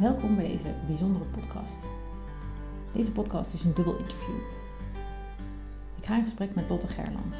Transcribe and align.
Welkom 0.00 0.36
bij 0.36 0.46
deze 0.48 0.74
bijzondere 0.86 1.24
podcast. 1.24 1.78
Deze 2.92 3.12
podcast 3.12 3.52
is 3.52 3.62
een 3.62 3.74
dubbel 3.74 3.96
interview. 3.96 4.36
Ik 5.98 6.04
ga 6.04 6.16
in 6.16 6.22
gesprek 6.22 6.54
met 6.54 6.68
Lotte 6.68 6.86
Gerlands, 6.86 7.36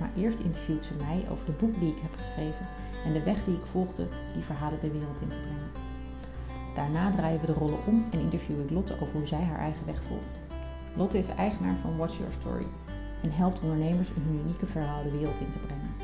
maar 0.00 0.10
eerst 0.16 0.38
interviewt 0.38 0.84
ze 0.84 0.94
mij 0.94 1.24
over 1.30 1.46
de 1.46 1.52
boek 1.52 1.80
die 1.80 1.92
ik 1.92 2.02
heb 2.02 2.14
geschreven 2.16 2.66
en 3.04 3.12
de 3.12 3.22
weg 3.22 3.44
die 3.44 3.54
ik 3.54 3.66
volgde 3.66 4.08
die 4.32 4.42
verhalen 4.42 4.80
de 4.80 4.90
wereld 4.90 5.20
in 5.20 5.28
te 5.28 5.36
brengen. 5.36 5.70
Daarna 6.74 7.10
draaien 7.10 7.40
we 7.40 7.46
de 7.46 7.52
rollen 7.52 7.86
om 7.86 8.06
en 8.10 8.20
interview 8.20 8.60
ik 8.60 8.70
Lotte 8.70 8.94
over 9.00 9.14
hoe 9.14 9.26
zij 9.26 9.42
haar 9.42 9.58
eigen 9.58 9.86
weg 9.86 10.02
volgt. 10.08 10.40
Lotte 10.96 11.18
is 11.18 11.28
eigenaar 11.28 11.76
van 11.82 11.96
Watch 11.96 12.16
Your 12.16 12.32
Story 12.32 12.66
en 13.22 13.32
helpt 13.32 13.60
ondernemers 13.60 14.08
hun 14.08 14.40
unieke 14.42 14.66
verhaal 14.66 15.02
de 15.02 15.10
wereld 15.10 15.40
in 15.40 15.50
te 15.50 15.58
brengen. 15.58 15.94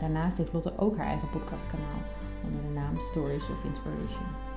Daarnaast 0.00 0.36
heeft 0.36 0.52
Lotte 0.52 0.78
ook 0.78 0.96
haar 0.96 1.06
eigen 1.06 1.30
podcastkanaal 1.30 2.02
onder 2.44 2.62
de 2.62 2.72
naam 2.72 2.96
Stories 3.10 3.50
of 3.50 3.64
Inspiration. 3.64 4.53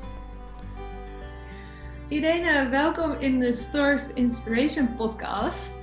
Irene, 2.09 2.70
welkom 2.70 3.11
in 3.19 3.39
de 3.39 3.53
Story 3.53 3.95
of 3.95 4.03
Inspiration 4.13 4.95
podcast. 4.95 5.77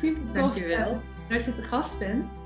Super 0.00 0.22
tof 0.22 0.32
Dankjewel. 0.32 1.02
dat 1.28 1.44
je 1.44 1.54
te 1.54 1.62
gast 1.62 1.98
bent. 1.98 2.36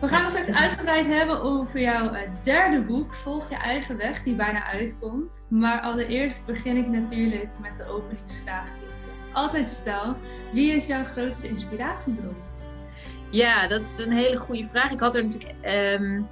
We 0.00 0.08
gaan 0.08 0.22
het 0.22 0.30
straks 0.30 0.50
uitgebreid 0.50 1.06
hebben 1.06 1.42
over 1.42 1.80
jouw 1.80 2.12
eh, 2.12 2.30
derde 2.42 2.80
boek, 2.80 3.14
Volg 3.14 3.48
je 3.48 3.56
eigen 3.56 3.96
weg, 3.96 4.22
die 4.22 4.34
bijna 4.34 4.64
uitkomt. 4.64 5.46
Maar 5.50 5.80
allereerst 5.80 6.46
begin 6.46 6.76
ik 6.76 6.86
natuurlijk 6.86 7.48
met 7.60 7.76
de 7.76 7.86
openingsvraag 7.86 8.66
die 8.78 8.88
ik 8.88 9.34
altijd 9.34 9.68
stel. 9.68 10.16
Wie 10.52 10.72
is 10.72 10.86
jouw 10.86 11.04
grootste 11.04 11.48
inspiratiebron? 11.48 12.36
Ja, 13.30 13.66
dat 13.66 13.80
is 13.80 13.98
een 13.98 14.12
hele 14.12 14.36
goede 14.36 14.64
vraag. 14.64 14.90
Ik 14.90 15.00
had 15.00 15.14
er 15.14 15.24
natuurlijk 15.24 15.54
ehm, 15.60 16.22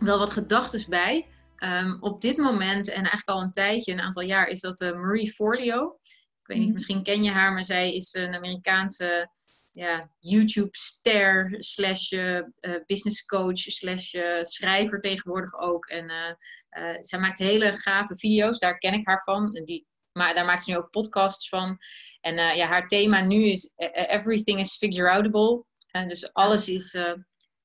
wel 0.00 0.18
wat 0.18 0.30
gedachten 0.30 0.90
bij. 0.90 1.26
Ehm, 1.56 1.96
op 2.00 2.20
dit 2.20 2.36
moment, 2.36 2.88
en 2.88 2.94
eigenlijk 2.94 3.28
al 3.28 3.40
een 3.40 3.52
tijdje, 3.52 3.92
een 3.92 4.00
aantal 4.00 4.22
jaar, 4.22 4.46
is 4.46 4.60
dat 4.60 4.80
uh, 4.80 4.92
Marie 4.92 5.32
Forleo. 5.32 5.96
Ik 6.40 6.46
weet 6.46 6.56
niet, 6.56 6.66
Mhm. 6.66 6.74
misschien 6.74 7.02
ken 7.02 7.22
je 7.22 7.30
haar, 7.30 7.52
maar 7.52 7.64
zij 7.64 7.94
is 7.94 8.14
een 8.14 8.34
Amerikaanse 8.34 9.28
ja, 9.72 10.10
YouTube-ster 10.20 11.54
slash 11.58 12.12
eh, 12.12 12.36
eh, 12.38 12.44
business 12.86 13.24
coach 13.24 13.58
slash 13.58 14.14
eh, 14.14 14.42
schrijver 14.42 15.00
tegenwoordig 15.00 15.54
ook. 15.58 15.86
En 15.86 16.08
eh, 16.10 16.30
eh, 16.68 16.96
zij 17.00 17.18
maakt 17.18 17.38
hele 17.38 17.72
gave 17.72 18.16
video's, 18.16 18.58
daar 18.58 18.78
ken 18.78 18.92
ik 18.92 19.06
haar 19.06 19.22
van. 19.22 19.52
En 19.54 19.64
Die, 19.64 19.86
maar 20.12 20.34
daar 20.34 20.44
maakt 20.44 20.62
ze 20.62 20.70
nu 20.70 20.76
ook 20.76 20.90
podcasts 20.90 21.48
van. 21.48 21.78
En 22.20 22.38
eh, 22.38 22.56
ja, 22.56 22.66
haar 22.66 22.86
thema 22.86 23.20
nu 23.20 23.44
is 23.50 23.72
eh, 23.76 24.14
Everything 24.16 24.60
is 24.60 24.76
figure-outable. 24.76 25.64
Eh, 25.86 26.06
dus 26.06 26.32
alles 26.32 26.68
is 26.68 26.96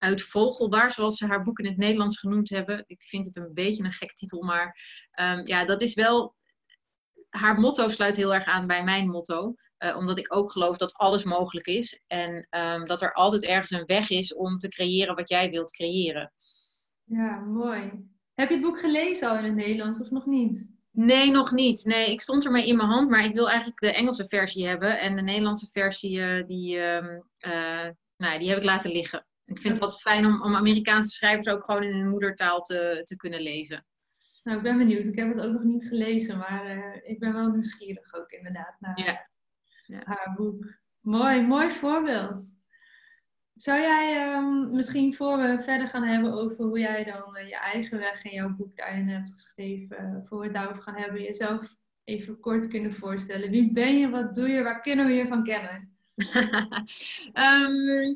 eh, 0.02 0.10
uitvogelbaar, 0.10 0.92
zoals 0.92 1.18
ze 1.18 1.28
haar 1.28 1.42
boek 1.42 1.60
in 1.60 1.66
het 1.66 1.78
Nederlands 1.78 2.20
genoemd 2.20 2.50
hebben. 2.50 2.84
Ik 2.86 3.04
vind 3.04 3.26
het 3.26 3.36
een 3.36 3.54
beetje 3.54 3.84
een 3.84 3.92
gek 3.92 4.14
titel, 4.14 4.44
maar 4.44 4.78
ehm, 5.12 5.42
ja, 5.48 5.66
dat 5.66 5.82
is 5.82 5.94
wel. 5.94 6.36
Haar 7.30 7.60
motto 7.60 7.88
sluit 7.88 8.16
heel 8.16 8.34
erg 8.34 8.46
aan 8.46 8.68
bij 8.68 8.84
mijn 8.84 9.10
motto, 9.10 9.54
eh, 9.78 9.98
omdat 9.98 10.18
ik 10.18 10.36
ook 10.36 10.52
geloof 10.52 10.78
dat 10.78 10.94
alles 10.94 11.24
mogelijk 11.24 11.66
is 11.68 12.02
en 12.08 12.48
ehm, 12.50 12.86
dat 12.86 13.02
er 13.02 13.14
altijd 13.14 13.46
ergens 13.46 13.72
een 13.72 13.86
weg 13.86 14.10
is 14.10 14.34
om 14.34 14.58
te 14.58 14.68
creëren 14.68 15.16
wat 15.16 15.30
jij 15.30 15.50
wilt 15.50 15.72
creëren. 15.72 16.32
Ja, 17.04 17.40
mooi. 17.40 17.92
Heb 18.34 18.50
je 18.50 18.56
het 18.56 18.64
boek 18.64 18.80
gelezen 18.80 19.30
al 19.30 19.38
in 19.38 19.44
het 19.44 19.56
Nederlands 19.56 20.02
of 20.02 20.10
nog 20.10 20.26
niet? 20.26 20.70
Nee, 20.92 21.32
nog 21.32 21.52
niet. 21.52 21.86
Nee, 21.86 22.12
ik 22.12 22.22
stond 22.22 22.46
ermee 22.46 22.68
in 22.68 22.76
mijn 22.76 22.90
hand, 22.90 23.10
maar 23.10 23.26
ik 23.26 23.34
wil 23.34 23.48
eigenlijk 23.50 23.80
de 23.80 23.94
Engelse 23.94 24.26
versie 24.26 24.68
hebben 24.68 25.00
en 25.00 25.16
de 25.16 25.22
Nederlandse 25.22 25.68
versie 25.72 26.22
eh, 26.22 26.46
die, 26.46 26.80
ehm, 26.80 27.22
eh, 27.38 27.90
nou, 28.18 28.40
die 28.40 28.50
heb 28.50 28.58
ik 28.58 28.64
laten 28.64 28.92
liggen. 28.92 29.26
Ik 29.52 29.62
vind 29.62 29.74
het 29.74 29.82
altijd 29.84 30.02
fijn 30.02 30.26
om, 30.26 30.42
om 30.42 30.56
Amerikaanse 30.56 31.10
schrijvers 31.10 31.50
ook 31.50 31.64
gewoon 31.64 31.84
in 31.84 31.96
hun 31.96 32.10
moedertaal 32.10 32.60
te, 32.60 33.02
te 33.04 33.16
kunnen 33.16 33.42
lezen. 33.42 33.86
Nou, 34.44 34.58
ik 34.58 34.64
ben 34.64 34.78
benieuwd. 34.78 35.06
Ik 35.06 35.16
heb 35.16 35.28
het 35.28 35.42
ook 35.42 35.54
nog 35.54 35.64
niet 35.64 35.88
gelezen, 35.88 36.38
maar 36.38 36.66
eh, 36.66 37.10
ik 37.12 37.20
ben 37.20 37.34
wel 37.34 37.50
nieuwsgierig 37.50 38.14
ook 38.14 38.32
inderdaad 38.32 38.76
naar 38.80 39.00
Ja. 39.00 39.30
Ja. 39.86 40.02
haar 40.06 40.34
boek. 40.36 40.66
Mooi, 41.00 41.42
mooi 41.42 41.70
voorbeeld. 41.70 42.54
Zou 43.54 43.82
jij 43.82 44.16
ehm, 44.16 44.72
misschien 44.76 45.16
voor 45.16 45.38
we 45.38 45.62
verder 45.64 45.88
gaan 45.88 46.04
hebben 46.04 46.34
over 46.34 46.66
hoe 46.66 46.80
jij 46.80 47.04
dan 47.04 47.36
eh, 47.36 47.48
je 47.48 47.58
eigen 47.58 48.00
weg 48.00 48.24
en 48.24 48.32
jouw 48.32 48.50
boek 48.50 48.76
daarin 48.78 49.08
hebt 49.08 49.32
geschreven, 49.32 49.98
eh, 49.98 50.18
voor 50.24 50.38
we 50.40 50.44
het 50.44 50.54
daarover 50.54 50.84
gaan 50.84 50.96
hebben, 50.96 51.22
jezelf 51.22 51.76
even 52.04 52.40
kort 52.40 52.68
kunnen 52.68 52.94
voorstellen? 52.94 53.50
Wie 53.50 53.72
ben 53.72 53.98
je, 53.98 54.10
wat 54.10 54.36
doe 54.36 54.48
je, 54.48 54.64
waar 54.64 54.82
kunnen 54.82 55.06
we 55.06 55.14
je 55.14 55.28
van 55.28 55.44
kennen? 55.44 55.90
Ehm, 57.34 58.16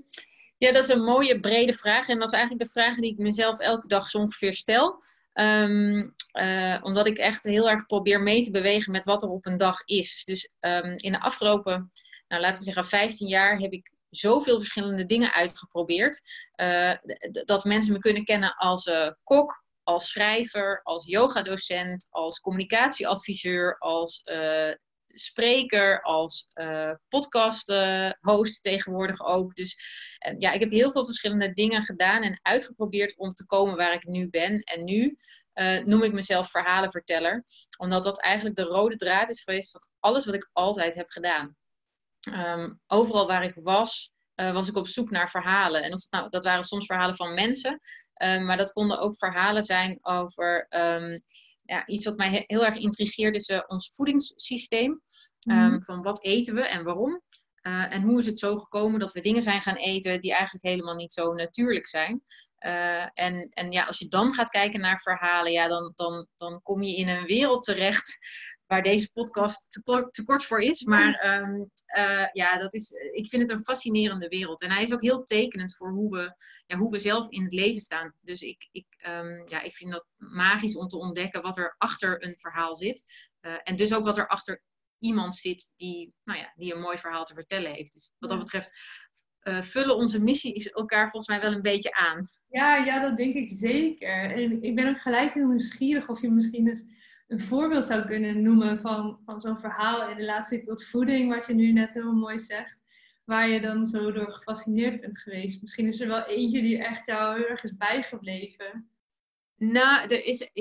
ja, 0.65 0.71
dat 0.71 0.83
is 0.83 0.95
een 0.95 1.03
mooie, 1.03 1.39
brede 1.39 1.73
vraag. 1.73 2.07
En 2.07 2.19
dat 2.19 2.27
is 2.27 2.33
eigenlijk 2.33 2.63
de 2.63 2.71
vraag 2.71 2.95
die 2.95 3.11
ik 3.11 3.17
mezelf 3.17 3.59
elke 3.59 3.87
dag 3.87 4.07
zo 4.07 4.17
ongeveer 4.17 4.53
stel. 4.53 4.97
Ehm, 5.33 6.09
eh, 6.31 6.79
omdat 6.81 7.07
ik 7.07 7.17
echt 7.17 7.43
heel 7.43 7.69
erg 7.69 7.85
probeer 7.85 8.21
mee 8.21 8.43
te 8.43 8.51
bewegen 8.51 8.91
met 8.91 9.05
wat 9.05 9.23
er 9.23 9.29
op 9.29 9.45
een 9.45 9.57
dag 9.57 9.81
is. 9.85 10.23
Dus 10.23 10.49
ehm, 10.59 10.93
in 10.97 11.11
de 11.11 11.19
afgelopen, 11.19 11.91
nou, 12.27 12.41
laten 12.41 12.57
we 12.57 12.63
zeggen, 12.63 12.85
15 12.85 13.27
jaar 13.27 13.57
heb 13.57 13.71
ik 13.71 13.93
zoveel 14.09 14.59
verschillende 14.59 15.05
dingen 15.05 15.33
uitgeprobeerd. 15.33 16.21
eh, 16.55 16.91
dat 17.29 17.65
mensen 17.65 17.93
me 17.93 17.99
kunnen 17.99 18.23
kennen 18.23 18.55
als 18.55 18.85
eh, 18.85 19.09
kok, 19.23 19.63
als 19.83 20.09
schrijver, 20.09 20.81
als 20.83 21.05
yogadocent, 21.05 22.07
als 22.09 22.39
communicatieadviseur, 22.39 23.77
als 23.77 24.23
spreker, 25.15 26.01
als 26.01 26.47
eh 26.53 26.91
podcast 27.07 27.69
eh, 27.69 28.11
host 28.19 28.63
tegenwoordig 28.63 29.25
ook. 29.25 29.55
Dus 29.55 29.75
eh, 30.17 30.35
ja, 30.39 30.51
ik 30.51 30.59
heb 30.59 30.71
heel 30.71 30.91
veel 30.91 31.05
verschillende 31.05 31.53
dingen 31.53 31.81
gedaan 31.81 32.23
en 32.23 32.39
uitgeprobeerd 32.41 33.17
om 33.17 33.33
te 33.33 33.45
komen 33.45 33.75
waar 33.75 33.93
ik 33.93 34.07
nu 34.07 34.29
ben. 34.29 34.59
En 34.59 34.83
nu 34.83 35.15
eh, 35.53 35.83
noem 35.83 36.03
ik 36.03 36.13
mezelf 36.13 36.51
verhalenverteller, 36.51 37.43
omdat 37.77 38.03
dat 38.03 38.21
eigenlijk 38.21 38.55
de 38.55 38.63
rode 38.63 38.95
draad 38.95 39.29
is 39.29 39.43
geweest 39.43 39.71
van 39.71 39.81
alles 39.99 40.25
wat 40.25 40.35
ik 40.35 40.49
altijd 40.53 40.95
heb 40.95 41.09
gedaan. 41.09 41.55
Ehm, 42.31 42.73
overal 42.87 43.27
waar 43.27 43.43
ik 43.43 43.55
was, 43.55 44.13
was 44.35 44.67
ik 44.67 44.75
op 44.75 44.87
zoek 44.87 45.09
naar 45.09 45.29
verhalen. 45.29 45.83
En 45.83 45.97
nou, 46.09 46.29
dat 46.29 46.43
waren 46.43 46.63
soms 46.63 46.85
verhalen 46.85 47.15
van 47.15 47.33
mensen, 47.33 47.79
maar 48.19 48.57
dat 48.57 48.71
konden 48.71 48.99
ook 48.99 49.17
verhalen 49.17 49.63
zijn 49.63 49.99
over 50.01 50.65
ehm, 50.69 51.17
ja, 51.65 51.85
iets 51.87 52.05
wat 52.05 52.17
mij 52.17 52.29
he- 52.29 52.43
heel 52.47 52.65
erg 52.65 52.75
intrigeert, 52.77 53.35
is 53.35 53.47
eh, 53.47 53.61
ons 53.67 53.91
voedingssysteem. 53.95 55.01
Ehm, 55.39 55.71
Mhm. 55.71 55.81
van 55.81 56.01
wat 56.01 56.23
eten 56.23 56.55
we 56.55 56.61
en 56.67 56.83
waarom? 56.83 57.21
Eh, 57.61 57.93
en 57.93 58.01
hoe 58.01 58.19
is 58.19 58.25
het 58.25 58.39
zo 58.39 58.55
gekomen 58.55 58.99
dat 58.99 59.13
we 59.13 59.19
dingen 59.21 59.41
zijn 59.41 59.61
gaan 59.61 59.75
eten 59.75 60.21
die 60.21 60.33
eigenlijk 60.33 60.65
helemaal 60.65 60.95
niet 60.95 61.13
zo 61.13 61.33
natuurlijk 61.33 61.87
zijn? 61.87 62.23
Eh, 62.57 63.07
en, 63.13 63.49
en 63.49 63.71
ja, 63.71 63.83
als 63.83 63.99
je 63.99 64.07
dan 64.07 64.33
gaat 64.33 64.49
kijken 64.49 64.79
naar 64.79 64.99
verhalen, 64.99 65.51
ja, 65.51 65.67
dan, 65.67 65.91
dan, 65.95 66.27
dan 66.35 66.61
kom 66.61 66.83
je 66.83 66.95
in 66.95 67.07
een 67.07 67.25
wereld 67.25 67.63
terecht 67.63 68.17
waar 68.67 68.83
deze 68.83 69.11
podcast 69.11 69.71
te 69.71 69.81
kort, 69.81 70.13
te 70.13 70.23
kort 70.23 70.45
voor 70.45 70.61
is. 70.61 70.83
Maar 70.83 71.13
ehm, 71.13 71.63
eh, 71.85 72.27
ja, 72.31 72.57
dat 72.57 72.73
is, 72.73 72.91
ik 72.91 73.29
vind 73.29 73.41
het 73.41 73.51
een 73.51 73.63
fascinerende 73.63 74.27
wereld. 74.27 74.61
En 74.61 74.71
hij 74.71 74.83
is 74.83 74.93
ook 74.93 75.01
heel 75.01 75.23
tekenend 75.23 75.75
voor 75.75 75.91
hoe 75.91 76.11
we, 76.11 76.35
ja, 76.65 76.77
hoe 76.77 76.91
we 76.91 76.99
zelf 76.99 77.29
in 77.29 77.43
het 77.43 77.53
leven 77.53 77.81
staan. 77.81 78.13
Dus 78.21 78.41
ik, 78.41 78.67
ik, 78.71 78.85
ehm, 78.97 79.47
ja, 79.47 79.61
ik 79.61 79.73
vind 79.73 79.91
dat 79.91 80.05
magisch 80.17 80.75
om 80.75 80.87
te 80.87 80.97
ontdekken 80.97 81.41
wat 81.41 81.57
er 81.57 81.75
achter 81.77 82.23
een 82.23 82.39
verhaal 82.39 82.75
zit. 82.75 83.03
Eh, 83.39 83.55
en 83.63 83.75
dus 83.75 83.93
ook 83.93 84.03
wat 84.03 84.17
er 84.17 84.27
achter 84.27 84.61
iemand 84.99 85.35
zit 85.35 85.73
die, 85.75 86.15
nou 86.23 86.39
ja, 86.39 86.53
die 86.55 86.73
een 86.73 86.81
mooi 86.81 86.97
verhaal 86.97 87.25
te 87.25 87.33
vertellen 87.33 87.71
heeft. 87.71 87.93
Dus 87.93 88.11
wat 88.19 88.29
dat 88.29 88.39
betreft 88.39 88.71
eh, 89.39 89.61
vullen 89.61 89.95
onze 89.95 90.23
missies 90.23 90.69
elkaar 90.69 91.09
volgens 91.09 91.27
mij 91.27 91.41
wel 91.41 91.51
een 91.51 91.61
beetje 91.61 91.93
aan. 91.93 92.21
Ja, 92.47 92.77
ja, 92.77 92.99
dat 92.99 93.17
denk 93.17 93.35
ik 93.35 93.53
zeker. 93.53 94.31
En 94.31 94.63
ik 94.63 94.75
ben 94.75 94.89
ook 94.89 95.01
gelijk 95.01 95.33
heel 95.33 95.47
nieuwsgierig 95.47 96.09
of 96.09 96.21
je 96.21 96.31
misschien 96.31 96.67
eens 96.67 96.85
een 97.27 97.41
voorbeeld 97.41 97.85
zou 97.85 98.05
kunnen 98.05 98.41
noemen 98.41 98.79
van, 98.79 99.19
van 99.25 99.41
zo'n 99.41 99.59
verhaal 99.59 100.09
in 100.09 100.17
relatie 100.17 100.63
tot 100.63 100.85
voeding, 100.85 101.33
wat 101.33 101.47
je 101.47 101.53
nu 101.53 101.71
net 101.71 101.93
heel 101.93 102.13
mooi 102.13 102.39
zegt, 102.39 102.83
waar 103.23 103.49
je 103.49 103.61
dan 103.61 103.87
zo 103.87 104.11
door 104.11 104.31
gefascineerd 104.31 105.01
bent 105.01 105.19
geweest. 105.19 105.61
Misschien 105.61 105.87
is 105.87 105.99
er 105.99 106.07
wel 106.07 106.25
eentje 106.25 106.61
die 106.61 106.83
echt 106.83 107.05
jou 107.05 107.37
heel 107.37 107.47
erg 107.47 107.63
is 107.63 107.77
bijgebleven. 107.77 108.89
Nou, 109.55 110.07
er 110.07 110.25
is, 110.25 110.51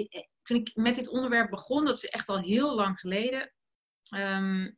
toen 0.43 0.57
ik 0.57 0.71
met 0.75 0.95
dit 0.95 1.09
onderwerp 1.09 1.51
begon, 1.51 1.85
dat 1.85 1.97
is 1.97 2.05
echt 2.05 2.29
al 2.29 2.39
heel 2.39 2.75
lang 2.75 2.99
geleden. 2.99 3.53
ehm, 4.11 4.71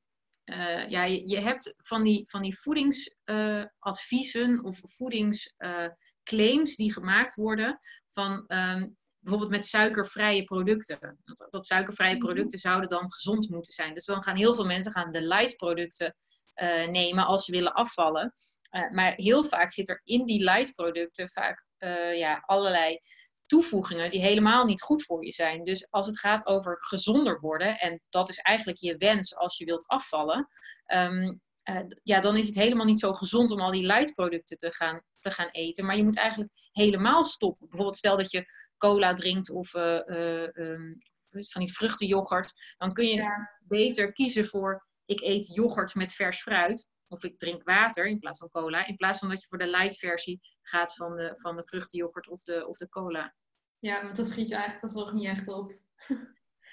eh, 0.44 0.88
ja, 0.88 1.04
je, 1.04 1.40
hebt 1.40 1.74
van 1.78 2.02
die, 2.02 2.28
van 2.28 2.42
die 2.42 2.58
voedingsadviezen 2.58 4.64
of 4.64 4.80
voedingsclaims 4.82 6.76
die 6.76 6.92
gemaakt 6.92 7.34
worden 7.34 7.78
van 8.08 8.46
ehm, 8.46 8.88
bijvoorbeeld 9.26 9.60
met 9.60 9.64
suikervrije 9.64 10.44
producten. 10.44 10.98
Dat, 11.24 11.46
dat 11.50 11.66
suikervrije 11.66 12.14
Mhm. 12.14 12.24
producten 12.24 12.58
zouden 12.58 12.88
dan 12.88 13.12
gezond 13.12 13.48
moeten 13.48 13.72
zijn. 13.72 13.94
Dus 13.94 14.04
dan 14.04 14.22
gaan 14.22 14.36
heel 14.36 14.54
veel 14.54 14.64
mensen 14.64 14.92
gaan 14.92 15.10
de 15.10 15.20
light 15.20 15.56
producten 15.56 16.14
eh, 16.54 16.88
nemen 16.88 17.26
als 17.26 17.44
ze 17.44 17.52
willen 17.52 17.72
afvallen. 17.72 18.32
Eh, 18.70 18.90
maar 18.90 19.12
heel 19.14 19.42
vaak 19.44 19.70
zit 19.70 19.88
er 19.88 20.00
in 20.04 20.24
die 20.24 20.44
light 20.44 20.72
producten 20.74 21.28
vaak 21.28 21.66
eh, 21.76 22.18
ja, 22.18 22.42
allerlei 22.46 22.98
toevoegingen 23.46 24.10
die 24.10 24.20
helemaal 24.20 24.64
niet 24.64 24.82
goed 24.82 25.04
voor 25.04 25.24
je 25.24 25.32
zijn. 25.32 25.64
Dus 25.64 25.86
als 25.90 26.06
het 26.06 26.18
gaat 26.18 26.46
over 26.46 26.76
gezonder 26.80 27.40
worden, 27.40 27.78
en 27.78 28.00
dat 28.08 28.28
is 28.28 28.38
eigenlijk 28.38 28.78
je 28.78 28.96
wens 28.96 29.36
als 29.36 29.58
je 29.58 29.64
wilt 29.64 29.86
afvallen, 29.86 30.48
ehm, 30.84 31.34
eh, 31.66 31.80
ja, 32.02 32.20
dan 32.20 32.36
is 32.36 32.46
het 32.46 32.54
helemaal 32.54 32.84
niet 32.84 33.00
zo 33.00 33.12
gezond 33.12 33.50
om 33.50 33.60
al 33.60 33.70
die 33.70 33.86
light 33.86 34.14
producten 34.14 34.56
te 34.56 34.72
gaan, 34.72 35.02
te 35.18 35.30
gaan 35.30 35.48
eten. 35.48 35.84
Maar 35.84 35.96
je 35.96 36.04
moet 36.04 36.16
eigenlijk 36.16 36.50
helemaal 36.72 37.24
stoppen. 37.24 37.66
Bijvoorbeeld 37.68 37.96
stel 37.96 38.16
dat 38.16 38.30
je 38.30 38.44
cola 38.78 39.12
drinkt 39.12 39.50
of 39.50 39.74
eh, 39.74 40.08
eh, 40.08 40.56
ehm, 40.56 40.92
van 41.30 41.60
die 41.60 41.72
vruchtenyoghurt. 41.72 42.52
Dan 42.78 42.92
kun 42.92 43.06
je 43.06 43.14
Ja. 43.14 43.50
beter 43.60 44.12
kiezen 44.12 44.44
voor 44.46 44.86
ik 45.04 45.20
eet 45.20 45.54
yoghurt 45.54 45.94
met 45.94 46.12
vers 46.12 46.42
fruit. 46.42 46.88
Of 47.08 47.24
ik 47.24 47.38
drink 47.38 47.62
water 47.62 48.06
in 48.06 48.18
plaats 48.18 48.38
van 48.38 48.50
cola. 48.50 48.86
In 48.86 48.96
plaats 48.96 49.18
van 49.18 49.28
dat 49.28 49.40
je 49.40 49.46
voor 49.46 49.58
de 49.58 49.70
light 49.70 49.98
versie 49.98 50.40
gaat 50.62 50.94
van 50.94 51.14
de, 51.14 51.38
van 51.40 51.56
de 51.56 51.64
vruchtenyoghurt 51.64 52.28
of 52.28 52.42
de, 52.42 52.66
of 52.68 52.76
de 52.76 52.88
cola. 52.88 53.34
Ja, 53.78 54.02
want 54.02 54.16
dan 54.16 54.24
schiet 54.24 54.48
je 54.48 54.54
eigenlijk 54.54 54.84
alsnog 54.84 55.12
niet 55.12 55.26
echt 55.26 55.48
op. 55.48 55.74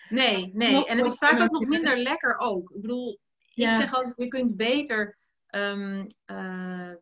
Nee, 0.09 0.51
nee. 0.53 0.85
En 0.85 0.97
het 0.97 1.05
is 1.05 1.17
vaak 1.17 1.41
ook 1.41 1.51
nog 1.51 1.65
minder 1.65 1.97
lekker 1.97 2.37
ook. 2.37 2.69
Ik 2.69 2.81
bedoel, 2.81 3.19
Ja. 3.55 3.67
ik 3.67 3.73
zeg 3.73 3.93
altijd, 3.93 4.13
je 4.17 4.27
kunt 4.27 4.55
beter 4.55 5.17
ehm, 5.47 6.07
eh, 6.25 6.93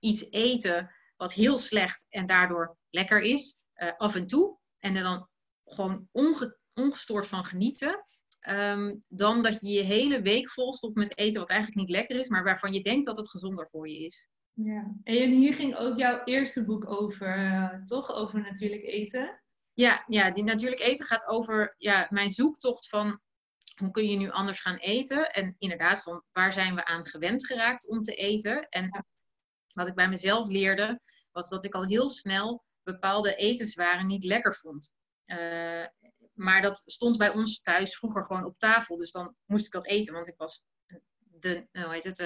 iets 0.00 0.30
eten 0.30 0.90
wat 1.16 1.32
heel 1.32 1.58
slecht 1.58 2.06
en 2.08 2.26
daardoor 2.26 2.76
lekker 2.90 3.20
is, 3.20 3.54
eh, 3.72 3.92
af 3.96 4.14
en 4.14 4.26
toe. 4.26 4.58
En 4.78 4.96
er 4.96 5.02
dan 5.02 5.28
gewoon 5.64 6.08
onge- 6.12 6.56
ongestoord 6.74 7.26
van 7.28 7.44
genieten. 7.44 8.02
ehm, 8.40 8.96
dan 9.08 9.42
dat 9.42 9.60
je 9.60 9.68
je 9.68 9.82
hele 9.82 10.22
week 10.22 10.50
volstopt 10.50 10.94
met 10.96 11.18
eten 11.18 11.40
wat 11.40 11.50
eigenlijk 11.50 11.80
niet 11.80 11.90
lekker 11.96 12.18
is, 12.18 12.28
maar 12.28 12.44
waarvan 12.44 12.72
je 12.72 12.82
denkt 12.82 13.06
dat 13.06 13.16
het 13.16 13.30
gezonder 13.30 13.68
voor 13.68 13.88
je 13.88 13.98
is. 13.98 14.28
Ja. 14.52 14.94
En 15.02 15.30
hier 15.30 15.54
ging 15.54 15.76
ook 15.76 15.98
jouw 15.98 16.24
eerste 16.24 16.64
boek 16.64 16.90
over, 16.90 17.36
eh, 17.36 17.82
toch? 17.84 18.10
Over 18.12 18.40
natuurlijk 18.40 18.82
eten. 18.82 19.42
Ja, 19.74 20.04
ja, 20.06 20.30
die 20.30 20.44
natuurlijk 20.44 20.80
eten 20.80 21.06
gaat 21.06 21.26
over 21.26 21.74
ja, 21.78 22.06
mijn 22.10 22.30
zoektocht 22.30 22.88
van 22.88 23.20
hoe 23.74 23.90
kun 23.90 24.08
je 24.08 24.16
nu 24.16 24.30
anders 24.30 24.60
gaan 24.60 24.76
eten? 24.76 25.30
En 25.30 25.54
inderdaad, 25.58 26.02
van 26.02 26.22
waar 26.32 26.52
zijn 26.52 26.74
we 26.74 26.84
aan 26.84 27.06
gewend 27.06 27.46
geraakt 27.46 27.88
om 27.88 28.02
te 28.02 28.14
eten? 28.14 28.68
En 28.68 29.04
wat 29.72 29.86
ik 29.86 29.94
bij 29.94 30.08
mezelf 30.08 30.48
leerde, 30.48 31.00
was 31.32 31.48
dat 31.48 31.64
ik 31.64 31.74
al 31.74 31.84
heel 31.84 32.08
snel 32.08 32.64
bepaalde 32.82 33.34
etenswaren 33.34 34.06
niet 34.06 34.24
lekker 34.24 34.54
vond. 34.54 34.92
Eh, 35.24 35.86
maar 36.32 36.62
dat 36.62 36.82
stond 36.84 37.18
bij 37.18 37.30
ons 37.30 37.60
thuis 37.60 37.96
vroeger 37.96 38.24
gewoon 38.24 38.44
op 38.44 38.58
tafel. 38.58 38.96
Dus 38.96 39.10
dan 39.10 39.34
moest 39.44 39.66
ik 39.66 39.72
dat 39.72 39.86
eten, 39.86 40.14
want 40.14 40.28
ik 40.28 40.36
was 40.36 40.62
de, 41.44 41.68
heet 41.72 42.04
het, 42.04 42.16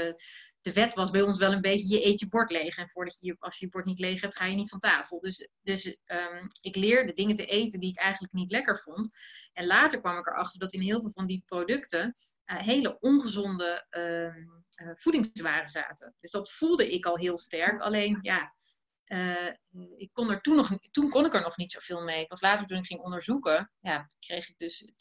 de, 0.60 0.72
wet 0.72 0.94
was 0.94 1.10
bij 1.10 1.22
ons 1.22 1.38
wel 1.38 1.52
een 1.52 1.60
beetje, 1.60 1.94
je 1.94 2.06
eet 2.06 2.20
je 2.20 2.28
bord 2.28 2.50
leeg. 2.50 2.76
En 2.76 2.88
voordat 2.88 3.16
je, 3.20 3.36
als 3.38 3.58
je 3.58 3.64
je 3.64 3.70
bord 3.70 3.84
niet 3.84 3.98
leeg 3.98 4.20
hebt, 4.20 4.36
ga 4.36 4.44
je 4.44 4.54
niet 4.54 4.68
van 4.68 4.78
tafel. 4.78 5.20
Dus, 5.20 5.48
dus 5.62 5.96
ehm, 6.04 6.46
ik 6.60 6.76
leerde 6.76 7.12
dingen 7.12 7.36
te 7.36 7.44
eten 7.44 7.80
die 7.80 7.90
ik 7.90 7.98
eigenlijk 7.98 8.32
niet 8.32 8.50
lekker 8.50 8.78
vond. 8.78 9.10
En 9.52 9.66
later 9.66 10.00
kwam 10.00 10.18
ik 10.18 10.26
erachter 10.26 10.60
dat 10.60 10.72
in 10.72 10.80
heel 10.80 11.00
veel 11.00 11.12
van 11.12 11.26
die 11.26 11.42
producten 11.46 12.14
eh, 12.44 12.58
hele 12.58 12.98
ongezonde 13.00 13.86
ehm, 13.90 14.46
eh, 14.74 14.94
voedingswaren 14.94 15.68
zaten. 15.68 16.14
Dus 16.20 16.30
dat 16.30 16.52
voelde 16.52 16.92
ik 16.92 17.06
al 17.06 17.16
heel 17.16 17.38
sterk. 17.38 17.80
Alleen, 17.80 18.18
ja, 18.22 18.52
eh, 19.04 19.52
ik 19.96 20.10
kon 20.12 20.30
er 20.30 20.40
toen, 20.40 20.56
nog, 20.56 20.78
toen 20.90 21.10
kon 21.10 21.24
ik 21.24 21.34
er 21.34 21.42
nog 21.42 21.56
niet 21.56 21.70
zoveel 21.70 22.02
mee. 22.02 22.26
Pas 22.26 22.40
later 22.40 22.66
toen 22.66 22.78
ik 22.78 22.86
ging 22.86 23.00
onderzoeken, 23.00 23.72
ja, 23.80 24.06
kreeg 24.18 24.48
ik 24.48 24.58
dus 24.58 24.92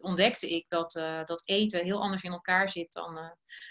ontdekte 0.00 0.50
ik 0.50 0.68
dat, 0.68 0.96
eh, 0.96 1.24
dat 1.24 1.42
eten 1.48 1.84
heel 1.84 2.00
anders 2.02 2.22
in 2.22 2.32
elkaar 2.32 2.68
zit 2.68 2.92
dan, 2.92 3.18
eh, 3.18 3.30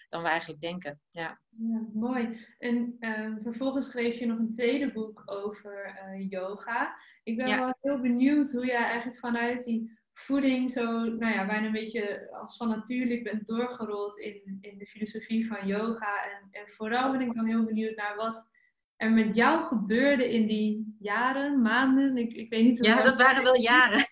dan 0.09 0.21
we 0.21 0.27
eigenlijk 0.27 0.61
denken. 0.61 0.99
Ja. 1.09 1.39
Ja, 1.49 1.81
mooi. 1.93 2.45
En 2.57 2.95
eh, 2.99 3.31
vervolgens 3.43 3.85
schreef 3.87 4.19
je 4.19 4.25
nog 4.25 4.37
een 4.37 4.51
tweede 4.51 4.91
boek 4.91 5.21
over 5.25 5.97
yoga. 6.29 6.95
Ik 7.23 7.37
ben 7.37 7.47
Ja. 7.47 7.57
wel 7.57 7.73
heel 7.81 8.01
benieuwd 8.01 8.51
hoe 8.51 8.65
jij 8.65 8.83
eigenlijk 8.85 9.19
vanuit 9.19 9.63
die 9.63 10.01
voeding 10.13 10.71
zo, 10.71 11.03
nou 11.03 11.33
ja, 11.33 11.45
bijna 11.45 11.65
een 11.65 11.71
beetje 11.71 12.31
als 12.31 12.57
van 12.57 12.69
natuurlijk 12.69 13.23
bent 13.23 13.45
doorgerold 13.45 14.17
in, 14.17 14.57
in 14.61 14.77
de 14.77 14.85
filosofie 14.85 15.47
van 15.47 15.67
yoga. 15.67 16.23
En, 16.23 16.47
en 16.51 16.67
vooral 16.67 17.11
ben 17.11 17.21
ik 17.21 17.33
dan 17.33 17.45
heel 17.45 17.65
benieuwd 17.65 17.95
naar 17.95 18.15
wat 18.15 18.49
er 18.95 19.11
met 19.11 19.35
jou 19.35 19.63
gebeurde 19.63 20.33
in 20.33 20.47
die 20.47 20.95
jaren, 20.99 21.61
maanden. 21.61 22.17
Ik, 22.17 22.33
ik 22.33 22.49
weet 22.49 22.63
niet 22.63 22.77
hoe 22.77 22.87
ja, 22.87 23.03
dat 23.03 23.17
waren 23.17 23.43
wel 23.43 23.61
jaren. 23.61 24.05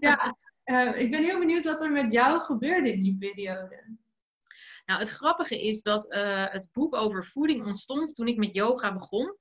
Ja, 0.00 0.36
eh, 0.64 1.00
ik 1.00 1.10
ben 1.10 1.22
heel 1.22 1.38
benieuwd 1.38 1.64
wat 1.64 1.82
er 1.82 1.92
met 1.92 2.12
jou 2.12 2.40
gebeurde 2.40 2.92
in 2.92 3.02
die 3.02 3.16
periode. 3.18 3.96
Nou, 4.86 5.00
het 5.00 5.10
grappige 5.10 5.66
is 5.66 5.82
dat 5.82 6.10
eh, 6.10 6.46
het 6.48 6.68
boek 6.72 6.94
over 6.94 7.24
voeding 7.24 7.64
ontstond 7.66 8.14
toen 8.14 8.26
ik 8.26 8.36
met 8.36 8.54
yoga 8.54 8.92
begon. 8.92 9.36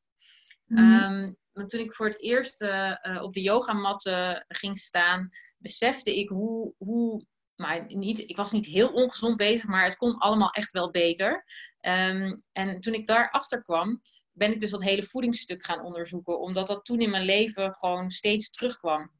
Mhm. 0.66 0.92
Ehm, 0.92 1.34
want 1.52 1.70
toen 1.70 1.80
ik 1.80 1.94
voor 1.94 2.06
het 2.06 2.22
eerst 2.22 2.62
eh, 2.62 3.20
op 3.22 3.34
de 3.34 3.42
yogamat 3.42 4.06
eh, 4.06 4.36
ging 4.48 4.78
staan, 4.78 5.30
besefte 5.58 6.20
ik 6.20 6.30
hoe, 6.30 6.74
hoe 6.78 7.26
maar 7.56 7.86
niet, 7.88 8.19
ik 8.19 8.36
was 8.36 8.52
niet 8.52 8.66
heel 8.66 8.94
ongezond 8.94 9.38
bezig, 9.38 9.68
maar 9.68 9.84
het 9.84 9.96
kon 9.96 10.18
allemaal 10.18 10.50
echt 10.50 10.72
wel 10.72 10.92
beter. 10.92 11.46
Ehm, 11.80 12.38
en 12.52 12.80
toen 12.80 12.94
ik 12.94 13.08
daarachter 13.08 13.62
kwam, 13.62 14.02
ben 14.31 14.52
ik 14.52 14.60
dus 14.60 14.72
dat 14.72 14.84
hele 14.84 15.04
voedingsstuk 15.04 15.64
gaan 15.66 15.81
onderzoeken, 15.84 16.40
omdat 16.40 16.68
dat 16.68 16.86
toen 16.86 17.00
in 17.00 17.10
mijn 17.10 17.26
leven 17.26 17.72
gewoon 17.72 18.10
steeds 18.10 18.50
terugkwam. 18.50 19.12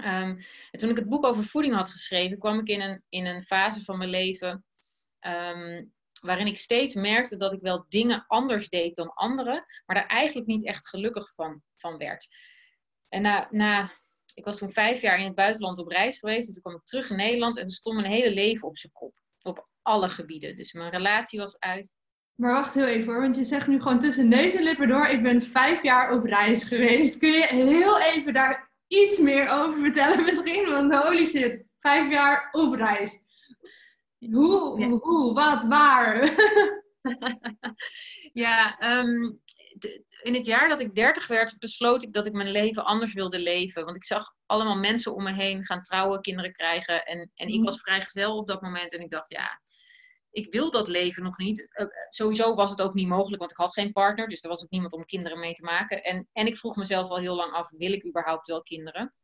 Ehm, 0.00 0.38
en 0.70 0.78
toen 0.78 0.90
ik 0.90 0.96
het 0.96 1.08
boek 1.08 1.24
over 1.24 1.44
voeding 1.44 1.74
had 1.74 1.90
geschreven, 1.90 2.38
kwam 2.38 2.58
ik 2.58 2.68
in 2.68 2.80
een, 2.80 3.02
in 3.08 3.26
een 3.26 3.42
fase 3.42 3.84
van 3.84 3.98
mijn 3.98 4.10
leven 4.10 4.64
ehm, 5.18 5.84
waarin 6.20 6.46
ik 6.46 6.56
steeds 6.56 6.94
merkte 6.94 7.36
dat 7.36 7.52
ik 7.52 7.60
wel 7.60 7.86
dingen 7.88 8.24
anders 8.26 8.68
deed 8.68 8.96
dan 8.96 9.14
anderen, 9.14 9.64
maar 9.86 9.96
daar 9.96 10.06
eigenlijk 10.06 10.46
niet 10.46 10.64
echt 10.64 10.88
gelukkig 10.88 11.34
van, 11.34 11.62
van 11.74 11.96
werd. 11.96 12.26
En 13.08 13.22
na, 13.22 13.46
na, 13.50 13.90
ik 14.34 14.44
was 14.44 14.58
toen 14.58 14.70
vijf 14.70 15.00
jaar 15.00 15.18
in 15.18 15.24
het 15.24 15.34
buitenland 15.34 15.78
op 15.78 15.88
reis 15.88 16.18
geweest, 16.18 16.46
en 16.48 16.52
toen 16.52 16.62
kwam 16.62 16.74
ik 16.74 16.84
terug 16.84 17.10
in 17.10 17.16
Nederland 17.16 17.56
en 17.56 17.62
toen 17.62 17.72
stond 17.72 17.96
mijn 17.96 18.12
hele 18.12 18.34
leven 18.34 18.68
op 18.68 18.78
zijn 18.78 18.92
kop. 18.92 19.14
Op 19.42 19.68
alle 19.82 20.08
gebieden. 20.08 20.56
Dus 20.56 20.72
mijn 20.72 20.90
relatie 20.90 21.38
was 21.38 21.58
uit. 21.58 21.94
Maar 22.34 22.52
wacht 22.52 22.74
heel 22.74 22.86
even 22.86 23.12
hoor, 23.12 23.20
want 23.20 23.36
je 23.36 23.44
zegt 23.44 23.66
nu 23.66 23.80
gewoon 23.80 24.00
tussen 24.00 24.28
neus 24.28 24.54
en 24.54 24.62
lippen 24.62 24.88
door, 24.88 25.06
ik 25.06 25.22
ben 25.22 25.42
vijf 25.42 25.82
jaar 25.82 26.12
op 26.12 26.24
reis 26.24 26.62
geweest. 26.62 27.18
Kun 27.18 27.32
je 27.32 27.46
heel 27.46 28.00
even 28.00 28.32
daar 28.32 28.67
iets 28.88 29.18
meer 29.18 29.50
over 29.50 29.80
vertellen 29.80 30.24
misschien? 30.24 30.68
Want 30.70 30.94
holy 30.94 31.26
shit, 31.26 31.64
vijf 31.78 32.10
jaar 32.10 32.48
op 32.52 32.74
reis. 32.74 33.18
Hoe, 34.30 34.80
Ja. 34.80 34.88
hoe, 34.88 35.34
wat, 35.34 35.64
waar? 35.64 36.34
ja, 38.32 38.78
ehm, 38.78 39.22
de- 39.74 40.06
in 40.22 40.34
het 40.34 40.46
jaar 40.46 40.68
dat 40.68 40.80
ik 40.80 40.94
30 40.94 41.26
werd, 41.26 41.58
besloot 41.58 42.02
ik 42.02 42.12
dat 42.12 42.26
ik 42.26 42.32
mijn 42.32 42.50
leven 42.50 42.84
anders 42.84 43.12
wilde 43.14 43.38
leven. 43.38 43.84
Want 43.84 43.96
ik 43.96 44.04
zag 44.04 44.34
allemaal 44.46 44.76
mensen 44.78 45.14
om 45.14 45.22
me 45.22 45.32
heen 45.32 45.64
gaan 45.64 45.82
trouwen, 45.82 46.20
kinderen 46.20 46.52
krijgen. 46.52 47.04
En, 47.04 47.30
en 47.34 47.48
ik 47.48 47.54
Mhm. 47.54 47.64
was 47.64 47.80
vrijgezel 47.80 48.36
op 48.36 48.48
dat 48.48 48.62
moment. 48.62 48.92
En 48.92 49.00
ik 49.00 49.10
dacht, 49.10 49.30
ja, 49.30 49.60
ik 50.38 50.52
wil 50.52 50.70
dat 50.70 50.88
leven 50.88 51.22
nog 51.22 51.38
niet. 51.38 51.68
Eh, 51.72 51.86
sowieso 52.08 52.54
was 52.54 52.70
het 52.70 52.82
ook 52.82 52.94
niet 52.94 53.08
mogelijk, 53.08 53.38
want 53.38 53.50
ik 53.50 53.56
had 53.56 53.72
geen 53.72 53.92
partner. 53.92 54.28
Dus 54.28 54.42
er 54.42 54.48
was 54.48 54.62
ook 54.62 54.70
niemand 54.70 54.92
om 54.92 55.04
kinderen 55.04 55.38
mee 55.38 55.52
te 55.52 55.64
maken. 55.64 56.02
En, 56.02 56.28
en 56.32 56.46
ik 56.46 56.56
vroeg 56.56 56.76
mezelf 56.76 57.08
al 57.08 57.18
heel 57.18 57.36
lang 57.36 57.52
af, 57.52 57.70
wil 57.70 57.92
ik 57.92 58.06
überhaupt 58.06 58.46
wel 58.46 58.62
kinderen? 58.62 59.16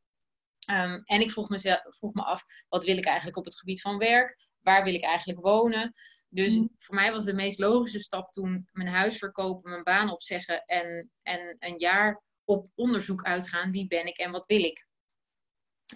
Ehm, 0.67 1.01
en 1.05 1.21
ik 1.21 1.31
vroeg, 1.31 1.49
mezelf, 1.49 1.81
vroeg 1.89 2.15
me 2.15 2.23
af, 2.23 2.43
wat 2.69 2.85
wil 2.85 2.97
ik 2.97 3.05
eigenlijk 3.05 3.37
op 3.37 3.45
het 3.45 3.59
gebied 3.59 3.81
van 3.81 3.99
werk? 3.99 4.37
Waar 4.61 4.85
wil 4.85 4.95
ik 4.95 5.03
eigenlijk 5.03 5.41
wonen? 5.41 5.93
Dus 6.29 6.57
Mhm. 6.57 6.67
voor 6.77 6.95
mij 6.95 7.13
was 7.13 7.25
de 7.25 7.35
meest 7.35 7.59
logische 7.59 7.99
stap 7.99 8.33
toen 8.33 8.69
mijn 8.73 8.89
huis 8.89 9.19
verkopen, 9.19 9.71
mijn 9.71 9.83
baan 9.83 10.11
opzeggen 10.11 10.65
en, 10.65 11.11
en 11.23 11.57
een 11.59 11.79
jaar 11.79 12.23
op 12.45 12.69
onderzoek 12.75 13.23
uitgaan. 13.23 13.71
Wie 13.71 13.87
ben 13.87 14.07
ik 14.07 14.19
en 14.19 14.31
wat 14.31 14.47
wil 14.47 14.63
ik? 14.63 14.87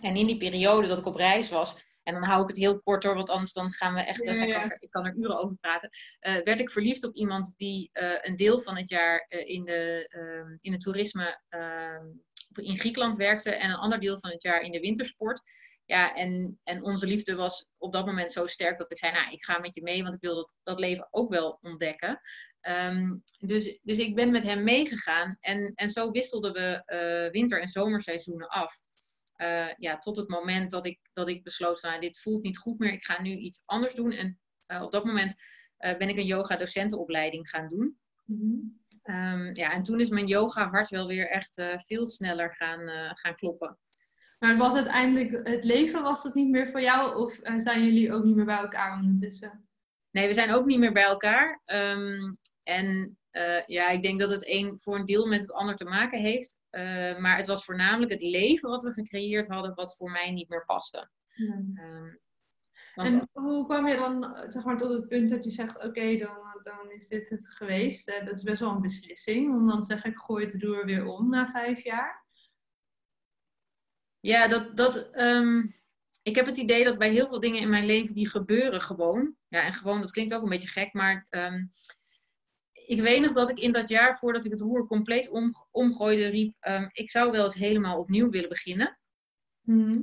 En 0.01 0.17
in 0.17 0.27
die 0.27 0.37
periode 0.37 0.87
dat 0.87 0.99
ik 0.99 1.07
op 1.07 1.15
reis 1.15 1.49
was, 1.49 1.98
en 2.09 2.15
dan 2.15 2.25
hou 2.25 2.43
ik 2.43 2.49
het 2.49 2.57
heel 2.57 2.81
kort 2.81 3.03
door, 3.03 3.15
want 3.15 3.31
anders 3.31 3.53
dan 3.53 3.73
gaan 3.73 3.95
we 3.95 4.01
echt, 4.01 4.25
Ja, 4.25 4.35
ga 4.35 4.43
ik, 4.65 4.83
er, 4.83 4.89
kan 4.89 5.07
er 5.07 5.15
uren 5.17 5.39
over 5.39 5.57
praten. 5.57 5.89
eh, 6.19 6.35
werd 6.45 6.61
ik 6.61 6.71
verliefd 6.71 7.05
op 7.05 7.15
iemand 7.15 7.53
die 7.57 7.91
eh, 7.93 8.19
een 8.21 8.37
deel 8.37 8.61
van 8.61 8.77
het 8.77 8.89
jaar 8.89 9.19
eh, 9.29 9.49
in, 9.55 9.65
de, 9.65 10.07
ehm, 10.09 10.55
in 10.61 10.73
het 10.73 10.81
toerisme 10.81 11.43
ehm, 11.49 12.07
in 12.55 12.79
Griekenland 12.79 13.17
werkte 13.17 13.51
en 13.55 13.71
een 13.71 13.77
ander 13.77 14.01
deel 14.01 14.19
van 14.21 14.31
het 14.31 14.43
jaar 14.43 14.61
in 14.61 14.73
de 14.73 14.81
wintersport. 14.81 15.41
Ja, 15.85 16.15
en, 16.15 16.61
en 16.65 16.83
onze 16.85 17.07
liefde 17.07 17.35
was 17.35 17.67
op 17.79 17.93
dat 17.93 18.07
moment 18.07 18.33
zo 18.33 18.47
sterk 18.47 18.79
dat 18.79 18.91
ik 18.93 18.99
zei, 18.99 19.13
nou, 19.13 19.31
ik 19.33 19.45
ga 19.45 19.59
met 19.59 19.75
je 19.75 19.83
mee, 19.83 20.03
want 20.03 20.15
ik 20.15 20.21
wil 20.21 20.35
dat, 20.35 20.55
dat 20.63 20.79
leven 20.79 21.09
ook 21.11 21.29
wel 21.29 21.59
ontdekken. 21.61 22.21
Ehm, 22.61 23.17
dus, 23.39 23.79
dus 23.83 23.99
ik 23.99 24.15
ben 24.15 24.31
met 24.31 24.43
hem 24.43 24.65
meegegaan 24.65 25.37
en, 25.41 25.73
en 25.75 25.91
zo 25.91 26.11
wisselden 26.11 26.53
we 26.53 26.83
eh, 26.85 27.31
winter- 27.31 27.61
en 27.61 27.69
zomerseizoenen 27.69 28.49
af. 28.49 28.73
Eh, 29.39 29.69
ja, 29.77 29.99
tot 29.99 30.17
het 30.17 30.29
moment 30.29 30.71
dat 30.71 30.87
ik, 30.87 30.99
dat 31.13 31.29
ik 31.29 31.43
besloot, 31.43 31.81
van, 31.81 31.91
nou, 31.91 32.01
dit 32.01 32.21
voelt 32.21 32.43
niet 32.43 32.59
goed 32.59 32.79
meer, 32.79 32.93
ik 32.93 33.05
ga 33.05 33.23
nu 33.23 33.31
iets 33.31 33.63
anders 33.65 33.95
doen. 33.95 34.13
En 34.13 34.39
eh, 34.67 34.83
op 34.83 34.93
dat 34.93 35.05
moment 35.05 35.35
eh, 35.77 35.97
ben 35.97 36.09
ik 36.09 36.17
een 36.17 36.27
yoga-docentenopleiding 36.27 37.49
gaan 37.49 37.69
doen. 37.69 37.99
Mhm. 38.25 38.57
Ehm, 39.03 39.51
ja, 39.53 39.73
en 39.73 39.83
toen 39.83 40.01
is 40.01 40.09
mijn 40.09 40.27
yoga 40.27 40.69
hart 40.69 40.89
wel 40.89 41.07
weer 41.07 41.29
echt 41.29 41.63
veel 41.87 42.07
sneller 42.07 42.55
gaan, 42.55 43.15
gaan 43.17 43.35
kloppen. 43.35 43.79
Maar 44.39 44.57
was 44.57 44.75
uiteindelijk 44.75 45.49
het 45.49 45.65
leven, 45.65 46.03
was 46.03 46.23
dat 46.23 46.35
niet 46.35 46.51
meer 46.51 46.71
voor 46.71 46.81
jou? 46.81 47.17
Of 47.17 47.39
zijn 47.57 47.85
jullie 47.85 48.13
ook 48.13 48.25
niet 48.25 48.37
meer 48.37 48.45
bij 48.45 48.59
elkaar 48.59 48.99
ondertussen? 48.99 49.69
Nee, 50.11 50.27
we 50.27 50.33
zijn 50.33 50.53
ook 50.53 50.65
niet 50.65 50.79
meer 50.79 50.93
bij 50.93 51.03
elkaar. 51.03 51.63
Um, 51.67 52.39
en 52.63 53.19
ja, 53.67 53.89
ik 53.89 54.03
denk 54.03 54.21
dat 54.21 54.31
het 54.31 54.49
een 54.49 54.81
voor 54.81 54.99
een 54.99 55.05
deel 55.05 55.27
met 55.27 55.41
het 55.41 55.53
ander 55.53 55.77
te 55.77 55.85
maken 55.85 56.21
heeft. 56.21 56.58
Uh, 56.71 57.19
maar 57.19 57.37
het 57.37 57.47
was 57.47 57.65
voornamelijk 57.65 58.11
het 58.11 58.23
leven 58.23 58.71
wat 58.71 58.83
we 58.83 58.93
gecreëerd 58.93 59.49
hadden, 59.49 59.75
wat 59.75 59.97
voor 59.97 60.11
mij 60.11 60.31
niet 60.31 60.49
meer 60.49 60.65
paste. 60.65 61.11
Ja. 61.25 61.55
Um, 61.55 62.21
en 62.95 63.29
hoe 63.33 63.65
kwam 63.65 63.89
je 63.89 63.97
dan 63.97 64.45
zeg 64.49 64.65
maar, 64.65 64.77
tot 64.77 64.93
het 64.93 65.09
punt 65.09 65.31
dat 65.31 65.45
je 65.45 65.51
zegt: 65.51 65.85
Oké, 65.85 66.17
dan, 66.17 66.61
dan 66.63 66.91
is 66.91 67.09
dit 67.09 67.29
het 67.29 67.49
geweest? 67.51 68.09
Uh, 68.09 68.25
dat 68.25 68.37
is 68.37 68.43
best 68.43 68.61
wel 68.61 68.71
een 68.71 68.81
beslissing. 68.81 69.55
Om 69.55 69.69
dan 69.69 69.81
te 69.81 69.87
zeggen: 69.87 70.11
Ik 70.11 70.19
gooi 70.19 70.45
het 70.45 70.63
roer 70.63 70.85
weer 70.85 71.07
om 71.07 71.31
na 71.31 71.51
vijf 71.51 71.85
jaar. 71.85 72.27
Ja, 74.21 74.49
dat. 74.49 74.77
dat 74.77 75.19
um, 75.19 75.65
ik 76.23 76.35
heb 76.35 76.47
het 76.47 76.59
idee 76.59 76.85
dat 76.85 76.99
bij 76.99 77.11
heel 77.11 77.29
veel 77.29 77.41
dingen 77.41 77.61
in 77.61 77.71
mijn 77.71 77.87
leven 77.87 78.15
die 78.15 78.29
gebeuren 78.29 78.81
gewoon. 78.81 79.35
Ja, 79.49 79.63
en 79.63 79.73
gewoon, 79.73 80.01
dat 80.01 80.11
klinkt 80.11 80.35
ook 80.35 80.43
een 80.43 80.49
beetje 80.49 80.69
gek, 80.69 80.93
maar 80.93 81.27
um, 81.31 81.71
ik 82.89 83.01
weet 83.01 83.21
nog 83.21 83.33
dat 83.33 83.51
ik 83.51 83.59
in 83.59 83.73
dat 83.73 83.89
jaar 83.89 84.19
voordat 84.19 84.45
ik 84.45 84.51
het 84.51 84.61
roer 84.61 84.87
compleet 84.87 85.31
om, 85.31 85.53
omgooide, 85.71 86.27
riep: 86.27 86.55
um, 86.61 86.89
Ik 86.93 87.11
zou 87.11 87.31
wel 87.31 87.45
eens 87.45 87.55
helemaal 87.55 87.99
opnieuw 87.99 88.31
willen 88.31 88.49
beginnen. 88.49 88.99
Mm. 89.63 90.03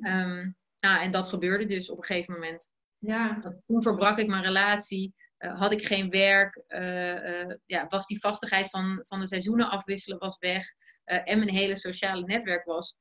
nou, 0.79 1.01
en 1.01 1.11
dat 1.11 1.27
gebeurde 1.27 1.65
dus 1.65 1.89
op 1.89 1.97
een 1.97 2.03
gegeven 2.03 2.33
moment. 2.33 2.73
Ja. 2.97 3.55
Toen 3.65 3.81
verbrak 3.81 4.17
ik 4.17 4.27
mijn 4.27 4.43
relatie. 4.43 5.13
Uh, 5.39 5.59
had 5.59 5.71
ik 5.71 5.85
geen 5.85 6.09
werk, 6.09 6.63
uh, 6.67 7.13
uh, 7.13 7.55
ja, 7.65 7.87
was 7.87 8.05
die 8.05 8.19
vastigheid 8.19 8.69
van, 8.69 8.99
van 9.01 9.19
de 9.19 9.27
seizoenen 9.27 9.69
afwisselen 9.69 10.19
was 10.19 10.37
weg. 10.37 10.63
en 11.03 11.37
mijn 11.37 11.49
hele 11.49 11.75
sociale 11.75 12.25
netwerk 12.25 12.65
was 12.65 12.95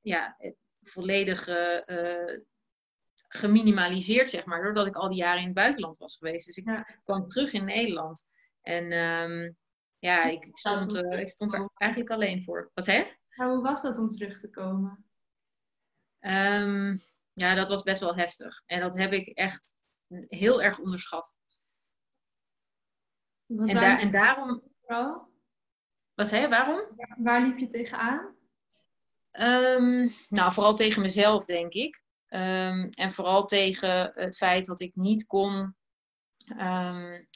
ja, 0.00 0.36
volledig 0.80 1.48
geminimaliseerd, 3.28 4.30
zeg 4.30 4.44
maar, 4.44 4.62
doordat 4.62 4.86
ik 4.86 4.96
al 4.96 5.08
die 5.08 5.18
jaren 5.18 5.40
in 5.40 5.46
het 5.46 5.54
buitenland 5.54 5.98
was 5.98 6.16
geweest. 6.16 6.46
Dus 6.46 6.56
ik 6.56 6.66
ja. 6.66 6.86
kwam 7.04 7.26
terug 7.26 7.52
in 7.52 7.64
Nederland. 7.64 8.22
En 8.70 8.92
um, 8.92 9.56
ja, 9.98 10.24
ik, 10.24 10.44
ik 10.44 10.58
stond, 10.58 10.94
ik 10.94 11.28
stond 11.28 11.52
er 11.52 11.70
eigenlijk 11.74 12.10
alleen 12.10 12.42
voor. 12.42 12.70
Wat 12.74 12.84
je? 12.84 13.18
hoe 13.34 13.62
was 13.62 13.82
dat 13.82 13.98
om 13.98 14.12
terug 14.12 14.40
te 14.40 14.50
komen? 14.50 15.04
Um, 16.20 16.98
ja, 17.32 17.54
dat 17.54 17.68
was 17.68 17.82
best 17.82 18.00
wel 18.00 18.16
heftig. 18.16 18.62
En 18.66 18.80
dat 18.80 18.98
heb 18.98 19.12
ik 19.12 19.28
echt 19.28 19.82
heel 20.28 20.62
erg 20.62 20.78
onderschat. 20.78 21.34
En, 23.46 23.76
en, 23.76 24.10
daarom. 24.10 24.62
Wat 26.14 26.28
zei 26.28 26.42
je, 26.42 26.48
waarom? 26.48 26.80
Waar 27.16 27.42
liep 27.42 27.58
je 27.58 27.66
tegenaan? 27.66 28.36
Um, 29.32 30.10
nou, 30.28 30.52
vooral 30.52 30.74
tegen 30.74 31.02
mezelf, 31.02 31.44
denk 31.44 31.72
ik. 31.72 32.02
Um, 32.28 32.88
en 32.88 33.12
vooral 33.12 33.44
tegen 33.44 34.10
het 34.12 34.36
feit 34.36 34.66
dat 34.66 34.80
ik 34.80 34.94
niet 34.94 35.26
kon 35.26 35.76
um, 36.58 37.28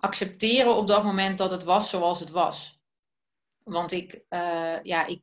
accepteren 0.00 0.76
op 0.76 0.86
dat 0.86 1.04
moment 1.04 1.38
dat 1.38 1.50
het 1.50 1.64
was 1.64 1.90
zoals 1.90 2.20
het 2.20 2.30
was. 2.30 2.80
Want 3.64 3.92
ik, 3.92 4.14
uh, 4.30 4.82
ja, 4.82 5.06
ik, 5.06 5.22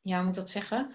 ja, 0.00 0.16
hoe 0.16 0.24
moet 0.24 0.34
dat 0.34 0.50
zeggen? 0.50 0.94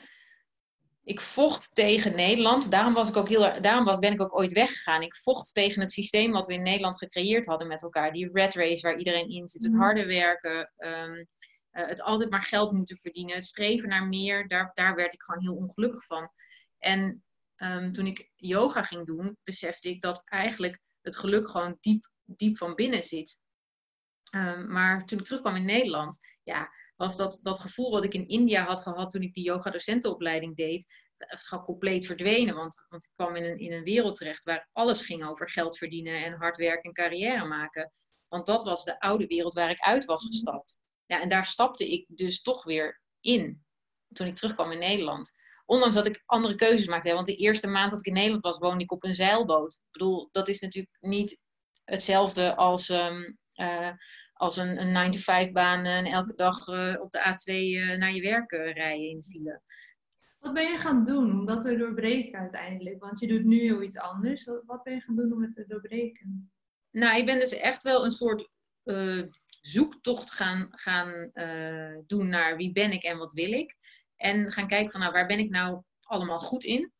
ik 1.04 1.22
vocht 1.22 1.75
tegen 1.75 2.16
Nederland. 2.16 2.72
Daarom, 2.72 2.94
was 2.94 3.10
ik 3.10 3.18
ook 3.18 3.30
heel, 3.30 3.62
daarom 3.62 3.86
was, 3.86 3.98
ben 4.00 4.13
ik 4.13 4.22
ook 4.22 4.38
ooit 4.38 4.52
weggegaan. 4.52 5.02
Ik 5.02 5.16
vocht 5.16 5.54
tegen 5.54 5.82
het 5.82 5.92
systeem 5.92 6.32
wat 6.32 6.46
we 6.46 6.54
in 6.54 6.63
Nederland 6.63 6.98
gecreëerd 6.98 7.46
hadden 7.46 7.68
met 7.68 7.84
elkaar. 7.84 8.12
Die 8.12 8.30
red 8.34 8.56
race 8.56 8.82
waar 8.82 8.98
iedereen 8.98 9.30
in 9.30 9.48
zit. 9.48 9.63
Het 9.63 9.72
mhm. 9.72 9.82
harde 9.82 10.06
werken. 10.06 10.74
Um, 10.78 11.25
het 11.72 12.02
altijd 12.02 12.30
maar 12.30 12.42
geld 12.42 12.72
moeten 12.72 12.98
verdienen. 12.98 13.36
Het 13.36 13.46
streven 13.46 13.90
naar 13.90 14.08
meer. 14.08 14.48
Daar, 14.48 14.72
daar 14.74 14.96
werd 14.96 15.13
ik 15.13 15.24
gewoon 15.24 15.44
heel 15.44 15.56
ongelukkig 15.56 16.06
van. 16.06 16.30
En 16.78 17.24
um, 17.58 17.92
toen 17.92 18.08
ik 18.08 18.32
yoga 18.36 18.84
ging 18.84 19.06
doen, 19.06 19.38
besefte 19.44 19.90
ik 19.90 20.02
dat 20.02 20.22
eigenlijk 20.25 20.80
het 21.03 21.17
geluk 21.17 21.50
gewoon 21.50 21.77
diep, 21.79 22.10
diep 22.25 22.57
van 22.57 22.75
binnen 22.75 23.03
zit. 23.03 23.38
Um, 24.36 24.72
maar 24.72 25.05
toen 25.05 25.19
ik 25.19 25.25
terugkwam 25.25 25.55
in 25.55 25.65
Nederland, 25.65 26.17
ja, 26.43 26.67
was 26.95 27.17
dat, 27.17 27.39
dat 27.41 27.60
gevoel 27.60 27.91
wat 27.91 28.03
ik 28.03 28.13
in 28.13 28.27
India 28.27 28.63
had 28.63 28.81
gehad 28.81 29.12
toen 29.12 29.22
ik 29.22 29.33
die 29.33 29.43
yoga-docentenopleiding 29.43 30.55
deed, 30.55 30.86
dat 31.17 31.41
gewoon 31.41 31.63
compleet 31.63 32.05
verdwenen. 32.05 32.55
Want, 32.55 32.86
want 32.89 33.05
ik 33.05 33.12
kwam 33.15 33.36
in 33.36 33.43
een, 33.43 33.60
in 33.60 33.74
een 33.74 33.83
wereld 33.83 34.15
terecht 34.15 34.43
waar 34.43 34.69
alles 34.72 35.01
ging 35.01 35.25
over 35.25 35.50
geld 35.50 35.77
verdienen 35.77 36.24
en 36.24 36.33
hard 36.33 36.57
werken 36.57 36.83
en 36.83 36.93
carrière 36.93 37.45
maken. 37.45 37.89
Want 38.27 38.45
dat 38.45 38.63
was 38.63 38.83
de 38.83 39.00
oude 39.00 39.27
wereld 39.27 39.53
waar 39.53 39.69
ik 39.69 39.79
uit 39.79 40.05
was 40.05 40.25
gestapt. 40.25 40.77
Ja, 41.05 41.22
en 41.22 41.29
daar 41.29 41.45
stapte 41.45 41.91
ik 41.91 42.05
dus 42.07 42.41
toch 42.41 42.63
weer 42.63 43.01
in 43.19 43.63
toen 44.12 44.27
ik 44.27 44.36
terugkwam 44.36 44.72
in 44.72 44.79
Nederland. 44.79 45.31
Ondanks 45.65 45.96
dat 45.96 46.08
ik 46.08 46.24
andere 46.25 46.55
keuzes 46.55 46.88
maakte. 46.88 47.13
Want 47.13 47.25
de 47.25 47.36
eerste 47.36 47.67
maand 47.67 47.91
dat 47.91 48.00
ik 48.00 48.05
in 48.05 48.13
Nederland 48.13 48.43
was, 48.43 48.58
woonde 48.58 48.84
ik 48.84 48.91
op 48.91 49.03
een 49.03 49.15
zeilboot. 49.15 49.74
Ik 49.74 49.91
bedoel, 49.91 50.29
dat 50.32 50.48
is 50.48 50.60
natuurlijk 50.60 50.98
niet 51.00 51.41
hetzelfde 51.84 52.55
als 52.55 52.89
um, 52.89 53.38
uh, 53.60 53.91
als 54.34 54.58
een, 54.58 54.96
een 54.96 55.13
9-to-5 55.13 55.51
baan 55.51 55.86
en 55.86 56.05
elke 56.05 56.36
dag 56.36 56.67
uh, 56.67 56.96
op 57.01 57.12
de 57.12 57.20
A2 57.20 57.53
uh, 57.53 57.91
eh, 57.91 58.00
naar 58.00 58.13
je 58.13 58.22
werk 58.22 58.51
rijden 58.51 59.10
in 59.10 59.22
file. 59.22 59.62
Wat 60.39 60.53
ben 60.53 60.72
je 60.72 60.77
gaan 60.77 61.05
doen 61.05 61.32
om 61.32 61.46
dat 61.46 61.63
te 61.63 61.77
doorbreken 61.77 62.39
uiteindelijk? 62.39 63.00
Want 63.00 63.20
je 63.20 63.27
doet 63.27 63.46
nu 63.46 63.60
heel 63.60 63.82
iets 63.82 63.98
anders. 63.98 64.46
Wat 64.65 64.84
ben 64.84 64.93
je 64.93 65.01
gaan 65.01 65.15
doen 65.15 65.34
om 65.34 65.41
het 65.41 65.53
te 65.53 65.65
doorbreken? 65.67 66.51
Nou, 66.91 67.17
ik 67.17 67.25
ben 67.25 67.39
dus 67.39 67.53
echt 67.53 67.84
wel 67.84 68.03
een 68.03 68.12
soort 68.12 68.50
zoektocht 69.62 70.32
gaan, 70.32 70.67
gaan 70.72 71.32
doen 72.08 72.29
naar 72.29 72.58
wie 72.58 72.72
ben 72.72 72.91
ik 72.91 73.03
en 73.03 73.17
wat 73.17 73.34
wil 73.34 73.51
ik. 73.51 73.75
En 74.15 74.51
gaan 74.51 74.67
kijken 74.67 74.91
van 74.91 75.00
nou, 75.00 75.12
waar 75.12 75.27
ben 75.27 75.39
ik 75.39 75.50
nou 75.50 75.84
allemaal 76.00 76.39
goed 76.39 76.63
in? 76.63 76.91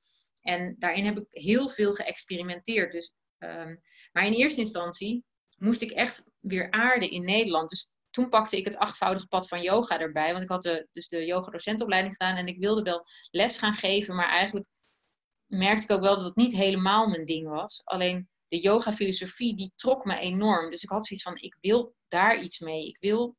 En 0.42 0.76
daarin 0.80 1.06
heb 1.06 1.18
ik 1.18 1.26
heel 1.30 1.70
veel 1.70 1.94
geëxperimenteerd. 1.94 2.92
Dus, 2.92 3.14
um, 3.40 3.80
maar 4.12 4.26
in 4.26 4.34
eerste 4.34 4.62
instantie 4.62 5.24
moest 5.58 5.82
ik 5.82 5.92
echt 5.92 6.26
weer 6.40 6.72
aarden 6.72 7.10
in 7.10 7.24
Nederland. 7.24 7.70
Dus 7.70 7.88
toen 8.10 8.30
pakte 8.30 8.58
ik 8.58 8.66
het 8.66 8.78
achtvoudige 8.78 9.28
pad 9.28 9.48
van 9.48 9.62
yoga 9.62 10.00
erbij. 10.00 10.32
Want 10.32 10.44
ik 10.44 10.50
had 10.50 10.62
de, 10.62 10.88
dus 10.92 11.08
de 11.08 11.26
yoga-docentopleiding 11.26 12.16
gedaan 12.16 12.36
en 12.36 12.48
ik 12.48 12.60
wilde 12.60 12.82
wel 12.82 13.02
les 13.32 13.58
gaan 13.58 13.74
geven. 13.74 14.16
Maar 14.16 14.30
eigenlijk 14.30 14.68
merkte 15.46 15.84
ik 15.84 15.92
ook 15.92 16.02
wel 16.02 16.16
dat 16.16 16.26
het 16.26 16.36
niet 16.36 16.54
helemaal 16.54 17.08
mijn 17.08 17.26
ding 17.26 17.48
was. 17.48 17.82
Alleen 17.84 18.30
de 18.48 18.60
yoga-filosofie, 18.60 19.56
die 19.56 19.72
trok 19.76 20.06
me 20.06 20.18
enorm. 20.18 20.70
Dus 20.70 20.84
ik 20.84 20.90
had 20.90 21.06
zoiets 21.06 21.26
van, 21.26 21.36
ik 21.36 21.58
wil 21.60 21.96
daar 22.08 22.42
iets 22.42 22.60
mee. 22.60 22.88
Ik 22.88 23.00
wil 23.00 23.36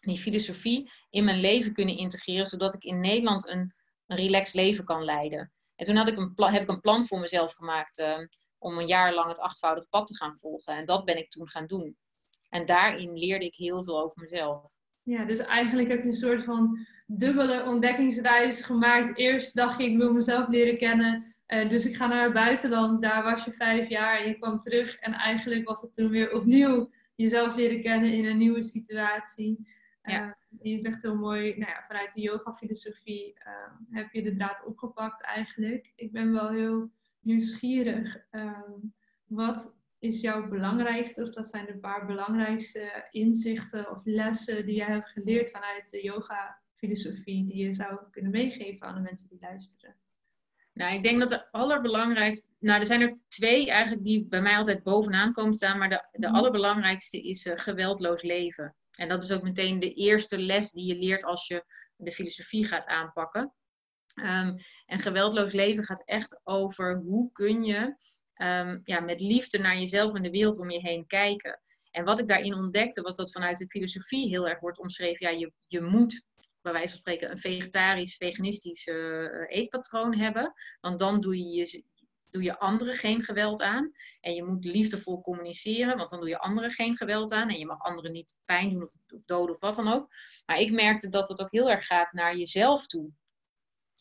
die 0.00 0.18
filosofie 0.18 0.90
in 1.10 1.24
mijn 1.24 1.40
leven 1.40 1.72
kunnen 1.72 1.96
integreren, 1.96 2.46
zodat 2.46 2.74
ik 2.74 2.84
in 2.84 3.00
Nederland 3.00 3.48
een, 3.48 3.70
een 4.06 4.16
relaxed 4.16 4.54
leven 4.54 4.84
kan 4.84 5.04
leiden. 5.04 5.52
En 5.76 5.86
toen 5.86 5.96
had 5.96 6.08
ik 6.08 6.16
een 6.16 6.32
heb 6.36 6.62
ik 6.62 6.68
een 6.68 6.80
plan 6.80 7.06
voor 7.06 7.20
mezelf 7.20 7.52
gemaakt. 7.52 7.98
Uh, 7.98 8.18
om 8.60 8.78
een 8.78 8.86
jaar 8.86 9.14
lang 9.14 9.28
het 9.28 9.40
achtvoudig 9.40 9.88
pad 9.88 10.06
te 10.06 10.16
gaan 10.16 10.38
volgen. 10.38 10.74
En 10.74 10.86
dat 10.86 11.04
ben 11.04 11.18
ik 11.18 11.30
toen 11.30 11.48
gaan 11.48 11.66
doen. 11.66 11.96
En 12.48 12.66
daarin 12.66 13.12
leerde 13.12 13.44
ik 13.44 13.54
heel 13.54 13.82
veel 13.82 14.02
over 14.02 14.20
mezelf. 14.20 14.78
Ja, 15.02 15.24
dus 15.24 15.38
eigenlijk 15.38 15.88
heb 15.88 16.02
je 16.02 16.08
een 16.08 16.14
soort 16.14 16.44
van 16.44 16.86
dubbele 17.06 17.64
ontdekkingsreis 17.64 18.62
gemaakt. 18.62 19.18
Eerst 19.18 19.54
dacht 19.54 19.80
je, 19.80 19.90
ik 19.90 19.96
wil 19.96 20.12
mezelf 20.12 20.48
leren 20.48 20.78
kennen. 20.78 21.34
Uh, 21.46 21.68
dus 21.68 21.86
ik 21.86 21.96
ga 21.96 22.06
naar 22.06 22.24
het 22.24 22.32
buitenland. 22.32 23.02
Daar 23.02 23.22
was 23.22 23.44
je 23.44 23.52
vijf 23.52 23.88
jaar 23.88 24.20
en 24.20 24.28
je 24.28 24.38
kwam 24.38 24.60
terug. 24.60 24.96
En 24.96 25.12
eigenlijk 25.12 25.68
was 25.68 25.80
het 25.80 25.94
toen 25.94 26.10
weer 26.10 26.32
opnieuw 26.32 26.90
jezelf 27.14 27.54
leren 27.54 27.82
kennen 27.82 28.12
in 28.12 28.24
een 28.24 28.38
nieuwe 28.38 28.62
situatie. 28.62 29.68
Ja. 30.02 30.26
Uh, 30.26 30.72
je 30.72 30.78
zegt 30.78 31.02
heel 31.02 31.16
mooi, 31.16 31.58
nou 31.58 31.70
ja, 31.70 31.84
vanuit 31.86 32.12
de 32.12 32.20
yoga-filosofie 32.20 33.34
uh, 33.46 33.96
heb 33.96 34.12
je 34.12 34.22
de 34.22 34.34
draad 34.34 34.64
opgepakt 34.64 35.22
eigenlijk. 35.22 35.92
Ik 35.96 36.12
ben 36.12 36.32
wel 36.32 36.50
heel 36.50 36.90
nieuwsgierig. 37.20 38.16
Um, 38.30 38.94
wat 39.24 39.78
is 39.98 40.20
jouw 40.20 40.48
belangrijkste, 40.48 41.22
of 41.22 41.30
dat 41.30 41.48
zijn 41.48 41.66
de 41.66 41.78
paar 41.78 42.06
belangrijkste 42.06 43.06
inzichten 43.10 43.90
of 43.90 44.00
lessen 44.04 44.66
die 44.66 44.76
jij 44.76 44.86
hebt 44.86 45.10
geleerd 45.10 45.50
vanuit 45.50 45.90
de 45.90 46.02
yoga-filosofie, 46.02 47.44
die 47.44 47.56
je 47.56 47.74
zou 47.74 47.98
kunnen 48.10 48.30
meegeven 48.30 48.86
aan 48.86 48.94
de 48.94 49.00
mensen 49.00 49.28
die 49.28 49.38
luisteren? 49.40 49.96
Nou, 50.72 50.94
ik 50.94 51.02
denk 51.02 51.20
dat 51.20 51.28
de 51.28 51.52
allerbelangrijkste. 51.52 52.46
Nou, 52.58 52.80
er 52.80 52.86
zijn 52.86 53.00
er 53.00 53.18
twee 53.28 53.70
eigenlijk 53.70 54.04
die 54.04 54.26
bij 54.26 54.40
mij 54.40 54.56
altijd 54.56 54.82
bovenaan 54.82 55.32
komen 55.32 55.54
staan. 55.54 55.78
Maar 55.78 55.88
de, 55.88 56.08
de 56.12 56.26
mhm. 56.26 56.36
allerbelangrijkste 56.36 57.22
is 57.22 57.46
uh, 57.46 57.52
geweldloos 57.56 58.22
leven. 58.22 58.74
En 59.00 59.08
dat 59.08 59.22
is 59.22 59.32
ook 59.32 59.42
meteen 59.42 59.78
de 59.78 59.92
eerste 59.92 60.38
les 60.38 60.70
die 60.70 60.86
je 60.86 60.98
leert 60.98 61.24
als 61.24 61.46
je 61.46 61.64
de 61.96 62.10
filosofie 62.10 62.64
gaat 62.64 62.86
aanpakken. 62.86 63.54
Um, 64.14 64.56
en 64.86 64.98
geweldloos 64.98 65.52
leven 65.52 65.84
gaat 65.84 66.02
echt 66.04 66.40
over 66.44 66.96
hoe 66.96 67.32
kun 67.32 67.62
je 67.62 67.94
um, 68.34 68.80
ja, 68.84 69.00
met 69.00 69.20
liefde 69.20 69.58
naar 69.58 69.78
jezelf 69.78 70.14
en 70.14 70.22
de 70.22 70.30
wereld 70.30 70.58
om 70.58 70.70
je 70.70 70.80
heen 70.80 71.06
kijken. 71.06 71.60
En 71.90 72.04
wat 72.04 72.18
ik 72.18 72.28
daarin 72.28 72.54
ontdekte 72.54 73.02
was 73.02 73.16
dat 73.16 73.32
vanuit 73.32 73.58
de 73.58 73.68
filosofie 73.68 74.28
heel 74.28 74.48
erg 74.48 74.60
wordt 74.60 74.78
omschreven, 74.78 75.30
ja, 75.30 75.38
je, 75.38 75.52
je 75.64 75.80
moet 75.80 76.24
bij 76.62 76.72
wijze 76.72 76.88
van 76.88 76.98
spreken 76.98 77.30
een 77.30 77.38
vegetarisch, 77.38 78.16
veganistisch 78.16 78.86
uh, 78.86 79.44
eetpatroon 79.48 80.18
hebben. 80.18 80.52
Want 80.80 80.98
dan 80.98 81.20
doe 81.20 81.36
je, 81.38 81.44
je, 81.44 81.84
doe 82.30 82.42
je 82.42 82.58
anderen 82.58 82.94
geen 82.94 83.22
geweld 83.22 83.62
aan. 83.62 83.92
En 84.20 84.34
je 84.34 84.44
moet 84.44 84.64
liefdevol 84.64 85.20
communiceren, 85.20 85.96
want 85.96 86.10
dan 86.10 86.20
doe 86.20 86.28
je 86.28 86.38
anderen 86.38 86.70
geen 86.70 86.96
geweld 86.96 87.32
aan. 87.32 87.48
En 87.48 87.58
je 87.58 87.66
mag 87.66 87.80
anderen 87.80 88.12
niet 88.12 88.36
pijn 88.44 88.70
doen 88.70 88.82
of, 88.82 89.24
doden 89.24 89.54
of 89.54 89.60
wat 89.60 89.74
dan 89.74 89.92
ook. 89.92 90.14
Maar 90.46 90.58
ik 90.58 90.72
merkte 90.72 91.08
dat 91.08 91.28
het 91.28 91.40
ook 91.40 91.50
heel 91.50 91.70
erg 91.70 91.86
gaat 91.86 92.12
naar 92.12 92.36
jezelf 92.36 92.86
toe. 92.86 93.10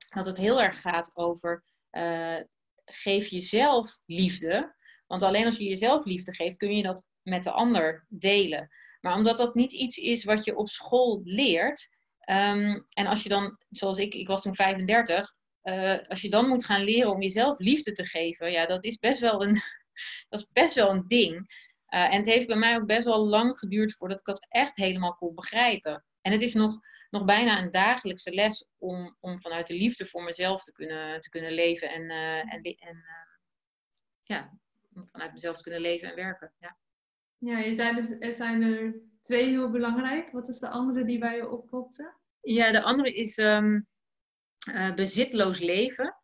dat 0.10 0.26
het 0.26 0.38
heel 0.38 0.62
erg 0.62 0.82
gaat 0.82 1.12
over 1.14 1.64
uh, 1.92 2.40
geef 2.86 3.28
jezelf 3.28 3.98
liefde. 4.06 4.76
Want 5.08 5.24
alleen 5.24 5.46
als 5.46 5.58
je 5.58 5.64
jezelf 5.64 6.06
liefde 6.06 6.34
geeft, 6.34 6.58
kun 6.58 6.76
je 6.76 6.84
dat 6.84 7.10
met 7.22 7.44
de 7.44 7.52
ander 7.52 8.06
delen. 8.10 8.70
Maar 9.02 9.16
omdat 9.16 9.38
dat 9.38 9.56
niet 9.56 9.74
iets 9.74 9.98
is 9.98 10.24
wat 10.24 10.46
je 10.46 10.56
op 10.56 10.70
school 10.70 11.22
leert. 11.24 11.90
Ehm, 12.20 12.82
en 12.94 13.08
als 13.08 13.24
je 13.24 13.30
dan, 13.30 13.58
zoals 13.70 13.98
ik, 13.98 14.14
ik 14.14 14.28
was 14.28 14.42
toen 14.42 14.56
35, 14.56 15.36
uh, 15.64 15.94
eh, 15.94 16.02
als 16.08 16.22
je 16.22 16.30
dan 16.30 16.48
moet 16.48 16.66
gaan 16.66 16.84
leren 16.84 17.12
om 17.12 17.22
jezelf 17.22 17.60
liefde 17.60 17.92
te 17.92 18.06
geven, 18.06 18.52
ja, 18.52 18.66
dat 18.66 18.84
is 18.84 18.98
best 18.98 19.20
wel 19.20 19.44
een, 19.44 19.54
dat 20.30 20.40
is 20.40 20.48
best 20.52 20.76
wel 20.76 20.90
een 20.90 21.08
ding. 21.08 21.36
Uh, 21.90 22.14
en 22.14 22.18
het 22.18 22.26
heeft 22.26 22.48
bij 22.48 22.58
mij 22.58 22.76
ook 22.76 22.86
best 22.86 23.06
wel 23.06 23.28
lang 23.28 23.58
geduurd 23.58 23.96
voordat 23.96 24.20
ik 24.20 24.26
dat 24.26 24.48
echt 24.50 24.76
helemaal 24.76 25.16
kon 25.16 25.36
begrijpen. 25.36 26.04
En 26.22 26.32
het 26.32 26.42
is 26.42 26.54
nog, 26.54 26.80
nog 27.10 27.26
bijna 27.26 27.62
een 27.62 27.72
dagelijkse 27.72 28.34
les 28.34 28.66
om, 28.78 29.16
om 29.20 29.40
vanuit 29.40 29.68
de 29.68 29.74
liefde 29.74 30.06
voor 30.06 30.24
mezelf 30.24 30.64
te 30.64 30.72
kunnen, 30.72 31.22
te 31.22 31.30
kunnen 31.30 31.52
leven 31.52 31.90
en, 31.90 32.02
uh, 32.02 32.54
en, 32.54 32.62
en 32.62 33.04
ja, 34.24 34.60
om 34.96 35.08
vanuit 35.08 35.34
mezelf 35.34 35.58
te 35.58 35.64
kunnen 35.64 35.82
leven 35.82 36.10
en 36.10 36.16
werken. 36.16 36.54
Ja, 36.60 36.78
ja 37.38 37.60
je 37.60 37.74
zei 37.74 37.96
dus, 37.96 38.16
er 38.20 38.34
zijn 38.34 38.62
er 38.62 39.02
twee 39.22 39.50
heel 39.50 39.70
belangrijk. 39.70 40.32
Wat 40.32 40.50
is 40.50 40.60
de 40.60 40.70
andere 40.70 41.06
die 41.06 41.20
bij 41.20 41.36
je 41.36 41.50
oppopte? 41.50 42.14
Ja, 42.42 42.72
de 42.72 42.82
andere 42.82 43.14
is 43.14 43.38
um, 43.38 43.84
uh, 44.76 44.94
bezitloos 44.94 45.60
leven. 45.60 46.16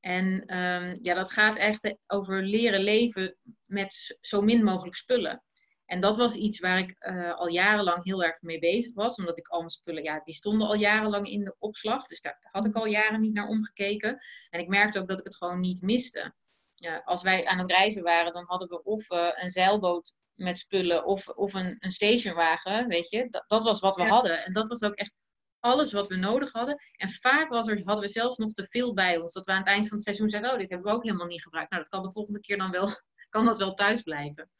En 0.00 0.56
um, 0.56 0.98
ja, 1.02 1.14
dat 1.14 1.32
gaat 1.32 1.56
echt 1.56 1.94
over 2.06 2.42
leren 2.42 2.80
leven 2.80 3.36
met 3.64 4.18
zo 4.20 4.40
min 4.40 4.64
mogelijk 4.64 4.96
spullen. 4.96 5.42
En 5.86 6.00
dat 6.00 6.16
was 6.16 6.34
iets 6.34 6.60
waar 6.60 6.78
ik 6.78 6.96
uh, 6.98 7.34
al 7.34 7.48
jarenlang 7.48 8.04
heel 8.04 8.24
erg 8.24 8.40
mee 8.40 8.58
bezig 8.58 8.94
was. 8.94 9.14
Omdat 9.14 9.38
ik 9.38 9.48
al 9.48 9.58
mijn 9.58 9.70
spullen, 9.70 10.02
ja, 10.02 10.20
die 10.24 10.34
stonden 10.34 10.66
al 10.68 10.74
jarenlang 10.74 11.26
in 11.26 11.44
de 11.44 11.56
opslag. 11.58 12.06
Dus 12.06 12.20
daar 12.20 12.48
had 12.50 12.66
ik 12.66 12.74
al 12.74 12.86
jaren 12.86 13.20
niet 13.20 13.34
naar 13.34 13.48
omgekeken. 13.48 14.18
En 14.50 14.60
ik 14.60 14.68
merkte 14.68 14.98
ook 14.98 15.08
dat 15.08 15.18
ik 15.18 15.24
het 15.24 15.36
gewoon 15.36 15.60
niet 15.60 15.82
miste. 15.82 16.34
Ja, 16.74 17.02
als 17.04 17.22
wij 17.22 17.46
aan 17.46 17.58
het 17.58 17.70
reizen 17.70 18.02
waren, 18.02 18.32
dan 18.32 18.44
hadden 18.46 18.68
we 18.68 18.82
of 18.82 19.10
uh, 19.10 19.28
een 19.32 19.50
zeilboot 19.50 20.14
met 20.34 20.58
spullen 20.58 21.04
of, 21.04 21.28
of 21.28 21.54
een, 21.54 21.76
een 21.78 21.90
stationwagen, 21.90 22.88
weet 22.88 23.10
je. 23.10 23.28
Dat, 23.28 23.44
dat 23.46 23.64
was 23.64 23.80
wat 23.80 23.96
we 23.96 24.02
hadden. 24.02 24.44
En 24.44 24.52
dat 24.52 24.68
was 24.68 24.82
ook 24.82 24.94
echt 24.94 25.16
alles 25.62 25.92
wat 25.92 26.08
we 26.08 26.16
nodig 26.16 26.52
hadden. 26.52 26.76
En 26.96 27.08
vaak 27.08 27.48
was 27.48 27.68
er, 27.68 27.84
hadden 27.84 28.04
we 28.04 28.10
zelfs 28.10 28.36
nog 28.36 28.52
te 28.52 28.66
veel 28.70 28.94
bij 28.94 29.18
ons. 29.18 29.32
Dat 29.32 29.46
we 29.46 29.52
aan 29.52 29.58
het 29.58 29.66
eind 29.66 29.88
van 29.88 29.96
het 29.96 30.06
seizoen 30.06 30.28
zeiden, 30.28 30.52
oh, 30.52 30.58
dit 30.58 30.70
hebben 30.70 30.90
we 30.90 30.96
ook 30.96 31.04
helemaal 31.04 31.26
niet 31.26 31.42
gebruikt. 31.42 31.70
Nou, 31.70 31.82
dat 31.82 31.92
kan 31.92 32.02
de 32.02 32.12
volgende 32.12 32.40
keer 32.40 32.58
dan 32.58 32.70
wel, 32.70 32.88
kan 33.30 33.44
dat 33.44 33.58
wel 33.58 33.74
thuis 33.74 34.02
blijven. 34.02 34.50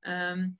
Um, 0.00 0.54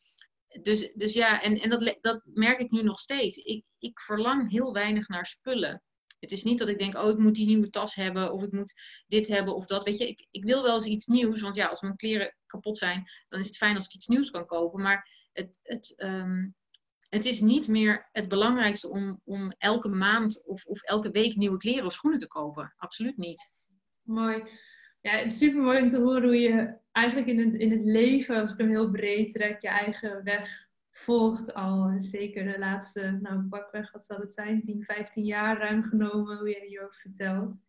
dus, 0.63 0.93
dus 0.93 1.13
ja, 1.13 1.43
en, 1.43 1.61
en 1.61 1.71
dat, 1.71 1.97
dat 2.01 2.21
merk 2.25 2.59
ik 2.59 2.71
nu 2.71 2.83
nog 2.83 2.99
steeds. 2.99 3.37
Ik, 3.37 3.65
ik 3.79 4.01
verlang 4.01 4.51
heel 4.51 4.73
weinig 4.73 5.09
naar 5.09 5.27
spullen. 5.27 5.83
Het 6.19 6.33
is 6.33 6.43
niet 6.43 6.59
dat 6.59 6.69
ik 6.69 6.79
denk, 6.79 6.97
oh, 6.97 7.11
ik 7.11 7.19
moet 7.19 7.35
die 7.35 7.47
nieuwe 7.47 7.69
tas 7.69 7.95
hebben 7.95 8.33
of 8.33 8.43
ik 8.43 8.53
moet 8.53 8.73
dit 9.07 9.29
hebben 9.29 9.55
of 9.55 9.67
dat. 9.67 9.85
Weet 9.85 9.99
je, 9.99 10.09
ik, 10.09 10.27
ik 10.31 10.45
wil 10.45 10.63
wel 10.63 10.75
eens 10.75 10.85
iets 10.85 11.07
nieuws, 11.07 11.41
want 11.41 11.55
ja, 11.55 11.67
als 11.67 11.81
mijn 11.81 11.97
kleren 11.97 12.37
kapot 12.47 12.79
zijn, 12.79 13.03
dan 13.29 13.41
is 13.41 13.47
het 13.47 13.57
fijn 13.57 13.75
als 13.75 13.85
ik 13.85 13.95
iets 13.95 14.07
nieuws 14.07 14.31
kan 14.31 14.47
kopen. 14.47 14.83
Maar 14.83 15.29
het, 15.33 15.61
het, 15.63 15.95
um, 15.97 16.55
het 17.15 17.25
is 17.25 17.41
niet 17.41 17.69
meer 17.69 18.09
het 18.13 18.29
belangrijkste 18.29 18.91
om, 18.91 19.21
om 19.25 19.53
elke 19.59 19.89
maand 19.89 20.47
of, 20.47 20.65
of 20.65 20.83
elke 20.83 21.11
week 21.11 21.37
nieuwe 21.37 21.57
kleren 21.57 21.85
of 21.85 21.93
schoenen 21.93 22.21
te 22.21 22.27
kopen. 22.27 22.75
Absoluut 22.77 23.17
niet. 23.17 23.53
Mooi. 24.03 24.43
Ja, 25.01 25.29
super 25.29 25.63
mooi 25.63 25.83
om 25.83 25.89
te 25.89 26.01
horen 26.01 26.23
hoe 26.23 26.41
je 26.41 26.77
eigenlijk 26.93 27.27
in 27.27 27.39
het, 27.39 27.55
in 27.55 27.71
het 27.71 27.85
leven, 27.85 28.41
als 28.41 28.53
ik 28.53 28.59
hem 28.59 28.69
heel 28.69 28.91
breed 28.91 29.33
trek, 29.33 29.61
je 29.61 29.69
eigen 29.69 30.25
weg 30.25 30.69
volgt 30.91 31.55
al. 31.55 31.95
Zeker 31.99 32.53
de 32.53 32.59
laatste, 32.59 33.19
nou 33.23 33.43
pakweg, 33.49 33.93
wat 33.93 34.05
zal 34.05 34.19
het 34.19 34.33
zijn, 34.33 34.63
10, 34.63 34.83
15 34.83 35.25
jaar 35.25 35.59
ruim 35.59 35.83
genomen, 35.83 36.39
hoe 36.39 36.49
je 36.49 36.65
hierover 36.67 37.01
vertelt. 37.01 37.63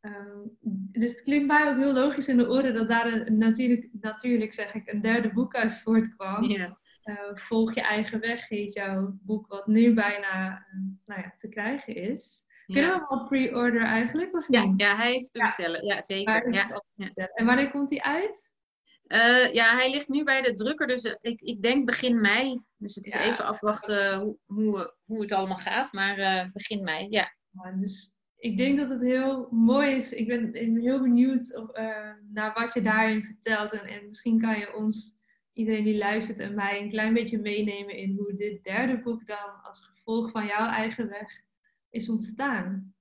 Um, 0.00 0.56
dus 0.70 1.10
het 1.10 1.22
klinkt 1.22 1.46
mij 1.46 1.70
ook 1.70 1.76
heel 1.76 1.92
logisch 1.92 2.28
in 2.28 2.36
de 2.36 2.48
oren 2.48 2.74
dat 2.74 2.88
daar 2.88 3.12
een, 3.12 3.38
natuurlijk, 3.38 3.88
natuurlijk 4.00 4.54
zeg 4.54 4.74
ik, 4.74 4.92
een 4.92 5.00
derde 5.00 5.32
boek 5.32 5.54
uit 5.54 5.74
voortkwam. 5.74 6.44
Ja. 6.44 6.78
Uh, 7.08 7.16
Volg 7.34 7.74
je 7.74 7.80
eigen 7.80 8.20
weg 8.20 8.48
heet 8.48 8.72
jouw 8.72 9.18
boek, 9.22 9.46
wat 9.46 9.66
nu 9.66 9.94
bijna 9.94 10.50
uh, 10.50 10.80
nou 11.04 11.20
ja, 11.20 11.34
te 11.36 11.48
krijgen 11.48 11.94
is. 11.94 12.46
Kunnen 12.66 12.90
we 12.90 12.96
hem 12.96 13.06
al 13.06 13.26
pre-order 13.26 13.82
eigenlijk? 13.82 14.34
Of 14.34 14.46
ja, 14.48 14.74
ja, 14.76 14.96
hij 14.96 15.14
is 15.14 15.30
te 15.30 15.40
bestellen. 15.40 15.84
Ja, 15.84 16.02
zeker. 16.02 16.52
Ja. 16.52 16.82
En 17.34 17.46
wanneer 17.46 17.70
komt 17.70 17.90
hij 17.90 18.00
uit? 18.00 18.54
Uh, 19.06 19.54
ja, 19.54 19.76
hij 19.76 19.90
ligt 19.90 20.08
nu 20.08 20.24
bij 20.24 20.42
de 20.42 20.54
drukker, 20.54 20.86
dus 20.86 21.16
ik, 21.20 21.40
ik 21.40 21.62
denk 21.62 21.86
begin 21.86 22.20
mei. 22.20 22.62
Dus 22.76 22.94
het 22.94 23.06
is 23.06 23.14
even 23.14 23.44
afwachten 23.44 24.20
hoe, 24.20 24.38
hoe, 24.46 24.94
hoe 25.04 25.20
het 25.20 25.32
allemaal 25.32 25.56
gaat, 25.56 25.92
maar 25.92 26.50
begin 26.52 26.84
mei, 26.84 27.06
ja. 27.10 27.34
dus 27.80 28.12
ik 28.36 28.56
denk 28.56 28.78
dat 28.78 28.88
het 28.88 29.02
heel 29.02 29.48
mooi 29.50 29.94
is. 29.94 30.12
Ik 30.12 30.28
ben, 30.28 30.54
heel 30.80 31.00
benieuwd 31.00 31.56
of, 31.56 31.72
naar 32.32 32.52
wat 32.54 32.74
je 32.74 32.80
daarin 32.80 33.24
vertelt. 33.24 33.72
En, 33.72 33.86
en 33.88 34.08
misschien 34.08 34.40
kan 34.40 34.58
je 34.58 34.74
ons 34.74 35.17
iedereen 35.58 35.84
die 35.84 35.96
luistert 35.96 36.38
en 36.38 36.54
mij 36.54 36.80
een 36.80 36.88
klein 36.88 37.14
beetje 37.14 37.38
meenemen 37.38 37.94
in 37.94 38.16
hoe 38.16 38.36
dit 38.36 38.64
derde 38.64 39.00
boek 39.02 39.26
dan 39.26 39.62
als 39.62 39.80
gevolg 39.80 40.30
van 40.30 40.46
jouw 40.46 40.68
eigen 40.68 41.08
weg 41.08 41.40
is 41.90 42.08
ontstaan. 42.08 42.94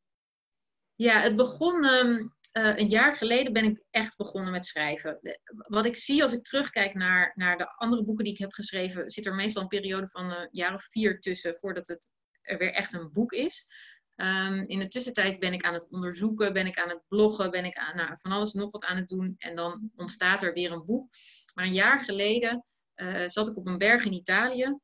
Ja, 0.96 1.20
het 1.20 1.36
begon 1.36 1.86
um, 1.86 2.36
uh, 2.54 2.78
een 2.78 2.88
jaar 2.88 3.16
geleden 3.16 3.54
ben 3.54 3.64
ik 3.64 3.84
echt 3.92 4.18
begonnen 4.18 4.52
met 4.52 4.66
schrijven. 4.66 5.20
Wat 5.48 5.86
ik 5.86 5.96
zie 5.96 6.24
als 6.24 6.34
ik 6.34 6.44
terugkijk 6.44 6.94
naar, 6.94 7.32
naar 7.36 7.58
de 7.58 7.76
andere 7.76 8.04
boeken 8.04 8.24
die 8.24 8.34
ik 8.34 8.40
heb 8.40 8.52
geschreven, 8.52 9.10
zit 9.10 9.26
er 9.26 9.36
meestal 9.36 9.62
een 9.62 9.68
periode 9.68 10.08
van 10.08 10.32
een 10.32 10.48
jaar 10.52 10.74
of 10.74 10.84
vier 10.84 11.20
tussen 11.20 11.56
voordat 11.56 11.88
het 11.88 12.12
er 12.42 12.58
weer 12.58 12.74
echt 12.74 12.94
een 12.94 13.12
boek 13.12 13.32
is. 13.32 13.66
Um, 14.16 14.60
in 14.68 14.80
de 14.80 14.88
tussentijd 14.88 15.40
ben 15.40 15.54
ik 15.54 15.64
aan 15.64 15.74
het 15.74 15.88
onderzoeken, 15.90 16.54
ben 16.54 16.66
ik 16.66 16.78
aan 16.78 16.90
het 16.90 17.04
bloggen, 17.08 17.52
ben 17.52 17.66
ik 17.66 17.76
aan, 17.76 17.96
nou, 17.96 18.18
van 18.20 18.32
alles 18.32 18.54
nog 18.54 18.72
wat 18.72 18.86
aan 18.86 18.98
het 18.98 19.08
doen. 19.08 19.36
En 19.38 19.56
dan 19.56 19.92
ontstaat 19.96 20.42
er 20.42 20.54
weer 20.54 20.72
een 20.72 20.86
boek. 20.86 21.10
Maar 21.58 21.66
een 21.66 21.74
jaar 21.74 22.00
geleden 22.00 22.64
uh, 22.96 23.28
zat 23.28 23.48
ik 23.48 23.58
op 23.58 23.66
een 23.66 23.78
berg 23.78 24.06
in 24.06 24.14
Italië. 24.14 24.78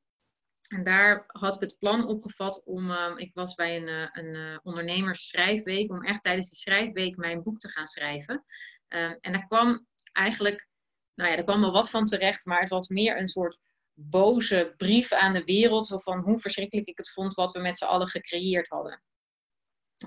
En 0.67 0.83
daar 0.83 1.23
had 1.27 1.55
ik 1.55 1.62
het 1.62 1.77
plan 1.77 2.07
opgevat 2.07 2.63
om, 2.65 2.89
uh, 2.89 3.13
ik 3.15 3.31
was 3.33 3.55
bij 3.55 3.75
een, 3.75 3.89
uh, 3.89 4.07
een 4.12 4.36
uh, 4.36 4.57
ondernemersschrijfweek, 4.63 5.91
om 5.91 6.03
echt 6.03 6.21
tijdens 6.21 6.49
die 6.49 6.59
schrijfweek 6.59 7.17
mijn 7.17 7.41
boek 7.41 7.59
te 7.59 7.67
gaan 7.67 7.88
schrijven. 7.88 8.43
Ehm, 8.88 9.15
en 9.19 9.31
daar 9.31 9.47
kwam 9.47 9.88
eigenlijk, 10.12 10.67
nou 11.15 11.29
ja, 11.29 11.38
er 11.38 11.43
kwam 11.43 11.62
wel 11.62 11.71
wat 11.71 11.89
van 11.89 12.05
terecht, 12.05 12.45
maar 12.45 12.59
het 12.59 12.69
was 12.69 12.88
meer 12.88 13.17
een 13.17 13.27
soort 13.27 13.57
boze 13.93 14.73
brief 14.77 15.12
aan 15.12 15.33
de 15.33 15.43
wereld 15.43 16.03
van 16.03 16.23
hoe 16.23 16.39
verschrikkelijk 16.39 16.88
ik 16.88 16.97
het 16.97 17.12
vond 17.12 17.33
wat 17.33 17.51
we 17.51 17.59
met 17.59 17.77
z'n 17.77 17.86
allen 17.86 18.07
gecreëerd 18.07 18.67
hadden. 18.69 19.03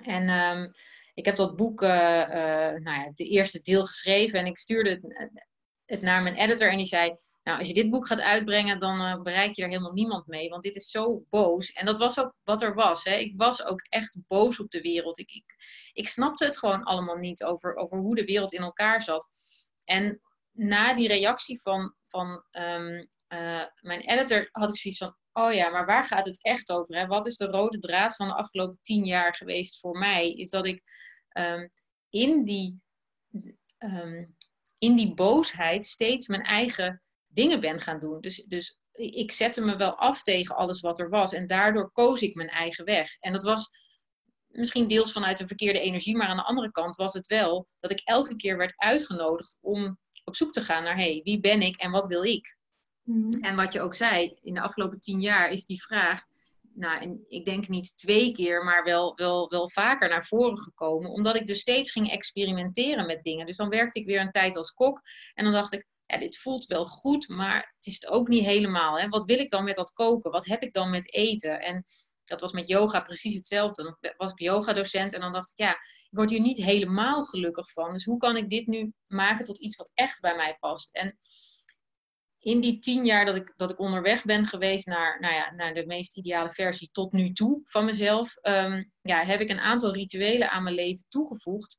En 0.03 0.29
um, 0.29 0.71
ik 1.15 1.25
heb 1.25 1.37
dat 1.37 1.57
boek, 1.57 1.81
nou 1.81 2.81
ja, 2.83 3.13
de 3.15 3.25
eerste 3.25 3.61
deel 3.61 3.85
geschreven 3.85 4.39
en 4.39 4.47
ik 4.47 4.59
stuurde 4.59 4.91
het 4.91 5.47
het 5.87 6.03
naar 6.03 6.23
mijn 6.23 6.35
editor 6.35 6.71
en 6.71 6.77
die 6.77 6.87
zei: 6.87 7.15
Nou, 7.43 7.59
als 7.59 7.69
je 7.69 7.75
dit 7.75 7.91
boek 7.91 8.07
gaat 8.07 8.21
uitbrengen, 8.21 8.79
dan 8.79 9.03
uh, 9.03 9.23
bereik 9.23 9.55
je 9.55 9.63
er 9.63 9.69
helemaal 9.69 9.93
niemand 9.93 10.27
mee, 10.27 10.49
want 10.49 10.63
dit 10.63 10.77
is 10.77 10.91
zo 10.91 11.25
boos. 11.29 11.73
En 11.73 11.87
dat 11.87 11.99
was 11.99 12.19
ook 12.19 12.35
wat 12.45 12.63
er 12.63 12.75
was. 12.75 13.05
Hè. 13.05 13.15
Ik 13.15 13.33
was 13.37 13.65
ook 13.65 13.81
echt 13.89 14.19
boos 14.27 14.61
op 14.61 14.71
de 14.71 14.81
wereld. 14.81 15.19
Ik, 15.19 15.31
ik, 15.31 15.45
ik 15.93 16.09
snapte 16.09 16.45
het 16.45 16.59
gewoon 16.59 16.83
allemaal 16.83 17.17
niet 17.17 17.45
over, 17.45 17.75
over 17.75 17.99
hoe 17.99 18.15
de 18.15 18.25
wereld 18.25 18.53
in 18.53 18.63
elkaar 18.63 19.03
zat. 19.03 19.29
En 19.85 20.21
na 20.53 20.95
die 20.95 21.09
reactie 21.09 21.61
van, 21.61 21.95
van 22.03 22.45
um, 22.51 23.09
uh, 23.29 23.65
mijn 23.81 24.01
editor 24.01 24.49
had 24.53 24.69
ik 24.69 24.77
zoiets 24.77 25.01
van: 25.01 25.17
Oh 25.33 25.53
ja, 25.53 25.69
maar 25.69 25.87
waar 25.87 26.05
gaat 26.05 26.27
het 26.27 26.43
echt 26.43 26.71
over? 26.71 26.97
Hè? 26.97 27.07
Wat 27.07 27.27
is 27.27 27.37
de 27.37 27.47
rode 27.47 27.79
draad 27.79 28.17
van 28.17 28.29
de 28.29 28.35
afgelopen 28.35 28.79
tien 28.81 29.05
jaar 29.05 29.35
geweest 29.35 29.81
voor 29.81 29.99
mij? 29.99 30.33
Is 30.33 30.51
dat 30.51 30.67
ik 30.67 30.83
um, 31.33 31.71
in 32.11 32.45
die. 32.45 32.81
Um, 33.79 34.36
in 34.79 34.97
die 34.97 35.15
boosheid 35.15 35.85
steeds 35.85 36.29
mijn 36.29 36.43
eigen 36.43 37.01
dingen 37.27 37.61
ben 37.61 37.81
gaan 37.81 38.01
doen. 38.01 38.21
Dus, 38.21 38.45
dus 38.45 38.79
ik 38.93 39.33
zette 39.33 39.61
me 39.61 39.77
wel 39.77 39.95
af 39.95 40.23
tegen 40.23 40.57
alles 40.57 40.81
wat 40.81 40.99
er 40.99 41.09
was. 41.09 41.33
En 41.33 41.47
daardoor 41.47 41.91
koos 41.93 42.21
ik 42.21 42.35
mijn 42.35 42.49
eigen 42.49 42.85
weg. 42.85 43.17
En 43.21 43.33
dat 43.33 43.43
was 43.43 43.69
misschien 44.47 44.87
deels 44.87 45.13
vanuit 45.13 45.41
een 45.41 45.47
verkeerde 45.47 45.81
energie, 45.81 46.17
maar 46.17 46.27
aan 46.29 46.37
de 46.37 46.43
andere 46.45 46.71
kant 46.71 46.97
was 46.97 47.13
het 47.13 47.27
wel 47.27 47.67
dat 47.79 47.91
ik 47.91 48.01
elke 48.05 48.37
keer 48.37 48.57
werd 48.57 48.75
uitgenodigd 48.77 49.59
om 49.61 49.99
op 50.25 50.37
zoek 50.37 50.53
te 50.53 50.61
gaan 50.61 50.83
naar 50.83 50.97
hey, 50.97 51.21
wie 51.25 51.41
ben 51.41 51.63
ik 51.63 51.77
en 51.77 51.91
wat 51.91 52.07
wil 52.07 52.23
ik? 52.23 52.57
Mm. 53.03 53.31
En 53.31 53.57
wat 53.57 53.73
je 53.73 53.81
ook 53.81 53.95
zei, 53.95 54.39
in 54.43 54.55
de 54.55 54.61
afgelopen 54.61 55.01
tien 55.01 55.21
jaar 55.21 55.51
is 55.51 55.65
die 55.65 55.83
vraag 55.83 56.23
nou, 56.77 57.25
ik 57.29 57.45
denk 57.45 57.69
niet 57.69 57.99
twee 57.99 58.33
keer, 58.33 58.65
maar 58.65 58.85
wel, 58.85 59.15
wel, 59.15 59.49
wel 59.49 59.71
vaker 59.71 60.09
naar 60.09 60.25
voren 60.25 60.59
gekomen. 60.59 61.11
Omdat 61.11 61.37
ik 61.37 61.47
dus 61.47 61.61
steeds 61.61 61.91
ging 61.91 62.11
experimenteren 62.11 63.07
met 63.07 63.23
dingen. 63.23 63.47
Dus 63.47 63.57
dan 63.57 63.69
werkte 63.69 64.01
ik 64.01 64.07
weer 64.07 64.21
een 64.21 64.31
tijd 64.31 64.57
als 64.57 64.71
kok. 64.71 65.01
En 65.35 65.45
dan 65.45 65.53
dacht 65.53 65.73
ik, 65.73 65.87
ja, 66.07 66.19
dit 66.19 66.39
voelt 66.39 66.67
wel 66.67 66.87
goed, 66.87 67.29
maar 67.29 67.73
het 67.77 67.87
is 67.87 67.95
het 67.95 68.09
ook 68.09 68.29
niet 68.29 68.45
helemaal. 68.45 68.99
Hè? 68.99 69.09
Wat 69.09 69.25
wil 69.25 69.39
ik 69.39 69.51
dan 69.51 69.65
met 69.65 69.77
dat 69.77 69.93
koken? 69.93 70.31
Wat 70.31 70.47
heb 70.47 70.63
ik 70.63 70.73
dan 70.73 70.91
met 70.91 71.13
eten? 71.13 71.61
En 71.61 71.85
dat 72.25 72.41
was 72.41 72.53
met 72.53 72.69
yoga 72.69 73.01
precies 73.01 73.35
hetzelfde. 73.35 73.83
Dan 73.83 74.15
was 74.17 74.31
ik 74.31 74.41
yogadocent 74.41 75.13
en 75.13 75.21
dan 75.21 75.33
dacht 75.33 75.51
ik, 75.51 75.59
ja, 75.59 75.71
ik 75.71 76.09
word 76.11 76.31
hier 76.31 76.41
niet 76.41 76.63
helemaal 76.63 77.25
gelukkig 77.25 77.73
van. 77.73 77.93
Dus 77.93 78.05
hoe 78.05 78.19
kan 78.19 78.37
ik 78.37 78.51
dit 78.51 78.67
nu 78.67 78.93
maken 79.07 79.45
tot 79.45 79.61
iets 79.61 79.77
wat 79.77 79.91
echt 79.95 80.21
bij 80.21 80.37
mij 80.37 80.57
past? 80.61 80.95
En 80.95 81.17
in 82.47 82.61
die 82.61 82.79
tien 82.79 83.05
jaar 83.05 83.25
dat 83.25 83.37
ik, 83.37 83.53
dat 83.57 83.71
ik 83.71 83.79
onderweg 83.79 84.25
ben 84.25 84.45
geweest 84.45 84.87
naar, 84.87 85.21
nou 85.21 85.35
ja, 85.35 85.53
naar 85.55 85.75
de 85.75 85.87
meest 85.87 86.17
ideale 86.17 86.51
versie 86.51 86.89
tot 86.93 87.13
nu 87.13 87.33
toe 87.33 87.61
van 87.65 87.85
mezelf, 87.85 88.37
ehm, 88.37 88.85
ja, 89.03 89.25
heb 89.25 89.41
ik 89.41 89.51
een 89.51 89.61
aantal 89.61 89.93
rituelen 89.93 90.51
aan 90.51 90.63
mijn 90.63 90.75
leven 90.75 91.07
toegevoegd. 91.09 91.79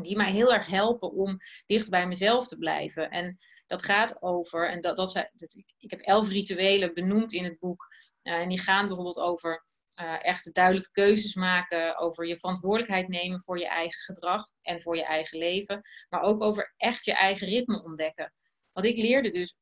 Die 0.00 0.16
mij 0.16 0.30
heel 0.30 0.52
erg 0.52 0.66
helpen 0.66 1.12
om 1.12 1.38
dicht 1.66 1.90
bij 1.90 2.06
mezelf 2.06 2.46
te 2.46 2.58
blijven. 2.58 3.10
En 3.10 3.36
dat 3.66 3.84
gaat 3.84 4.22
over, 4.22 4.70
en 4.70 4.80
dat, 4.80 4.96
dat, 4.96 5.12
dat 5.12 5.54
ik 5.78 5.90
heb 5.90 6.00
elf 6.00 6.28
rituelen 6.28 6.94
benoemd 6.94 7.32
in 7.32 7.44
het 7.44 7.58
boek. 7.58 7.86
Uh, 8.22 8.32
en 8.32 8.48
die 8.48 8.60
gaan 8.60 8.86
bijvoorbeeld 8.86 9.18
over 9.18 9.64
uh, 10.00 10.24
echt 10.24 10.54
duidelijke 10.54 10.90
keuzes 10.90 11.34
maken, 11.34 11.98
over 11.98 12.26
je 12.26 12.36
verantwoordelijkheid 12.36 13.08
nemen 13.08 13.40
voor 13.40 13.58
je 13.58 13.68
eigen 13.68 14.00
gedrag 14.00 14.44
en 14.62 14.80
voor 14.80 14.96
je 14.96 15.04
eigen 15.04 15.38
leven, 15.38 15.80
maar 16.08 16.20
ook 16.20 16.42
over 16.42 16.74
echt 16.76 17.04
je 17.04 17.12
eigen 17.12 17.46
ritme 17.46 17.82
ontdekken. 17.82 18.32
Wat 18.72 18.84
ik 18.84 18.96
leerde 18.96 19.28
dus 19.28 19.56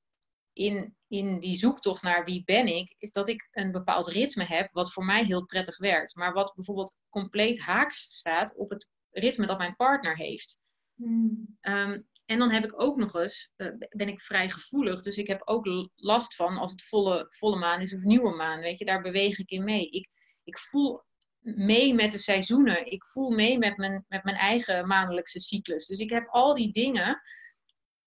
in, 0.57 0.97
in 1.09 1.39
die 1.39 1.57
zoektocht 1.57 2.03
naar 2.03 2.25
wie 2.25 2.43
ben 2.45 2.67
ik, 2.67 2.95
is 2.99 3.11
dat 3.11 3.29
ik 3.29 3.49
een 3.51 3.71
bepaald 3.71 4.09
ritme 4.09 4.45
heb 4.45 4.69
wat 4.73 4.93
voor 4.93 5.05
mij 5.05 5.25
heel 5.25 5.45
prettig 5.45 5.79
werkt, 5.79 6.15
maar 6.15 6.33
wat 6.33 6.53
bijvoorbeeld 6.55 6.99
compleet 7.09 7.61
haaks 7.61 8.01
staat 8.01 8.57
op 8.57 8.71
het 8.71 8.91
ritme 9.11 9.47
dat 9.47 9.59
mijn 9.59 9.77
partner 9.77 10.17
heeft. 10.17 10.59
Hmm. 10.95 11.57
Ehm, 11.61 12.03
en 12.27 12.39
dan 12.39 12.51
heb 12.51 12.65
ik 12.65 12.83
ook 12.83 12.97
nog 12.97 13.15
eens, 13.15 13.51
uh, 13.57 13.73
ben 13.89 14.09
ik 14.09 14.21
vrij 14.21 14.49
gevoelig, 14.49 15.03
dus 15.03 15.17
ik 15.17 15.27
heb 15.27 15.43
ook 15.45 15.91
last 15.95 16.35
van 16.35 16.57
als 16.57 16.71
het 16.71 16.83
volle, 16.83 17.27
volle 17.29 17.59
maan 17.59 17.81
is 17.81 17.95
of 17.95 18.03
nieuwe 18.03 18.37
maan, 18.37 18.61
weet 18.61 18.79
je, 18.79 18.85
daar 18.85 19.03
beweeg 19.03 19.39
ik 19.39 19.51
in 19.51 19.65
mee. 19.65 19.89
Ik, 19.91 20.09
ik 20.45 20.59
voel 20.59 21.03
mee 21.41 21.95
met 21.95 22.13
de 22.13 22.19
seizoenen, 22.19 22.91
ik 22.91 23.07
voel 23.07 23.31
mee 23.31 23.59
met 23.59 23.77
mijn, 23.77 24.05
met 24.09 24.25
mijn 24.25 24.37
eigen 24.37 24.87
maandelijkse 24.87 25.41
cyclus. 25.41 25.87
Dus 25.87 25.99
ik 25.99 26.11
heb 26.11 26.29
al 26.29 26.55
die 26.55 26.73
dingen, 26.73 27.21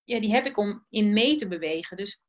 ja, 0.04 0.20
die 0.20 0.32
heb 0.32 0.46
ik 0.46 0.58
om 0.58 0.86
in 0.90 1.14
mee 1.14 1.36
te 1.36 1.48
bewegen. 1.48 1.98
Dus 1.98 2.22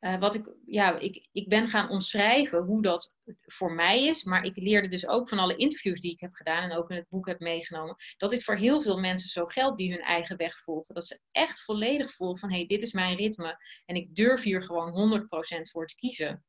uh, 0.00 0.18
wat 0.18 0.34
ik, 0.34 0.54
ja, 0.66 0.98
ik, 0.98 1.28
ik 1.32 1.48
ben 1.48 1.68
gaan 1.68 1.88
omschrijven 1.88 2.64
hoe 2.64 2.82
dat 2.82 3.16
voor 3.42 3.72
mij 3.72 4.04
is, 4.04 4.24
maar 4.24 4.44
ik 4.44 4.56
leerde 4.56 4.88
dus 4.88 5.06
ook 5.06 5.28
van 5.28 5.38
alle 5.38 5.56
interviews 5.56 6.00
die 6.00 6.12
ik 6.12 6.20
heb 6.20 6.32
gedaan 6.32 6.70
en 6.70 6.76
ook 6.76 6.90
in 6.90 6.96
het 6.96 7.08
boek 7.08 7.26
heb 7.26 7.40
meegenomen, 7.40 7.94
dat 8.16 8.30
dit 8.30 8.44
voor 8.44 8.54
heel 8.54 8.80
veel 8.80 8.98
mensen 8.98 9.30
zo 9.30 9.46
geldt 9.46 9.76
die 9.76 9.90
hun 9.90 10.02
eigen 10.02 10.36
weg 10.36 10.58
volgen. 10.58 10.94
Dat 10.94 11.06
ze 11.06 11.20
echt 11.30 11.62
volledig 11.62 12.10
voelen 12.10 12.38
van 12.38 12.50
hé, 12.50 12.56
hey, 12.56 12.66
dit 12.66 12.82
is 12.82 12.92
mijn 12.92 13.16
ritme 13.16 13.56
en 13.86 13.96
ik 13.96 14.14
durf 14.14 14.42
hier 14.42 14.62
gewoon 14.62 15.20
100% 15.20 15.26
voor 15.70 15.86
te 15.86 15.94
kiezen. 15.94 16.44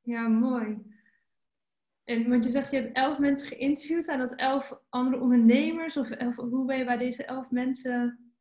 Ja, 0.00 0.28
mooi. 0.28 0.78
En 2.04 2.28
want 2.28 2.44
je 2.44 2.50
zegt, 2.50 2.70
je 2.70 2.76
hebt 2.76 2.96
elf 2.96 3.18
mensen 3.18 3.48
geïnterviewd. 3.48 4.04
Zijn 4.04 4.18
dat 4.18 4.34
elf 4.34 4.78
andere 4.88 5.22
ondernemers? 5.22 5.96
Of, 5.96 6.08
hoe 6.36 6.66
ben 6.66 6.78
je 6.78 6.84
bij 6.84 6.96
deze 6.96 7.24
elf 7.24 7.50
mensen? 7.50 8.32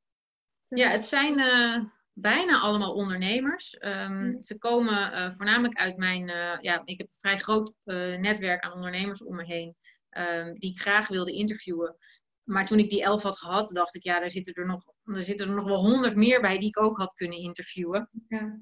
Ja, 0.63 0.89
het 0.89 1.03
zijn 1.03 1.39
uh, 1.39 1.83
bijna 2.13 2.59
allemaal 2.59 2.93
ondernemers. 2.93 3.77
Um, 3.79 4.43
Ze 4.43 4.57
komen 4.57 4.93
uh, 4.93 5.29
voornamelijk 5.29 5.77
uit 5.77 5.97
mijn, 5.97 6.21
uh, 6.21 6.57
ja, 6.59 6.81
ik 6.85 6.97
heb 6.97 7.07
een 7.07 7.19
vrij 7.19 7.37
groot 7.37 7.75
uh, 7.83 8.17
netwerk 8.17 8.63
aan 8.63 8.73
ondernemers 8.73 9.23
om 9.23 9.35
me 9.35 9.45
heen, 9.45 9.75
um, 10.09 10.53
die 10.53 10.71
ik 10.71 10.81
graag 10.81 11.07
wilde 11.07 11.31
interviewen. 11.31 11.95
Maar 12.43 12.65
toen 12.65 12.79
ik 12.79 12.89
die 12.89 13.03
elf 13.03 13.23
had 13.23 13.37
gehad, 13.37 13.69
dacht 13.69 13.95
ik, 13.95 14.03
ja, 14.03 14.19
daar 14.19 14.31
zitten 14.31 14.53
er 14.53 14.65
nog, 14.65 14.83
er 15.03 15.21
zitten 15.21 15.47
er 15.47 15.55
nog 15.55 15.67
wel 15.67 15.85
honderd 15.85 16.15
meer 16.15 16.41
bij 16.41 16.59
die 16.59 16.67
ik 16.67 16.79
ook 16.79 16.97
had 16.97 17.13
kunnen 17.13 17.37
interviewen. 17.37 18.09
Ja. 18.27 18.59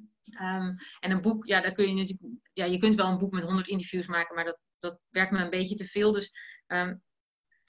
Um, 0.57 0.75
en 0.99 1.11
een 1.11 1.21
boek, 1.21 1.45
ja, 1.45 1.61
daar 1.61 1.71
kun 1.71 1.87
je 1.87 1.93
natuurlijk, 1.93 2.39
ja, 2.53 2.65
je 2.65 2.77
kunt 2.77 2.95
wel 2.95 3.07
een 3.07 3.17
boek 3.17 3.31
met 3.31 3.43
honderd 3.43 3.67
interviews 3.67 4.07
maken, 4.07 4.35
maar 4.35 4.45
dat, 4.45 4.61
dat 4.79 4.99
werkt 5.09 5.31
me 5.31 5.39
een 5.39 5.49
beetje 5.49 5.75
te 5.75 5.85
veel. 5.85 6.11
Dus 6.11 6.31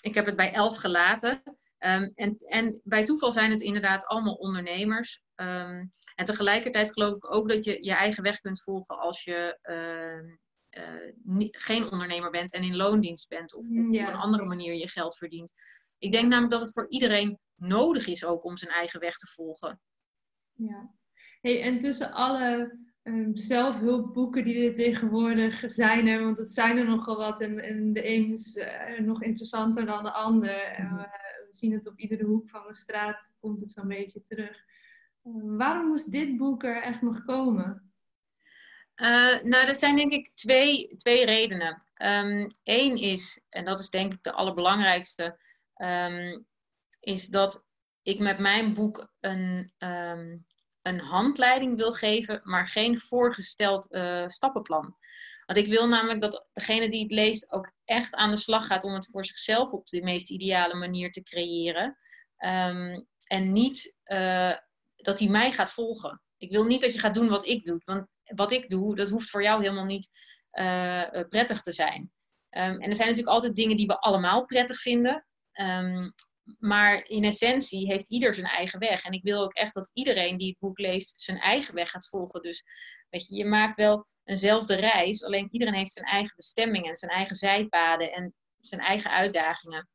ik 0.00 0.14
heb 0.14 0.26
het 0.26 0.36
bij 0.36 0.52
elf 0.52 0.76
gelaten. 0.76 1.42
Um, 1.78 2.12
en, 2.14 2.36
en 2.36 2.80
bij 2.84 3.04
toeval 3.04 3.32
zijn 3.32 3.50
het 3.50 3.60
inderdaad 3.60 4.06
allemaal 4.06 4.34
ondernemers. 4.34 5.22
Um, 5.40 5.90
en 6.14 6.24
tegelijkertijd 6.24 6.92
geloof 6.92 7.14
ik 7.14 7.34
ook 7.34 7.48
dat 7.48 7.64
je 7.64 7.84
je 7.84 7.92
eigen 7.94 8.22
weg 8.22 8.40
kunt 8.40 8.62
volgen 8.62 8.98
als 8.98 9.24
je 9.24 9.58
uh, 9.70 10.82
uh, 10.84 11.50
geen 11.50 11.90
ondernemer 11.90 12.30
bent 12.30 12.52
en 12.52 12.62
in 12.62 12.76
loondienst 12.76 13.28
bent. 13.28 13.54
Of, 13.54 13.64
of 13.64 13.90
ja, 13.90 14.02
op 14.02 14.12
een 14.12 14.20
andere 14.20 14.44
manier 14.44 14.74
je 14.74 14.88
geld 14.88 15.16
verdient. 15.16 15.52
Ik 15.98 16.12
denk 16.12 16.28
namelijk 16.28 16.52
dat 16.52 16.60
het 16.60 16.72
voor 16.72 16.88
iedereen 16.88 17.38
nodig 17.56 18.06
is 18.06 18.24
ook 18.24 18.44
om 18.44 18.56
zijn 18.56 18.70
eigen 18.70 19.00
weg 19.00 19.16
te 19.16 19.26
volgen. 19.26 19.80
Ja. 20.52 20.94
Hey, 21.40 21.62
en 21.62 21.78
tussen 21.78 22.12
alle 22.12 22.78
um, 23.02 23.36
zelfhulpboeken 23.36 24.44
die 24.44 24.68
er 24.68 24.74
tegenwoordig 24.74 25.62
zijn 25.66 26.06
er, 26.06 26.24
want 26.24 26.38
het 26.38 26.50
zijn 26.50 26.76
er 26.76 26.86
nogal 26.86 27.16
wat 27.16 27.40
en, 27.40 27.58
en 27.58 27.92
de 27.92 28.08
een 28.08 28.32
is 28.32 28.56
uh, 28.56 28.98
nog 28.98 29.22
interessanter 29.22 29.86
dan 29.86 30.02
de 30.02 30.12
ander. 30.12 30.78
Uh, 30.80 31.02
we 31.50 31.56
zien 31.56 31.72
het 31.72 31.86
op 31.86 31.98
iedere 31.98 32.24
hoek 32.24 32.48
van 32.48 32.66
de 32.66 32.74
straat, 32.74 33.32
komt 33.38 33.60
het 33.60 33.70
zo'n 33.70 33.88
beetje 33.88 34.22
terug. 34.22 34.68
Waarom 35.22 35.86
moest 35.86 36.12
dit 36.12 36.36
boek 36.36 36.64
er 36.64 36.82
echt 36.82 37.02
nog 37.02 37.24
komen? 37.24 37.84
nou, 39.42 39.66
dat 39.66 39.76
zijn 39.76 39.96
denk 39.96 40.12
ik 40.12 40.30
twee, 40.34 40.96
twee 40.96 41.24
redenen. 41.24 41.84
Eén 42.62 42.90
um, 42.90 42.96
is, 42.96 43.42
en 43.48 43.64
dat 43.64 43.78
is 43.78 43.90
denk 43.90 44.12
ik 44.12 44.22
de 44.22 44.32
allerbelangrijkste, 44.32 45.38
um, 45.76 46.46
is 47.00 47.26
dat 47.26 47.66
ik 48.02 48.18
met 48.18 48.38
mijn 48.38 48.74
boek 48.74 49.12
een, 49.20 49.72
um, 49.78 50.44
een 50.82 51.00
handleiding 51.00 51.76
wil 51.76 51.92
geven, 51.92 52.40
maar 52.44 52.68
geen 52.68 52.98
voorgesteld 52.98 53.94
uh, 53.94 54.26
stappenplan. 54.26 54.94
Want 55.46 55.58
ik 55.58 55.66
wil 55.66 55.88
namelijk 55.88 56.20
dat 56.20 56.48
degene 56.52 56.88
die 56.88 57.02
het 57.02 57.12
leest 57.12 57.52
ook 57.52 57.72
echt 57.84 58.14
aan 58.14 58.30
de 58.30 58.36
slag 58.36 58.66
gaat 58.66 58.84
om 58.84 58.92
het 58.92 59.10
voor 59.10 59.24
zichzelf 59.24 59.72
op 59.72 59.86
de 59.86 60.02
meest 60.02 60.30
ideale 60.30 60.74
manier 60.74 61.10
te 61.12 61.22
creëren. 61.22 61.96
En 62.36 63.52
niet 63.52 63.98
uh, 64.04 64.56
dat 65.02 65.18
hij 65.18 65.28
mij 65.28 65.52
gaat 65.52 65.72
volgen. 65.72 66.22
Ik 66.36 66.50
wil 66.50 66.64
niet 66.64 66.80
dat 66.80 66.92
je 66.92 66.98
gaat 66.98 67.14
doen 67.14 67.28
wat 67.28 67.46
ik 67.46 67.64
doe. 67.64 67.80
Want 67.84 68.06
wat 68.24 68.52
ik 68.52 68.68
doe, 68.68 68.94
dat 68.94 69.10
hoeft 69.10 69.30
voor 69.30 69.42
jou 69.42 69.62
helemaal 69.62 69.84
niet 69.84 70.08
uh, 70.52 71.28
prettig 71.28 71.60
te 71.60 71.72
zijn. 71.72 72.00
Um, 72.50 72.80
en 72.80 72.88
er 72.88 72.94
zijn 72.94 73.08
natuurlijk 73.08 73.34
altijd 73.34 73.54
dingen 73.54 73.76
die 73.76 73.86
we 73.86 73.98
allemaal 73.98 74.44
prettig 74.44 74.80
vinden. 74.80 75.26
Um, 75.60 76.14
maar 76.58 77.04
in 77.04 77.24
essentie 77.24 77.86
heeft 77.86 78.10
ieder 78.10 78.34
zijn 78.34 78.46
eigen 78.46 78.78
weg. 78.78 79.04
En 79.04 79.12
ik 79.12 79.22
wil 79.22 79.42
ook 79.42 79.52
echt 79.52 79.74
dat 79.74 79.90
iedereen 79.92 80.36
die 80.36 80.48
het 80.48 80.58
boek 80.58 80.78
leest 80.78 81.20
zijn 81.20 81.38
eigen 81.38 81.74
weg 81.74 81.90
gaat 81.90 82.08
volgen. 82.08 82.40
Dus 82.40 82.62
weet 83.10 83.28
je, 83.28 83.34
je 83.34 83.44
maakt 83.44 83.76
wel 83.76 84.06
eenzelfde 84.24 84.74
reis, 84.74 85.24
alleen 85.24 85.48
iedereen 85.50 85.74
heeft 85.74 85.92
zijn 85.92 86.06
eigen 86.06 86.36
bestemming 86.36 86.88
en 86.88 86.96
zijn 86.96 87.10
eigen 87.10 87.36
zijpaden 87.36 88.12
en 88.12 88.34
zijn 88.56 88.80
eigen 88.80 89.10
uitdagingen. 89.10 89.88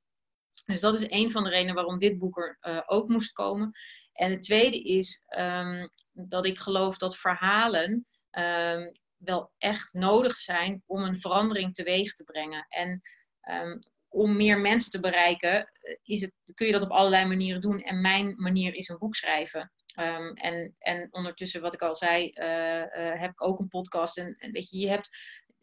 Dus 0.66 0.80
dat 0.80 0.96
is 0.96 1.06
een 1.10 1.32
van 1.32 1.44
de 1.44 1.50
redenen 1.50 1.76
waarom 1.76 1.98
dit 1.98 2.18
boek 2.18 2.38
er 2.38 2.58
uh, 2.62 2.82
ook 2.86 3.08
moest 3.08 3.32
komen. 3.32 3.72
En 4.14 4.32
het 4.32 4.42
tweede 4.42 4.82
is 4.82 5.24
um, 5.38 5.90
dat 6.14 6.46
ik 6.46 6.60
geloof 6.60 6.98
dat 6.98 7.18
verhalen 7.18 8.04
um, 8.32 8.92
wel 9.18 9.52
echt 9.58 9.94
nodig 9.94 10.36
zijn 10.36 10.84
om 10.86 11.04
een 11.04 11.20
verandering 11.20 11.74
teweeg 11.74 12.14
te 12.14 12.24
brengen. 12.24 12.66
En 12.70 13.02
um, 13.42 13.80
om 14.10 14.36
meer 14.36 14.60
mensen 14.60 14.92
te 14.92 15.00
bereiken, 15.00 15.66
eh, 15.66 15.98
is 16.04 16.22
het, 16.22 16.34
kun 16.54 16.66
je 16.66 16.72
dat 16.72 16.84
op 16.84 16.92
allerlei 16.92 17.26
manieren 17.26 17.62
doen. 17.62 17.82
En 17.82 18.02
mijn 18.02 18.36
manier 18.38 18.74
is 18.74 18.90
een 18.90 18.98
boek 18.98 19.16
schrijven. 19.16 19.72
En, 20.34 20.74
en 20.78 21.08
ondertussen, 21.12 21.62
wat 21.62 21.74
ik 21.74 21.82
al 21.82 21.96
zei, 21.96 22.32
uh, 22.34 23.20
heb 23.20 23.32
ik 23.32 23.44
ook 23.44 23.60
een 23.60 23.68
podcast. 23.68 24.18
En, 24.18 24.36
en, 24.40 24.52
weet 24.52 24.70
je, 24.70 24.78
je 24.78 24.90
hebt. 24.90 25.10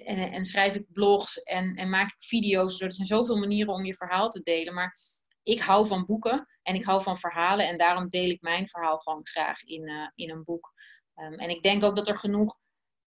En, 0.05 0.33
en 0.33 0.45
schrijf 0.45 0.75
ik 0.75 0.93
blogs 0.93 1.43
en, 1.43 1.75
en 1.75 1.91
maak 1.91 2.09
ik 2.09 2.23
video's. 2.23 2.81
Er 2.81 2.93
zijn 2.93 3.07
zoveel 3.07 3.37
manieren 3.37 3.75
om 3.75 3.85
je 3.85 3.95
verhaal 3.95 4.29
te 4.29 4.43
delen. 4.43 4.75
Maar 4.75 4.97
ik 5.43 5.61
hou 5.61 5.87
van 5.87 6.05
boeken 6.05 6.47
en 6.63 6.75
ik 6.75 6.85
hou 6.85 7.03
van 7.03 7.17
verhalen. 7.17 7.69
En 7.69 7.79
daarom 7.79 8.09
deel 8.09 8.31
ik 8.31 8.41
mijn 8.41 8.67
verhaal 8.67 8.99
gewoon 8.99 9.27
graag 9.27 9.63
in, 9.63 9.89
uh, 9.89 10.09
in 10.15 10.31
een 10.31 10.43
boek. 10.43 10.73
Um, 11.17 11.35
en 11.35 11.51
ik 11.51 11.63
denk 11.63 11.83
ook 11.83 11.97
dat 11.97 12.09
er 12.09 12.17
genoeg 12.17 12.57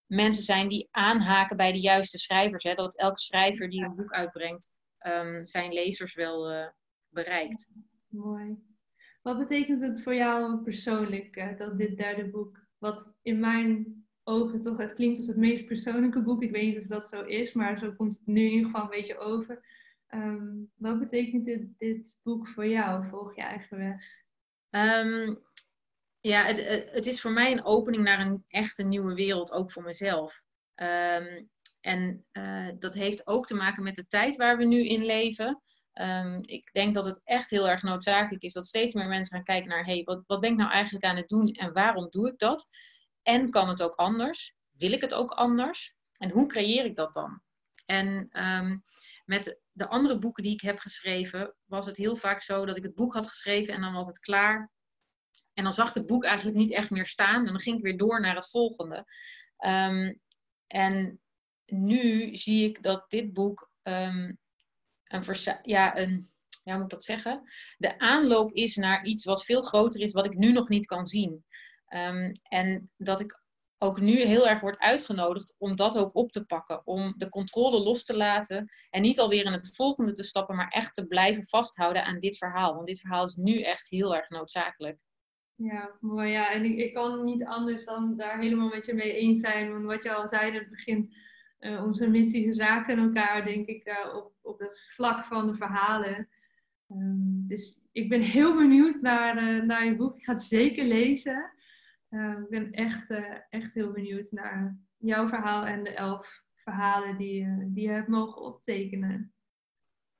mensen 0.06 0.44
zijn 0.44 0.68
die 0.68 0.88
aanhaken 0.90 1.56
bij 1.56 1.72
de 1.72 1.80
juiste 1.80 2.18
schrijvers. 2.18 2.62
Hè? 2.62 2.74
Dat 2.74 2.96
elke 2.96 3.18
schrijver 3.18 3.70
die 3.70 3.84
een 3.84 3.96
boek 3.96 4.12
uitbrengt, 4.12 4.68
um, 5.06 5.46
zijn 5.46 5.72
lezers 5.72 6.14
wel 6.14 6.52
uh, 6.52 6.68
bereikt. 7.08 7.70
Mooi. 8.08 8.56
Wat 9.22 9.38
betekent 9.38 9.80
het 9.80 10.02
voor 10.02 10.14
jou 10.14 10.62
persoonlijk, 10.62 11.36
uh, 11.36 11.58
dat 11.58 11.78
dit 11.78 11.96
derde 11.96 12.30
boek, 12.30 12.66
wat 12.78 13.16
in 13.22 13.40
mijn 13.40 14.05
ogen 14.28 14.60
toch, 14.60 14.76
het 14.76 14.94
klinkt 14.94 15.18
als 15.18 15.26
het 15.26 15.36
meest 15.36 15.66
persoonlijke 15.66 16.22
boek, 16.22 16.42
ik 16.42 16.50
weet 16.50 16.66
niet 16.66 16.82
of 16.82 16.86
dat 16.86 17.06
zo 17.06 17.22
is, 17.22 17.52
maar 17.52 17.78
zo 17.78 17.92
komt 17.92 18.14
het 18.18 18.26
nu 18.26 18.40
in 18.40 18.50
ieder 18.50 18.66
geval 18.66 18.82
een 18.82 18.90
beetje 18.90 19.18
over. 19.18 19.64
Um, 20.08 20.70
wat 20.74 20.98
betekent 20.98 21.44
dit, 21.78 22.16
boek 22.22 22.48
voor 22.48 22.66
jou? 22.66 23.08
Volg 23.08 23.36
je 23.36 23.42
eigen 23.42 23.78
weg? 23.78 24.02
Um, 24.70 25.38
ja, 26.20 26.44
het, 26.44 26.88
het 26.90 27.06
is 27.06 27.20
voor 27.20 27.32
mij 27.32 27.52
een 27.52 27.64
opening 27.64 28.02
naar 28.02 28.26
een 28.26 28.44
echte 28.48 28.82
nieuwe 28.82 29.14
wereld, 29.14 29.52
ook 29.52 29.72
voor 29.72 29.82
mezelf. 29.82 30.44
Um, 30.74 31.48
en 31.80 32.24
uh, 32.32 32.68
dat 32.78 32.94
heeft 32.94 33.26
ook 33.26 33.46
te 33.46 33.54
maken 33.54 33.82
met 33.82 33.94
de 33.94 34.06
tijd 34.06 34.36
waar 34.36 34.56
we 34.56 34.64
nu 34.64 34.86
in 34.86 35.04
leven. 35.04 35.60
Ik 36.40 36.72
denk 36.72 36.94
dat 36.94 37.04
het 37.04 37.20
echt 37.24 37.50
heel 37.50 37.68
erg 37.68 37.82
noodzakelijk 37.82 38.42
is 38.42 38.52
dat 38.52 38.66
steeds 38.66 38.94
meer 38.94 39.08
mensen 39.08 39.36
gaan 39.36 39.44
kijken 39.44 39.68
naar: 39.68 39.84
hey, 39.84 40.02
wat, 40.04 40.22
wat 40.26 40.40
ben 40.40 40.50
ik 40.50 40.56
nou 40.56 40.70
eigenlijk 40.70 41.04
aan 41.04 41.16
het 41.16 41.28
doen 41.28 41.50
en 41.50 41.72
waarom 41.72 42.06
doe 42.10 42.28
ik 42.28 42.38
dat? 42.38 42.66
En 43.26 43.50
kan 43.50 43.68
het 43.68 43.82
ook 43.82 43.94
anders? 43.94 44.54
Wil 44.72 44.92
ik 44.92 45.00
het 45.00 45.14
ook 45.14 45.30
anders? 45.30 45.94
En 46.18 46.30
hoe 46.30 46.46
creëer 46.46 46.84
ik 46.84 46.96
dat 46.96 47.14
dan? 47.14 47.42
En 47.86 48.28
um, 48.46 48.82
met 49.24 49.62
de 49.72 49.88
andere 49.88 50.18
boeken 50.18 50.42
die 50.42 50.52
ik 50.52 50.60
heb 50.60 50.78
geschreven, 50.78 51.54
was 51.64 51.86
het 51.86 51.96
heel 51.96 52.16
vaak 52.16 52.40
zo 52.40 52.64
dat 52.64 52.76
ik 52.76 52.82
het 52.82 52.94
boek 52.94 53.14
had 53.14 53.28
geschreven 53.28 53.74
en 53.74 53.80
dan 53.80 53.92
was 53.92 54.06
het 54.06 54.18
klaar. 54.18 54.70
en 55.52 55.62
dan 55.62 55.72
zag 55.72 55.88
ik 55.88 55.94
het 55.94 56.06
boek 56.06 56.24
eigenlijk 56.24 56.56
niet 56.56 56.72
echt 56.72 56.90
meer 56.90 57.06
staan. 57.06 57.46
En 57.46 57.52
dan 57.52 57.60
ging 57.60 57.76
ik 57.76 57.82
weer 57.82 57.96
door 57.96 58.20
naar 58.20 58.34
het 58.34 58.50
volgende. 58.50 59.04
Ehm, 59.56 60.14
en 60.66 61.20
nu 61.66 62.36
zie 62.36 62.68
ik 62.68 62.82
dat 62.82 63.10
dit 63.10 63.32
boek 63.32 63.70
um, 63.82 64.38
een, 65.04 65.24
ja, 65.62 65.96
een, 65.96 66.26
ja, 66.64 66.74
moet 66.74 66.84
ik 66.84 66.90
dat 66.90 67.04
zeggen? 67.04 67.42
De 67.76 67.98
aanloop 67.98 68.52
is 68.52 68.76
naar 68.76 69.04
iets 69.04 69.24
wat 69.24 69.44
veel 69.44 69.62
groter 69.62 70.00
is, 70.00 70.12
wat 70.12 70.26
ik 70.26 70.36
nu 70.36 70.52
nog 70.52 70.68
niet 70.68 70.86
kan 70.86 71.04
zien. 71.04 71.44
Um, 71.88 72.32
en 72.42 72.90
dat 72.96 73.20
ik 73.20 73.44
ook 73.78 74.00
nu 74.00 74.12
heel 74.12 74.48
erg 74.48 74.60
wordt 74.60 74.78
uitgenodigd 74.78 75.54
om 75.58 75.76
dat 75.76 75.98
ook 75.98 76.14
op 76.14 76.30
te 76.30 76.46
pakken. 76.46 76.86
Om 76.86 77.14
de 77.16 77.28
controle 77.28 77.80
los 77.80 78.04
te 78.04 78.16
laten 78.16 78.68
en 78.90 79.02
niet 79.02 79.20
alweer 79.20 79.44
in 79.44 79.52
het 79.52 79.74
volgende 79.74 80.12
te 80.12 80.22
stappen, 80.22 80.56
maar 80.56 80.68
echt 80.68 80.94
te 80.94 81.06
blijven 81.06 81.42
vasthouden 81.42 82.04
aan 82.04 82.18
dit 82.18 82.38
verhaal. 82.38 82.74
Want 82.74 82.86
dit 82.86 83.00
verhaal 83.00 83.24
is 83.24 83.34
nu 83.34 83.60
echt 83.60 83.90
heel 83.90 84.16
erg 84.16 84.28
noodzakelijk. 84.28 84.98
Ja, 85.54 85.96
mooi. 86.00 86.30
Ja, 86.30 86.50
en 86.50 86.64
ik, 86.78 86.94
kan 86.94 87.24
niet 87.24 87.44
anders 87.44 87.84
dan 87.84 88.16
daar 88.16 88.40
helemaal 88.40 88.68
met 88.68 88.86
je 88.86 88.94
mee 88.94 89.14
eens 89.14 89.40
zijn. 89.40 89.72
Want 89.72 89.84
wat 89.84 90.02
je 90.02 90.14
al 90.14 90.28
zei 90.28 90.48
in 90.48 90.54
het 90.54 90.70
begin, 90.70 91.14
uh, 91.60 91.84
onze 91.84 92.06
missies 92.06 92.56
raken 92.56 92.98
elkaar, 92.98 93.44
denk 93.44 93.66
ik, 93.66 93.86
uh, 93.86 94.14
op, 94.14 94.32
op 94.42 94.58
het 94.58 94.90
vlak 94.94 95.24
van 95.24 95.46
de 95.46 95.54
verhalen. 95.54 96.28
Um, 96.88 97.44
dus 97.48 97.80
ik 97.92 98.08
ben 98.08 98.20
heel 98.20 98.56
benieuwd 98.56 99.00
naar, 99.00 99.42
uh, 99.42 99.62
naar 99.62 99.84
je 99.84 99.96
boek. 99.96 100.16
Ik 100.16 100.24
ga 100.24 100.32
het 100.32 100.42
zeker 100.42 100.84
lezen. 100.84 101.52
Uh, 102.16 102.38
ik 102.38 102.48
ben 102.48 102.72
echt, 102.72 103.10
uh, 103.10 103.34
echt 103.48 103.74
heel 103.74 103.92
benieuwd 103.92 104.30
naar 104.30 104.76
jouw 104.96 105.28
verhaal 105.28 105.66
en 105.66 105.84
de 105.84 105.94
elf 105.94 106.42
verhalen 106.54 107.16
die, 107.16 107.44
uh, 107.44 107.64
die 107.66 107.88
je 107.88 107.92
hebt 107.92 108.08
mogen 108.08 108.42
optekenen. 108.42 109.34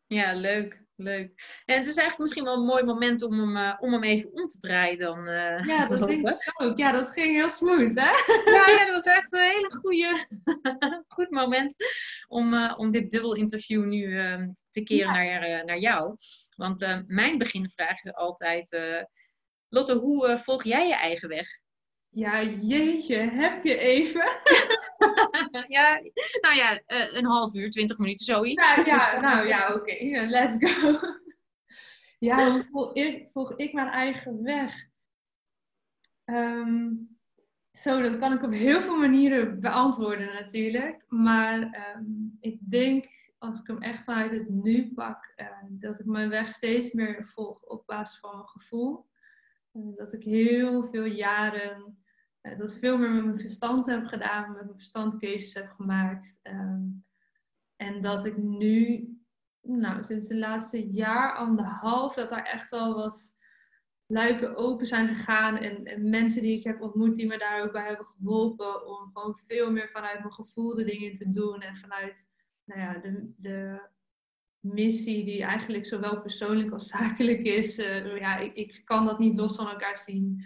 Ja, 0.06 0.35
leuk. 0.35 0.85
Leuk. 0.98 1.62
En 1.64 1.76
het 1.76 1.87
is 1.87 1.96
eigenlijk 1.96 2.18
misschien 2.18 2.44
wel 2.44 2.56
een 2.56 2.66
mooi 2.66 2.85
moment 2.85 3.22
om 3.22 3.32
hem, 3.32 3.78
om 3.78 3.92
hem 3.92 4.02
even 4.02 4.32
om 4.32 4.44
te 4.44 4.59
draaien 4.59 4.98
dan. 4.98 5.24
ja, 5.66 5.87
dat 5.87 6.09
denk 6.09 6.28
ik 6.28 6.52
ook. 6.62 6.78
Ja, 6.78 6.92
dat 6.92 7.11
ging 7.11 7.35
heel 7.35 7.48
smooth, 7.48 7.94
hè? 7.94 8.11
ja, 8.50 8.70
ja, 8.70 8.85
dat 8.85 8.94
was 8.94 9.14
echt 9.14 9.32
een 9.32 9.40
hele 9.40 9.70
goede, 9.80 10.26
goed 11.16 11.30
moment 11.30 11.74
om, 12.28 12.70
om 12.70 12.90
dit 12.90 13.11
dubbel 13.11 13.35
interview 13.35 13.85
nu 13.85 14.18
ehm, 14.18 14.52
te 14.70 14.82
keren 14.82 15.24
ja. 15.24 15.38
naar, 15.38 15.64
naar 15.64 15.78
jou. 15.78 16.16
Want 16.54 17.04
mijn 17.06 17.38
beginvraag 17.38 18.04
is 18.04 18.14
altijd, 18.14 18.78
Lotte, 19.68 19.94
hoe 19.94 20.38
volg 20.38 20.64
jij 20.64 20.88
je 20.88 20.94
eigen 20.94 21.28
weg? 21.28 21.46
Ja, 22.16 22.42
jeetje, 22.42 23.16
heb 23.16 23.64
je 23.64 23.76
even? 23.76 24.24
ja, 25.76 26.00
nou 26.40 26.55
ja, 26.55 26.72
uh, 26.72 27.16
een 27.16 27.24
half 27.24 27.55
uur, 27.55 27.70
twintig 27.70 27.98
minuten, 27.98 28.24
zoiets. 28.24 28.74
Ja, 28.76 28.85
ja 28.85 29.20
nou 29.20 29.46
ja, 29.46 29.74
oké, 29.74 29.79
okay. 29.79 30.26
let's 30.26 30.57
go. 30.59 30.98
ja, 32.18 32.50
hoe 32.50 32.64
volg 32.70 32.94
ik, 32.94 33.29
volg 33.33 33.57
ik 33.57 33.72
mijn 33.72 33.88
eigen 33.88 34.42
weg? 34.42 34.87
Um, 36.24 37.18
zo, 37.72 38.02
dat 38.02 38.18
kan 38.18 38.33
ik 38.33 38.42
op 38.42 38.52
heel 38.52 38.81
veel 38.81 38.96
manieren 38.96 39.61
beantwoorden 39.61 40.33
natuurlijk. 40.33 41.05
Maar 41.09 41.61
um, 41.96 42.37
ik 42.40 42.59
denk, 42.61 43.09
als 43.38 43.61
ik 43.61 43.66
hem 43.66 43.83
echt 43.83 44.05
vanuit 44.05 44.33
het 44.33 44.48
nu 44.48 44.92
pak, 44.94 45.33
uh, 45.37 45.46
dat 45.68 46.00
ik 46.00 46.07
mijn 46.07 46.29
weg 46.29 46.52
steeds 46.52 46.92
meer 46.92 47.24
volg 47.24 47.62
op 47.62 47.87
basis 47.87 48.18
van 48.18 48.35
mijn 48.35 48.48
gevoel. 48.48 49.07
Uh, 49.72 49.96
dat 49.96 50.12
ik 50.12 50.22
heel 50.22 50.85
veel 50.85 51.05
jaren 51.05 52.05
uh, 52.46 52.59
dat 52.59 52.74
veel 52.74 52.98
meer 52.98 53.11
met 53.11 53.24
mijn 53.24 53.40
verstand 53.40 53.87
heb 53.87 54.06
gedaan, 54.06 54.52
met 54.52 54.64
mijn 54.64 54.74
verstand 54.74 55.18
keuzes 55.18 55.54
heb 55.54 55.68
gemaakt. 55.68 56.38
Um, 56.42 57.04
en 57.76 58.00
dat 58.00 58.26
ik 58.26 58.37
nu, 58.37 59.09
nou, 59.61 60.04
sinds 60.04 60.28
de 60.28 60.37
laatste 60.37 60.90
jaar, 60.90 61.37
anderhalf, 61.37 62.14
dat 62.14 62.30
daar 62.30 62.44
echt 62.44 62.72
al 62.72 62.94
wat 62.94 63.35
luiken 64.06 64.56
open 64.56 64.87
zijn 64.87 65.14
gegaan. 65.14 65.56
En, 65.56 65.85
en, 65.85 66.09
mensen 66.09 66.42
die 66.42 66.59
ik 66.59 66.64
heb 66.64 66.80
ontmoet 66.80 67.14
die 67.14 67.26
me 67.26 67.38
daar 67.38 67.62
ook 67.62 67.72
bij 67.72 67.87
hebben 67.87 68.06
geholpen. 68.06 68.87
Om 68.87 69.11
gewoon 69.12 69.40
veel 69.46 69.72
meer 69.72 69.88
vanuit 69.88 70.18
mijn 70.18 70.32
gevoel 70.32 70.74
de 70.74 70.85
dingen 70.85 71.12
te 71.12 71.30
doen. 71.30 71.61
En 71.61 71.76
vanuit 71.76 72.30
nou 72.64 72.80
ja, 72.80 72.98
de, 72.98 73.32
de 73.37 73.80
missie 74.61 75.24
die 75.24 75.42
eigenlijk 75.42 75.87
zowel 75.87 76.20
persoonlijk 76.20 76.72
als 76.72 76.87
zakelijk 76.96 77.42
is. 77.42 77.78
Uh, 77.78 78.18
ja, 78.18 78.38
ik, 78.38 78.54
ik 78.54 78.80
kan 78.85 79.04
dat 79.04 79.18
niet 79.18 79.37
los 79.37 79.56
van 79.56 79.68
elkaar 79.68 79.98
zien. 79.98 80.44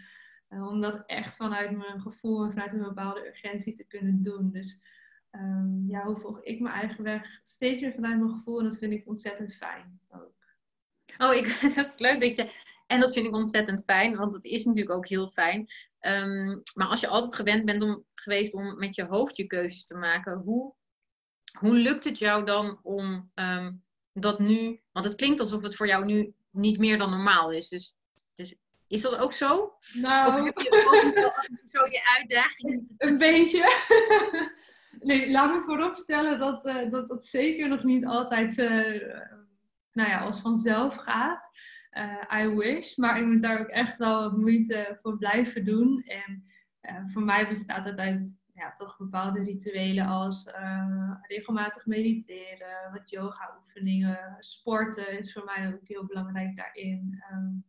Uh, 0.50 0.68
om 0.68 0.80
dat 0.80 1.02
echt 1.06 1.36
vanuit 1.36 1.76
mijn 1.76 2.00
gevoel 2.00 2.44
en 2.44 2.50
vanuit 2.50 2.72
een 2.72 2.82
bepaalde 2.82 3.26
urgentie 3.26 3.72
te 3.72 3.84
kunnen 3.84 4.22
doen. 4.22 4.50
Dus 4.50 4.80
um, 5.32 5.84
ja, 5.88 6.04
hoe 6.04 6.16
volg 6.16 6.42
ik 6.42 6.60
mijn 6.60 6.74
eigen 6.74 7.04
weg? 7.04 7.40
Steeds 7.44 7.80
weer 7.80 7.92
vanuit 7.92 8.18
mijn 8.18 8.30
gevoel 8.30 8.58
en 8.58 8.64
dat 8.64 8.78
vind 8.78 8.92
ik 8.92 9.08
ontzettend 9.08 9.54
fijn 9.54 10.00
ook. 10.08 10.40
Oh, 11.18 11.34
ik, 11.34 11.60
dat 11.76 11.86
is 11.86 11.98
leuk 11.98 12.20
dat 12.20 12.36
je 12.36 12.62
En 12.86 13.00
dat 13.00 13.12
vind 13.12 13.26
ik 13.26 13.34
ontzettend 13.34 13.84
fijn, 13.84 14.16
want 14.16 14.34
het 14.34 14.44
is 14.44 14.64
natuurlijk 14.64 14.96
ook 14.96 15.08
heel 15.08 15.26
fijn. 15.26 15.58
Um, 16.00 16.62
maar 16.74 16.88
als 16.88 17.00
je 17.00 17.08
altijd 17.08 17.34
gewend 17.34 17.64
bent 17.64 17.82
om, 17.82 18.04
geweest 18.14 18.54
om 18.54 18.78
met 18.78 18.94
je 18.94 19.04
hoofd 19.04 19.36
je 19.36 19.46
keuzes 19.46 19.86
te 19.86 19.96
maken, 19.96 20.38
hoe, 20.38 20.74
hoe 21.58 21.74
lukt 21.74 22.04
het 22.04 22.18
jou 22.18 22.44
dan 22.44 22.78
om 22.82 23.30
um, 23.34 23.84
dat 24.12 24.38
nu... 24.38 24.80
Want 24.92 25.06
het 25.06 25.14
klinkt 25.14 25.40
alsof 25.40 25.62
het 25.62 25.76
voor 25.76 25.86
jou 25.86 26.04
nu 26.04 26.34
niet 26.50 26.78
meer 26.78 26.98
dan 26.98 27.10
normaal 27.10 27.52
is. 27.52 27.68
Dus, 27.68 27.94
dus 28.34 28.54
is 28.90 29.02
dat 29.02 29.16
ook 29.16 29.32
zo? 29.32 29.72
Nou... 30.00 30.28
Of 30.28 30.44
heb 30.44 30.58
je 30.58 30.70
ook 30.70 31.68
zo 31.68 31.84
je 31.84 32.14
uitdaging? 32.18 32.88
Een 32.98 33.18
beetje. 33.18 33.72
nee, 35.08 35.30
laat 35.30 35.54
me 35.54 35.62
vooropstellen 35.62 36.38
dat, 36.38 36.66
uh, 36.66 36.90
dat 36.90 37.08
dat 37.08 37.24
zeker 37.24 37.68
nog 37.68 37.84
niet 37.84 38.06
altijd 38.06 38.58
uh, 38.58 38.68
nou 39.92 40.08
ja, 40.08 40.20
als 40.20 40.40
vanzelf 40.40 40.96
gaat. 40.96 41.50
Uh, 41.92 42.42
I 42.42 42.48
wish. 42.48 42.96
Maar 42.96 43.18
ik 43.18 43.26
moet 43.26 43.42
daar 43.42 43.60
ook 43.60 43.68
echt 43.68 43.96
wel 43.96 44.20
wat 44.20 44.36
moeite 44.36 44.98
voor 45.00 45.16
blijven 45.18 45.64
doen. 45.64 46.02
En 46.02 46.44
voor 47.12 47.22
mij 47.22 47.48
bestaat 47.48 47.84
het 47.84 47.98
uit 47.98 48.40
ja, 48.54 48.72
toch 48.72 48.96
bepaalde 48.96 49.42
rituelen 49.42 50.06
als 50.06 50.50
regelmatig 51.22 51.86
mediteren, 51.86 52.92
wat 52.92 53.10
yoga 53.10 53.56
oefeningen, 53.60 54.36
sporten 54.38 55.18
is 55.18 55.32
voor 55.32 55.44
mij 55.44 55.66
ook 55.66 55.88
heel 55.88 56.06
belangrijk 56.06 56.56
daarin. 56.56 57.24
Um, 57.32 57.64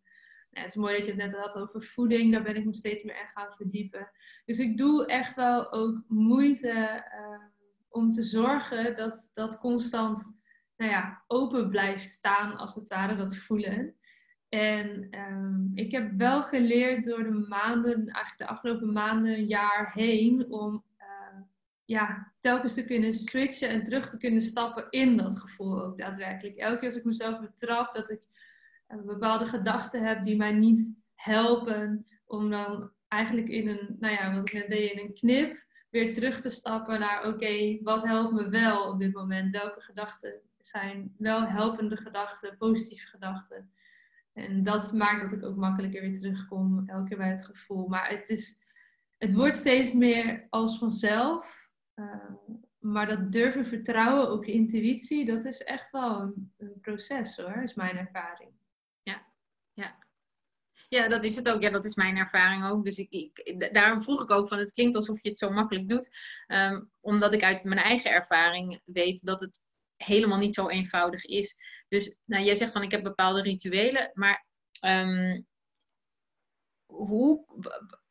het 0.52 0.70
is 0.70 0.76
mooi 0.76 0.98
dat 0.98 1.06
je 1.06 1.12
het 1.12 1.22
net 1.22 1.42
had 1.42 1.56
over 1.56 1.84
voeding. 1.84 2.32
Daar 2.32 2.44
ben 2.44 2.56
ik 2.56 2.66
me 2.66 2.74
steeds 2.74 3.04
meer 3.04 3.20
in 3.20 3.32
gaan 3.34 3.54
verdiepen. 3.56 4.12
Dus 4.46 4.60
ik 4.60 4.78
doe 4.78 5.06
echt 5.06 5.36
wel 5.36 5.72
ook 5.72 6.04
moeite 6.08 7.04
uh, 7.20 7.44
om 7.90 8.12
te 8.12 8.24
zorgen 8.24 8.96
dat 8.96 9.30
dat 9.34 9.60
constant 9.60 10.40
nou 10.78 10.92
ja, 10.92 11.24
open 11.28 11.70
blijft 11.70 12.10
staan, 12.10 12.58
als 12.58 12.76
het 12.76 12.90
ware, 12.90 13.16
dat 13.16 13.36
voelen. 13.36 13.96
En 14.50 15.08
um, 15.32 15.72
ik 15.74 15.92
heb 15.92 16.12
wel 16.18 16.42
geleerd 16.42 17.06
door 17.06 17.24
de 17.24 17.46
maanden, 17.50 17.96
eigenlijk 17.96 18.38
de 18.38 18.48
afgelopen 18.48 18.92
maanden, 18.92 19.46
jaar 19.46 19.92
heen, 19.94 20.52
om 20.52 20.84
uh, 21.00 21.42
ja, 21.86 22.34
telkens 22.40 22.74
te 22.74 22.86
kunnen 22.86 23.14
switchen 23.14 23.70
en 23.70 23.84
terug 23.84 24.10
te 24.10 24.18
kunnen 24.18 24.42
stappen 24.42 24.88
in 24.90 25.18
dat 25.18 25.40
gevoel 25.40 25.84
ook 25.84 25.98
daadwerkelijk. 25.98 26.58
Elke 26.58 26.80
keer 26.80 26.88
als 26.88 26.98
ik 26.98 27.06
mezelf 27.06 27.40
betrap 27.40 27.96
dat 27.96 28.10
ik 28.10 28.22
bepaalde 29.06 29.46
gedachten 29.46 30.04
heb 30.04 30.26
die 30.26 30.36
mij 30.36 30.52
niet 30.52 30.94
helpen 31.16 32.06
om 32.26 32.50
dan 32.50 32.92
eigenlijk 33.08 33.48
in 33.48 33.68
een, 33.68 33.96
nou 34.00 34.14
ja, 34.14 34.34
wat 34.36 34.48
ik 34.48 34.54
net 34.54 34.70
deed, 34.70 34.92
in 34.92 35.00
een 35.00 35.14
knip 35.14 35.66
weer 35.90 36.14
terug 36.14 36.42
te 36.42 36.50
stappen 36.50 37.00
naar 37.00 37.28
oké, 37.28 37.78
wat 37.84 38.04
helpt 38.04 38.34
me 38.34 38.50
wel 38.50 38.90
op 38.90 39.00
dit 39.00 39.14
moment? 39.14 39.52
Welke 39.52 39.82
gedachten 39.82 40.42
zijn 40.60 41.16
wel 41.18 41.48
helpende 41.48 41.98
gedachten, 41.98 42.58
positieve 42.58 43.08
gedachten? 43.08 43.72
En 44.34 44.64
dat 44.64 44.94
maakt 44.94 45.22
dat 45.22 45.32
ik 45.32 45.44
ook 45.44 45.56
makkelijker 45.56 46.02
weer 46.02 46.20
terugkom, 46.20 46.84
elke 46.90 47.08
keer 47.08 47.18
bij 47.18 47.30
het 47.30 47.46
gevoel. 47.46 47.88
Maar 47.88 48.10
het, 48.10 48.30
is, 48.30 48.62
het 49.18 49.34
wordt 49.34 49.56
steeds 49.56 49.94
meer 49.94 50.48
als 50.50 50.78
vanzelf. 50.78 51.70
Uh, 51.96 52.16
maar 52.80 53.08
dat 53.08 53.32
durven 53.32 53.66
vertrouwen 53.66 54.32
op 54.32 54.44
je 54.44 54.52
intuïtie, 54.52 55.26
dat 55.26 55.46
is 55.46 55.64
echt 55.64 55.92
wel 55.92 56.34
een 56.58 56.80
proces 56.82 57.38
hoor, 57.38 57.62
is 57.62 57.74
mijn 57.74 57.98
ervaring. 57.98 58.52
Ja. 59.74 60.00
Ja, 60.90 61.08
dat 61.08 61.24
is 61.24 61.36
het 61.36 61.50
ook. 61.50 61.62
Ja, 61.62 61.70
dat 61.70 61.86
is 61.86 61.96
mijn 61.96 62.18
ervaring 62.18 62.66
ook. 62.66 62.86
Dus 62.86 62.98
ik, 62.98 63.12
ik, 63.12 63.74
daarom 63.74 64.02
vroeg 64.02 64.22
ik 64.22 64.32
ook 64.32 64.48
van, 64.48 64.58
het 64.58 64.72
klinkt 64.72 64.96
alsof 64.96 65.22
je 65.22 65.30
het 65.30 65.38
zo 65.38 65.50
makkelijk 65.50 65.88
doet. 65.88 66.10
Um, 66.48 66.92
omdat 67.00 67.34
ik 67.34 67.44
uit 67.44 67.64
mijn 67.64 67.80
eigen 67.80 68.12
ervaring 68.12 68.82
weet 68.84 69.26
dat 69.26 69.40
het 69.40 69.60
helemaal 69.96 70.38
niet 70.38 70.54
zo 70.54 70.68
eenvoudig 70.68 71.26
is. 71.26 71.56
Dus 71.88 72.20
nou, 72.26 72.44
jij 72.44 72.56
zegt 72.56 72.72
van, 72.72 72.82
ik 72.82 72.92
heb 72.92 73.04
bepaalde 73.04 73.42
rituelen. 73.42 74.12
Maar 74.14 74.46
um, 74.86 75.48
hoe, 76.86 77.46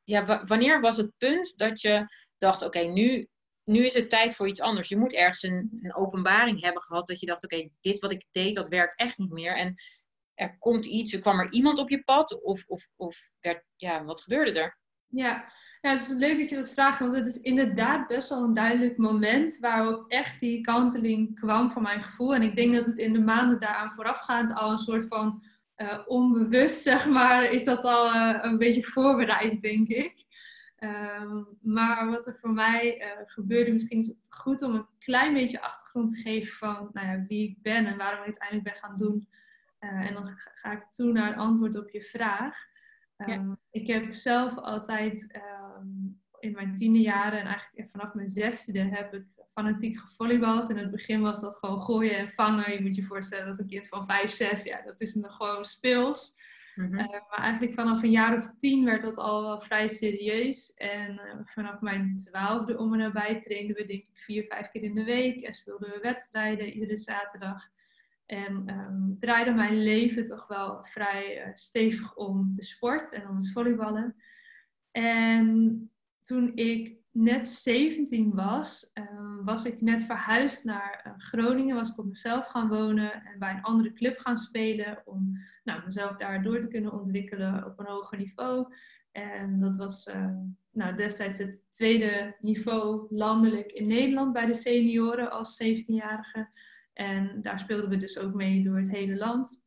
ja, 0.04 0.44
wanneer 0.44 0.80
was 0.80 0.96
het 0.96 1.12
punt 1.16 1.58
dat 1.58 1.80
je 1.80 2.06
dacht, 2.38 2.62
oké, 2.62 2.80
nu, 2.80 3.28
nu 3.64 3.84
is 3.84 3.94
het 3.94 4.10
tijd 4.10 4.34
voor 4.34 4.48
iets 4.48 4.60
anders. 4.60 4.88
Je 4.88 4.96
moet 4.96 5.14
ergens 5.14 5.42
een, 5.42 5.78
een 5.82 5.94
openbaring 5.94 6.60
hebben 6.60 6.82
gehad 6.82 7.06
dat 7.06 7.20
je 7.20 7.26
dacht, 7.26 7.44
oké, 7.44 7.68
dit 7.80 7.98
wat 7.98 8.12
ik 8.12 8.26
deed, 8.30 8.54
dat 8.54 8.68
werkt 8.68 8.96
echt 8.96 9.18
niet 9.18 9.30
meer. 9.30 9.56
En 9.56 9.74
er 10.40 10.58
komt 10.58 10.86
iets, 10.86 11.12
er 11.12 11.20
kwam 11.20 11.40
er 11.40 11.52
iemand 11.52 11.78
op 11.78 11.88
je 11.88 12.02
pad? 12.02 12.42
Of, 12.42 12.64
of, 12.68 12.88
of 12.96 13.16
werd, 13.40 13.64
ja, 13.76 14.04
wat 14.04 14.20
gebeurde 14.20 14.60
er? 14.60 14.78
Ja. 15.06 15.52
ja, 15.80 15.90
het 15.90 16.00
is 16.00 16.08
leuk 16.08 16.38
dat 16.38 16.48
je 16.48 16.56
dat 16.56 16.70
vraagt, 16.70 16.98
want 16.98 17.16
het 17.16 17.26
is 17.26 17.40
inderdaad 17.40 18.06
best 18.06 18.28
wel 18.28 18.42
een 18.42 18.54
duidelijk 18.54 18.96
moment 18.96 19.58
waarop 19.58 20.10
echt 20.10 20.40
die 20.40 20.60
kanteling 20.60 21.40
kwam 21.40 21.70
van 21.70 21.82
mijn 21.82 22.02
gevoel. 22.02 22.34
En 22.34 22.42
ik 22.42 22.56
denk 22.56 22.74
dat 22.74 22.84
het 22.84 22.98
in 22.98 23.12
de 23.12 23.20
maanden 23.20 23.60
daaraan 23.60 23.92
voorafgaand 23.92 24.54
al 24.54 24.70
een 24.70 24.78
soort 24.78 25.06
van 25.06 25.42
onbewust, 26.06 26.82
zeg 26.82 27.06
maar, 27.06 27.52
is 27.52 27.64
dat 27.64 27.84
al 27.84 28.14
een 28.44 28.58
beetje 28.58 28.82
voorbereid, 28.82 29.62
denk 29.62 29.88
ik. 29.88 30.24
Ehm, 30.76 31.42
maar 31.60 32.10
wat 32.10 32.26
er 32.26 32.38
voor 32.40 32.50
mij 32.50 33.02
gebeurde, 33.26 33.72
misschien 33.72 34.00
is 34.00 34.08
het 34.08 34.18
goed 34.28 34.62
om 34.62 34.74
een 34.74 34.86
klein 34.98 35.34
beetje 35.34 35.62
achtergrond 35.62 36.10
te 36.10 36.20
geven 36.20 36.52
van 36.52 36.90
nou 36.92 37.06
ja, 37.06 37.24
wie 37.28 37.48
ik 37.48 37.62
ben 37.62 37.86
en 37.86 37.96
waarom 37.96 38.18
ik 38.18 38.24
uiteindelijk 38.24 38.68
ben 38.68 38.82
gaan 38.82 38.96
doen. 38.96 39.28
En 39.80 40.14
dan 40.14 40.28
ga 40.36 40.72
ik 40.72 40.90
toe 40.90 41.12
naar 41.12 41.32
een 41.32 41.38
antwoord 41.38 41.78
op 41.78 41.90
je 41.90 42.02
vraag. 42.02 42.68
Ehm, 43.16 43.54
ik 43.70 43.86
heb 43.86 44.14
zelf 44.14 44.56
altijd 44.56 45.32
ehm, 45.32 45.86
in 46.38 46.52
mijn 46.52 46.76
tiende 46.76 47.00
jaren 47.00 47.40
en 47.40 47.46
eigenlijk 47.46 47.90
vanaf 47.90 48.14
mijn 48.14 48.28
zesde 48.28 48.78
heb 48.78 49.14
ik 49.14 49.24
fanatiek 49.52 49.98
gevolleybald. 49.98 50.70
In 50.70 50.76
het 50.76 50.90
begin 50.90 51.20
was 51.20 51.40
dat 51.40 51.56
gewoon 51.56 51.80
gooien 51.80 52.18
en 52.18 52.30
vangen. 52.30 52.72
Je 52.72 52.82
moet 52.82 52.96
je 52.96 53.02
voorstellen 53.02 53.46
dat 53.46 53.58
een 53.58 53.66
kind 53.66 53.88
van 53.88 54.06
vijf, 54.06 54.30
zes, 54.30 54.64
ja, 54.64 54.82
dat 54.82 55.00
is 55.00 55.14
nog 55.14 55.36
gewoon 55.36 55.64
speels. 55.64 56.38
Mhm. 56.74 56.98
Eh, 56.98 57.10
maar 57.10 57.38
eigenlijk 57.38 57.74
vanaf 57.74 58.02
een 58.02 58.10
jaar 58.10 58.36
of 58.36 58.50
tien 58.58 58.84
werd 58.84 59.02
dat 59.02 59.16
al 59.16 59.42
wel 59.42 59.60
vrij 59.60 59.88
serieus. 59.88 60.74
En 60.74 61.12
uh, 61.12 61.40
vanaf 61.44 61.80
mijn 61.80 62.14
twaalfde 62.14 62.78
om 62.78 62.92
en 62.92 62.98
nabij 62.98 63.40
trainden 63.40 63.76
we 63.76 63.84
denk 63.84 64.02
ik 64.02 64.18
vier, 64.18 64.44
vijf 64.44 64.70
keer 64.70 64.82
in 64.82 64.94
de 64.94 65.04
week. 65.04 65.42
En 65.42 65.54
speelden 65.54 65.90
we 65.90 65.98
wedstrijden 66.02 66.72
iedere 66.72 66.96
zaterdag. 66.96 67.68
En 68.30 68.68
um, 68.68 69.16
draaide 69.20 69.50
mijn 69.50 69.82
leven 69.82 70.24
toch 70.24 70.46
wel 70.46 70.84
vrij 70.84 71.46
uh, 71.46 71.52
stevig 71.54 72.14
om 72.14 72.52
de 72.56 72.64
sport 72.64 73.12
en 73.12 73.28
om 73.28 73.36
het 73.36 73.52
volleyballen. 73.52 74.16
En 74.90 75.90
toen 76.22 76.52
ik 76.54 76.96
net 77.10 77.46
17 77.46 78.34
was, 78.34 78.90
um, 78.94 79.44
was 79.44 79.64
ik 79.64 79.80
net 79.80 80.02
verhuisd 80.02 80.64
naar 80.64 81.04
uh, 81.06 81.12
Groningen. 81.16 81.76
Was 81.76 81.90
ik 81.90 81.98
op 81.98 82.06
mezelf 82.06 82.46
gaan 82.46 82.68
wonen 82.68 83.12
en 83.12 83.38
bij 83.38 83.50
een 83.50 83.62
andere 83.62 83.92
club 83.92 84.18
gaan 84.18 84.38
spelen. 84.38 85.02
Om 85.04 85.38
nou, 85.64 85.82
mezelf 85.84 86.16
daar 86.16 86.42
door 86.42 86.58
te 86.60 86.68
kunnen 86.68 86.92
ontwikkelen 86.92 87.66
op 87.66 87.78
een 87.78 87.86
hoger 87.86 88.18
niveau. 88.18 88.74
En 89.12 89.60
dat 89.60 89.76
was 89.76 90.06
uh, 90.06 90.36
nou, 90.70 90.96
destijds 90.96 91.38
het 91.38 91.66
tweede 91.70 92.36
niveau 92.40 93.06
landelijk 93.08 93.72
in 93.72 93.86
Nederland 93.86 94.32
bij 94.32 94.46
de 94.46 94.54
senioren 94.54 95.30
als 95.30 95.62
17-jarige. 95.62 96.48
En 97.00 97.42
daar 97.42 97.58
speelden 97.58 97.88
we 97.88 97.96
dus 97.96 98.18
ook 98.18 98.34
mee 98.34 98.62
door 98.62 98.76
het 98.76 98.90
hele 98.90 99.16
land. 99.16 99.62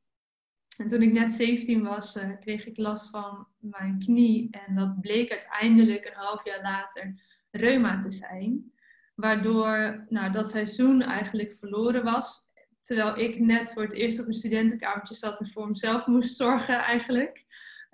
En 0.78 0.88
toen 0.88 1.02
ik 1.02 1.12
net 1.12 1.32
17 1.32 1.84
was, 1.84 2.15
uh, 2.15 2.30
kreeg 2.39 2.65
ik 2.65 2.78
last 2.78 3.10
van 3.10 3.48
mijn 3.58 4.00
knie. 4.00 4.48
En 4.52 4.76
dat 4.76 5.02
bleek 5.02 5.32
uiteindelijk 5.32 6.06
een 6.06 6.13
half 6.13 6.46
jaar 6.46 6.62
later 6.62 7.22
reuma 7.52 8.00
te 8.00 8.12
zijn. 8.12 8.72
Waardoor 9.15 10.06
nou, 10.10 10.32
dat 10.32 10.50
seizoen 10.50 11.02
eigenlijk 11.02 11.56
verloren 11.56 12.04
was. 12.04 12.50
Terwijl 12.82 13.17
ik 13.17 13.39
net 13.39 13.74
voor 13.74 13.84
het 13.84 13.93
eerst 13.93 14.19
op 14.19 14.28
een 14.28 14.34
studentenkamertje 14.34 15.15
zat 15.15 15.39
en 15.39 15.50
voor 15.50 15.67
mezelf 15.67 16.08
moest 16.08 16.36
zorgen 16.36 16.78
eigenlijk. 16.78 17.46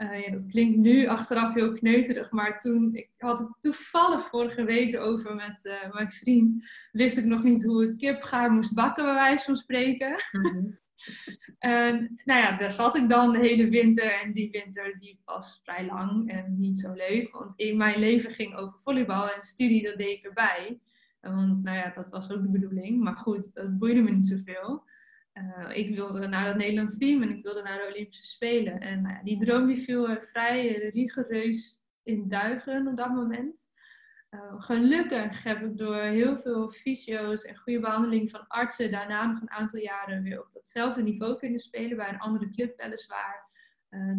Uh, 0.02 0.26
ja, 0.26 0.32
dat 0.32 0.48
klinkt 0.48 0.78
nu 0.78 1.08
achteraf 1.08 1.54
heel 1.54 1.74
kneuterig, 1.74 2.32
maar 2.32 2.60
toen, 2.60 2.96
ik 2.96 3.10
had 3.18 3.40
het 3.40 3.50
toevallig 3.60 4.30
vorige 4.30 4.64
week 4.64 4.98
over 4.98 5.36
met 5.36 5.60
uh, 5.64 5.94
mijn 5.94 6.12
vriend, 6.12 6.70
wist 6.92 7.18
ik 7.18 7.26
nog 7.26 7.44
niet 7.44 7.66
hoe 7.66 7.84
ik 7.84 7.98
kipgaar 7.98 8.52
moest 8.52 8.74
bakken, 8.74 9.04
bij 9.04 9.14
wijze 9.14 9.46
van 9.46 9.56
spreken. 9.56 10.16
Mm 10.32 10.80
en 11.60 12.20
nou 12.26 12.40
ja, 12.40 12.58
daar 12.58 12.72
zat 12.72 12.96
ik 12.96 13.10
dan 13.10 13.32
de 13.32 13.40
hele 13.40 13.70
winter 13.70 14.12
en 14.22 14.32
die 14.32 14.52
winter 14.52 15.00
die 15.00 15.20
was 15.26 15.60
vrij 15.64 15.86
lang 15.86 16.30
en 16.32 16.60
niet 16.60 16.80
zo 16.80 16.94
leuk, 16.94 17.32
want 17.32 17.54
in 17.56 17.78
mijn 17.78 18.00
leven 18.00 18.32
ging 18.32 18.56
over 18.56 18.80
volleybal 18.80 19.32
en 19.32 19.44
studie, 19.44 19.84
dat 19.84 19.98
deed 19.98 20.18
ik 20.18 20.24
erbij. 20.24 20.80
Want 21.22 21.64
nou 21.64 21.78
ja, 21.78 21.92
dat 21.96 22.10
was 22.10 22.32
ook 22.32 22.42
de 22.42 22.50
bedoeling, 22.50 23.04
maar 23.04 23.18
goed, 23.18 23.54
dat 23.54 23.78
boeide 23.78 24.02
me 24.02 24.12
niet 24.12 24.28
zoveel. 24.28 24.84
Uh, 25.34 25.78
ik 25.78 25.96
wilde 25.96 26.28
naar 26.28 26.48
het 26.48 26.58
Nederlands 26.58 26.98
team 26.98 27.22
en 27.22 27.30
ik 27.30 27.44
wilde 27.44 27.62
naar 27.62 27.78
de 27.78 27.88
Olympische 27.94 28.28
Spelen. 28.28 28.80
En 28.80 29.06
uh, 29.06 29.24
die 29.24 29.40
droom 29.46 29.68
die 29.68 29.78
viel 29.78 30.18
vrij 30.22 30.90
rigoureus 30.94 31.82
in 32.04 32.28
duigen 32.28 32.88
op 32.88 32.98
dat 32.98 33.10
moment. 33.10 33.68
Gelukkig 34.58 35.44
heb 35.44 35.62
ik 35.62 35.78
door 35.78 36.02
heel 36.02 36.38
veel 36.38 36.70
fysio's 36.70 37.44
en 37.44 37.58
goede 37.58 37.80
behandeling 37.80 38.30
van 38.30 38.48
artsen 38.48 38.92
daarna 38.92 39.26
nog 39.26 39.42
een 39.42 39.52
aantal 39.52 39.80
jaren 39.80 40.24
weer 40.24 40.42
op 40.42 40.54
datzelfde 40.54 41.02
niveau 41.02 41.38
kunnen 41.38 41.60
spelen, 41.60 41.98
bij 41.98 42.10
een 42.10 42.20
andere 42.20 42.50
club 42.50 42.78
weliswaar. 42.78 43.50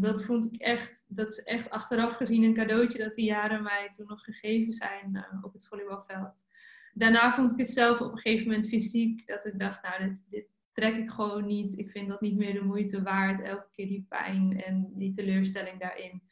dat 0.01 0.25
vond 0.25 0.45
ik 0.53 0.61
echt, 0.61 1.05
dat 1.09 1.31
is 1.31 1.43
echt 1.43 1.71
achteraf 1.71 2.17
gezien 2.17 2.43
een 2.43 2.55
cadeautje 2.55 2.99
dat 2.99 3.15
die 3.15 3.25
jaren 3.25 3.63
mij 3.63 3.89
toen 3.91 4.07
nog 4.07 4.25
gegeven 4.25 4.73
zijn 4.73 5.27
op 5.43 5.53
het 5.53 5.67
volleybalveld. 5.67 6.45
Daarna 6.93 7.33
vond 7.33 7.53
ik 7.53 7.59
het 7.59 7.71
zelf 7.71 8.01
op 8.01 8.13
een 8.13 8.19
gegeven 8.19 8.47
moment 8.47 8.69
fysiek 8.69 9.27
dat 9.27 9.47
ik 9.47 9.59
dacht, 9.59 9.83
nou, 9.83 10.17
dit 10.29 10.47
trek 10.73 10.97
ik 10.97 11.11
gewoon 11.11 11.47
niet. 11.47 11.79
Ik 11.79 11.91
vind 11.91 12.09
dat 12.09 12.21
niet 12.21 12.37
meer 12.37 12.53
de 12.53 12.65
moeite 12.65 13.03
waard. 13.03 13.43
Elke 13.43 13.69
keer 13.73 13.87
die 13.87 14.07
pijn 14.09 14.63
en 14.63 14.93
die 14.95 15.13
teleurstelling 15.13 15.81
daarin. 15.81 16.23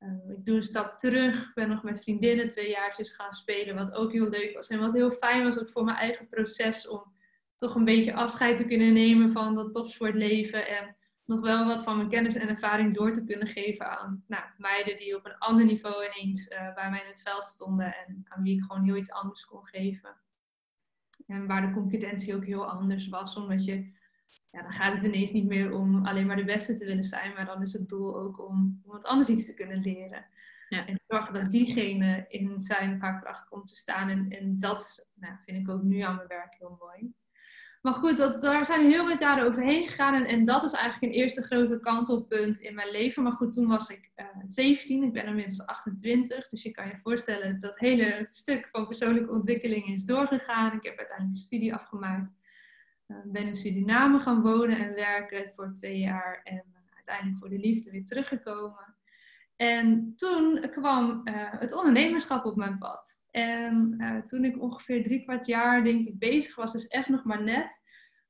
Uh, 0.00 0.36
ik 0.36 0.44
doe 0.44 0.56
een 0.56 0.62
stap 0.62 0.98
terug. 0.98 1.42
Ik 1.42 1.54
ben 1.54 1.68
nog 1.68 1.82
met 1.82 2.02
vriendinnen 2.02 2.48
twee 2.48 2.70
jaartjes 2.70 3.14
gaan 3.14 3.32
spelen. 3.32 3.74
Wat 3.74 3.92
ook 3.92 4.12
heel 4.12 4.28
leuk 4.28 4.54
was. 4.54 4.68
En 4.68 4.78
wat 4.78 4.92
heel 4.92 5.10
fijn 5.10 5.42
was 5.42 5.58
ook 5.58 5.70
voor 5.70 5.84
mijn 5.84 5.96
eigen 5.96 6.28
proces. 6.28 6.88
Om 6.88 7.12
toch 7.56 7.74
een 7.74 7.84
beetje 7.84 8.14
afscheid 8.14 8.56
te 8.56 8.66
kunnen 8.66 8.92
nemen 8.92 9.32
van 9.32 9.54
dat 9.54 9.72
topsportleven. 9.72 10.68
En 10.68 10.96
nog 11.24 11.40
wel 11.40 11.66
wat 11.66 11.82
van 11.82 11.96
mijn 11.96 12.08
kennis 12.08 12.34
en 12.34 12.48
ervaring 12.48 12.94
door 12.94 13.12
te 13.12 13.24
kunnen 13.24 13.48
geven 13.48 13.98
aan 13.98 14.24
nou, 14.26 14.44
meiden 14.56 14.96
die 14.96 15.16
op 15.16 15.26
een 15.26 15.38
ander 15.38 15.64
niveau 15.64 16.04
ineens 16.04 16.50
uh, 16.50 16.74
bij 16.74 16.90
mij 16.90 17.00
in 17.00 17.08
het 17.08 17.22
veld 17.22 17.42
stonden. 17.42 17.94
En 17.94 18.24
aan 18.28 18.42
wie 18.42 18.56
ik 18.56 18.62
gewoon 18.62 18.84
heel 18.84 18.96
iets 18.96 19.12
anders 19.12 19.44
kon 19.44 19.66
geven. 19.66 20.16
En 21.26 21.46
waar 21.46 21.66
de 21.66 21.72
concurrentie 21.72 22.34
ook 22.34 22.44
heel 22.44 22.70
anders 22.70 23.08
was, 23.08 23.36
omdat 23.36 23.64
je, 23.64 23.92
ja, 24.50 24.62
dan 24.62 24.72
gaat 24.72 24.94
het 24.94 25.02
ineens 25.02 25.32
niet 25.32 25.48
meer 25.48 25.72
om 25.72 26.06
alleen 26.06 26.26
maar 26.26 26.36
de 26.36 26.44
beste 26.44 26.74
te 26.74 26.84
willen 26.84 27.04
zijn, 27.04 27.32
maar 27.32 27.46
dan 27.46 27.62
is 27.62 27.72
het 27.72 27.88
doel 27.88 28.20
ook 28.20 28.48
om, 28.48 28.80
om 28.84 28.92
wat 28.92 29.04
anders 29.04 29.28
iets 29.28 29.46
te 29.46 29.54
kunnen 29.54 29.80
leren. 29.80 30.26
Ja. 30.68 30.86
En 30.86 31.00
zorgen 31.06 31.34
dat 31.34 31.52
diegene 31.52 32.24
in 32.28 32.62
zijn 32.62 32.98
paar 32.98 33.20
kracht 33.20 33.48
komt 33.48 33.68
te 33.68 33.76
staan. 33.76 34.08
En, 34.08 34.30
en 34.30 34.58
dat 34.58 35.08
nou, 35.14 35.34
vind 35.44 35.58
ik 35.58 35.68
ook 35.68 35.82
nu 35.82 36.00
aan 36.00 36.16
mijn 36.16 36.28
werk 36.28 36.54
heel 36.58 36.76
mooi. 36.80 37.14
Maar 37.84 37.94
goed, 37.94 38.16
dat, 38.16 38.40
daar 38.40 38.66
zijn 38.66 38.90
heel 38.90 39.06
wat 39.06 39.20
jaren 39.20 39.46
overheen 39.46 39.86
gegaan. 39.86 40.14
En, 40.14 40.24
en, 40.24 40.44
dat 40.44 40.62
is 40.62 40.72
eigenlijk 40.72 41.12
een 41.12 41.20
eerste 41.20 41.42
grote 41.42 41.80
kantelpunt 41.80 42.58
in 42.58 42.74
mijn 42.74 42.90
leven. 42.90 43.22
Maar 43.22 43.32
goed, 43.32 43.52
toen 43.52 43.66
was 43.66 43.88
ik 43.88 44.10
uh, 44.16 44.26
eh, 44.26 44.36
17. 44.48 45.02
Ik 45.02 45.12
ben 45.12 45.26
inmiddels 45.26 45.66
28. 45.66 46.48
Dus 46.48 46.62
je 46.62 46.70
kan 46.70 46.86
je 46.86 46.98
voorstellen, 47.02 47.60
dat 47.60 47.78
hele 47.78 48.26
stuk 48.30 48.68
van 48.72 48.86
persoonlijke 48.86 49.30
ontwikkeling 49.30 49.86
is 49.86 50.04
doorgegaan. 50.04 50.76
Ik 50.76 50.84
heb 50.84 50.98
uiteindelijk 50.98 51.36
een 51.36 51.44
studie 51.44 51.74
afgemaakt. 51.74 52.34
Uh, 53.06 53.16
ben 53.24 53.46
in 53.46 53.56
Suriname 53.56 54.20
gaan 54.20 54.42
wonen 54.42 54.78
en 54.78 54.94
werken 54.94 55.52
voor 55.56 55.72
twee 55.74 55.98
jaar. 55.98 56.40
En 56.44 56.64
uiteindelijk 56.94 57.38
voor 57.38 57.48
de 57.48 57.58
liefde 57.58 57.90
weer 57.90 58.04
teruggekomen. 58.04 58.93
En 59.64 60.12
toen 60.16 60.70
kwam 60.70 61.20
uh, 61.24 61.34
het 61.36 61.72
ondernemerschap 61.72 62.44
op 62.44 62.56
mijn 62.56 62.78
pad. 62.78 63.26
En 63.30 63.94
uh, 63.98 64.22
toen 64.22 64.44
ik 64.44 64.62
ongeveer 64.62 65.02
drie 65.02 65.22
kwart 65.22 65.46
jaar, 65.46 65.84
denk 65.84 66.06
ik, 66.06 66.18
bezig 66.18 66.54
was, 66.54 66.72
dus 66.72 66.86
echt 66.86 67.08
nog 67.08 67.24
maar 67.24 67.42
net, 67.42 67.82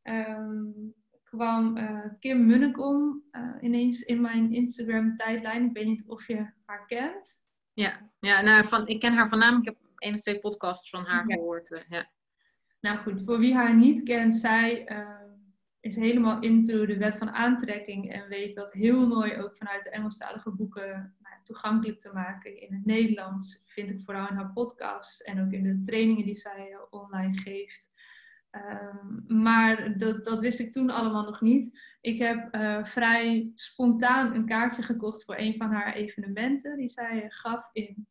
um, 0.02 0.94
kwam 1.22 1.76
uh, 1.76 2.04
Kim 2.18 2.46
Munnekom 2.46 3.22
ineens 3.60 4.00
in 4.00 4.20
mijn 4.20 4.52
Instagram-tijdlijn. 4.52 5.64
Ik 5.64 5.72
weet 5.72 5.86
niet 5.86 6.04
of 6.06 6.26
je 6.26 6.50
haar 6.64 6.86
kent. 6.86 7.44
Ja, 7.72 8.10
ja 8.20 8.40
nou, 8.40 8.64
van, 8.64 8.86
ik 8.86 9.00
ken 9.00 9.12
haar 9.12 9.38
naam. 9.38 9.58
Ik 9.58 9.64
heb 9.64 9.76
één 9.96 10.12
of 10.12 10.20
twee 10.20 10.38
podcasts 10.38 10.90
van 10.90 11.04
haar 11.04 11.28
ja. 11.28 11.34
gehoord. 11.34 11.84
ja. 11.88 12.10
Nou 12.80 12.98
goed, 12.98 13.24
voor 13.24 13.38
wie 13.38 13.54
haar 13.54 13.76
niet 13.76 14.02
kent, 14.02 14.34
zij 14.34 14.86
is 15.84 15.96
helemaal 15.96 16.40
into 16.40 16.86
de 16.86 16.96
wet 16.96 17.18
van 17.18 17.30
aantrekking 17.30 18.12
en 18.12 18.28
weet 18.28 18.54
dat 18.54 18.72
heel 18.72 19.06
mooi 19.06 19.36
ook 19.36 19.56
vanuit 19.56 19.82
de 19.82 19.90
Engelstalige 19.90 20.50
boeken 20.50 21.16
toegankelijk 21.44 22.00
te 22.00 22.12
maken 22.12 22.60
in 22.60 22.74
het 22.74 22.84
Nederlands. 22.84 23.62
Vind 23.66 23.90
ik 23.90 24.00
vooral 24.00 24.28
in 24.28 24.36
haar 24.36 24.52
podcast 24.52 25.20
en 25.20 25.40
ook 25.40 25.52
in 25.52 25.62
de 25.62 25.80
trainingen 25.82 26.24
die 26.24 26.36
zij 26.36 26.70
eh, 26.72 26.78
online 26.90 27.38
geeft. 27.38 27.92
Um, 28.50 29.24
maar 29.42 29.98
dat, 29.98 30.24
dat 30.24 30.40
wist 30.40 30.58
ik 30.58 30.72
toen 30.72 30.90
allemaal 30.90 31.24
nog 31.24 31.40
niet. 31.40 31.78
Ik 32.00 32.18
heb 32.18 32.54
uh, 32.54 32.84
vrij 32.84 33.52
spontaan 33.54 34.34
een 34.34 34.46
kaartje 34.46 34.82
gekocht 34.82 35.24
voor 35.24 35.38
een 35.38 35.56
van 35.56 35.70
haar 35.70 35.94
evenementen 35.94 36.76
die 36.76 36.88
zij 36.88 37.24
gaf 37.28 37.70
in 37.72 38.06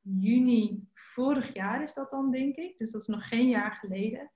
juni 0.00 0.88
vorig 0.94 1.54
jaar 1.54 1.82
is 1.82 1.94
dat 1.94 2.10
dan 2.10 2.30
denk 2.30 2.56
ik. 2.56 2.78
Dus 2.78 2.90
dat 2.90 3.00
is 3.00 3.06
nog 3.06 3.28
geen 3.28 3.48
jaar 3.48 3.72
geleden. 3.72 4.30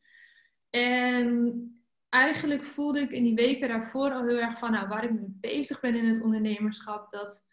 En 0.70 1.62
eigenlijk 2.08 2.64
voelde 2.64 3.00
ik 3.00 3.10
in 3.10 3.22
die 3.22 3.34
weken 3.34 3.68
daarvoor 3.68 4.10
al 4.10 4.26
heel 4.26 4.38
erg 4.38 4.58
van 4.58 4.70
nou, 4.70 4.88
waar 4.88 5.04
ik 5.04 5.12
mee 5.12 5.36
bezig 5.40 5.80
ben 5.80 5.94
in 5.94 6.04
het 6.04 6.22
ondernemerschap. 6.22 7.10
Dat 7.10 7.46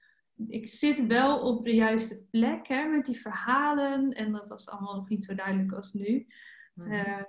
ik 0.47 0.67
zit 0.67 1.07
wel 1.07 1.39
op 1.39 1.65
de 1.65 1.75
juiste 1.75 2.23
plek 2.31 2.67
hè, 2.67 2.85
met 2.85 3.05
die 3.05 3.19
verhalen. 3.19 4.11
En 4.11 4.31
dat 4.31 4.49
was 4.49 4.69
allemaal 4.69 4.95
nog 4.95 5.09
niet 5.09 5.23
zo 5.23 5.35
duidelijk 5.35 5.71
als 5.71 5.93
nu. 5.93 6.27
Mhm. 6.73 6.91
Ehm, 6.91 7.23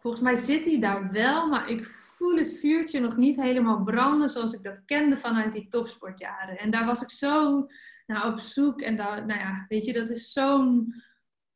volgens 0.00 0.22
mij 0.22 0.36
zit 0.36 0.64
hij 0.64 0.80
daar 0.80 1.10
wel, 1.12 1.48
maar 1.48 1.68
ik 1.68 1.84
voel 1.84 2.36
het 2.36 2.58
vuurtje 2.58 3.00
nog 3.00 3.16
niet 3.16 3.36
helemaal 3.40 3.82
branden 3.82 4.30
zoals 4.30 4.52
ik 4.52 4.62
dat 4.62 4.84
kende 4.84 5.16
vanuit 5.16 5.52
die 5.52 5.68
topsportjaren. 5.68 6.58
En 6.58 6.70
daar 6.70 6.84
was 6.84 7.02
ik 7.02 7.10
zo 7.10 7.66
naar 8.06 8.32
op 8.32 8.38
zoek. 8.38 8.80
En 8.80 8.96
daar, 8.96 9.26
nou 9.26 9.40
ja, 9.40 9.64
weet 9.68 9.84
je, 9.84 9.92
dat 9.92 10.10
is 10.10 10.32
zo'n 10.32 10.94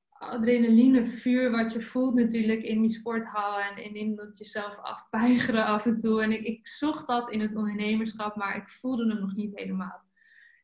adrenaline 0.09 1.05
vuur 1.05 1.51
wat 1.51 1.73
je 1.73 1.81
voelt 1.81 2.15
natuurlijk 2.15 2.63
in 2.63 2.81
die 2.81 2.91
sporthal 2.91 3.61
en 3.61 3.85
in, 3.85 3.95
in 3.95 4.17
dat 4.17 4.39
jezelf 4.39 4.79
afpeigeren 4.79 5.65
af 5.65 5.87
en 5.87 5.99
toe. 5.99 6.23
En 6.23 6.33
ik, 6.33 6.43
ik 6.43 6.67
zocht 6.67 7.07
dat 7.07 7.31
in 7.31 7.41
het 7.41 7.57
ondernemerschap, 7.57 8.37
maar 8.37 8.57
ik 8.57 8.69
voelde 8.69 9.09
hem 9.09 9.21
nog 9.21 9.35
niet 9.35 9.57
helemaal. 9.57 10.08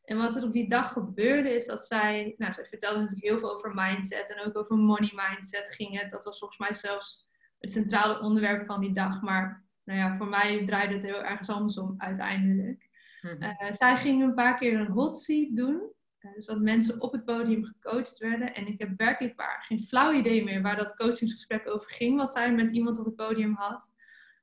En 0.05 0.17
wat 0.17 0.35
er 0.35 0.43
op 0.43 0.53
die 0.53 0.69
dag 0.69 0.91
gebeurde 0.91 1.55
is 1.55 1.65
dat 1.65 1.85
zij, 1.85 2.33
nou 2.37 2.53
zij 2.53 2.65
vertelde 2.65 2.99
natuurlijk 2.99 3.27
heel 3.27 3.39
veel 3.39 3.53
over 3.53 3.73
mindset 3.73 4.33
en 4.35 4.45
ook 4.45 4.57
over 4.57 4.75
money 4.77 5.11
mindset 5.15 5.73
ging 5.73 5.99
het. 5.99 6.11
Dat 6.11 6.23
was 6.23 6.39
volgens 6.39 6.59
mij 6.59 6.73
zelfs 6.73 7.27
het 7.59 7.71
centrale 7.71 8.19
onderwerp 8.19 8.65
van 8.65 8.81
die 8.81 8.93
dag. 8.93 9.21
Maar 9.21 9.65
nou 9.83 9.99
ja, 9.99 10.15
voor 10.15 10.27
mij 10.27 10.65
draaide 10.65 10.93
het 10.93 11.03
heel 11.03 11.23
ergens 11.23 11.49
andersom 11.49 11.93
uiteindelijk. 11.97 12.89
Mhm. 13.21 13.41
Eh, 13.41 13.71
zij 13.71 13.95
ging 13.95 14.23
een 14.23 14.33
paar 14.33 14.57
keer 14.57 14.79
een 14.79 14.91
hot 14.91 15.19
seat 15.19 15.55
doen. 15.55 15.93
Uh, 16.19 16.33
dus 16.33 16.45
dat 16.45 16.61
mensen 16.61 17.01
op 17.01 17.11
het 17.11 17.25
podium 17.25 17.63
gecoacht 17.65 18.17
werden. 18.17 18.53
En 18.53 18.67
ik 18.67 18.79
heb 18.79 18.89
werkelijk 18.97 19.35
waar 19.35 19.63
geen 19.67 19.83
flauw 19.83 20.13
idee 20.13 20.43
meer 20.43 20.61
waar 20.61 20.75
dat 20.75 20.95
coachingsgesprek 20.95 21.69
over 21.69 21.91
ging. 21.91 22.17
Wat 22.17 22.33
zij 22.33 22.53
met 22.53 22.71
iemand 22.71 22.99
op 22.99 23.05
het 23.05 23.15
podium 23.15 23.53
had. 23.53 23.93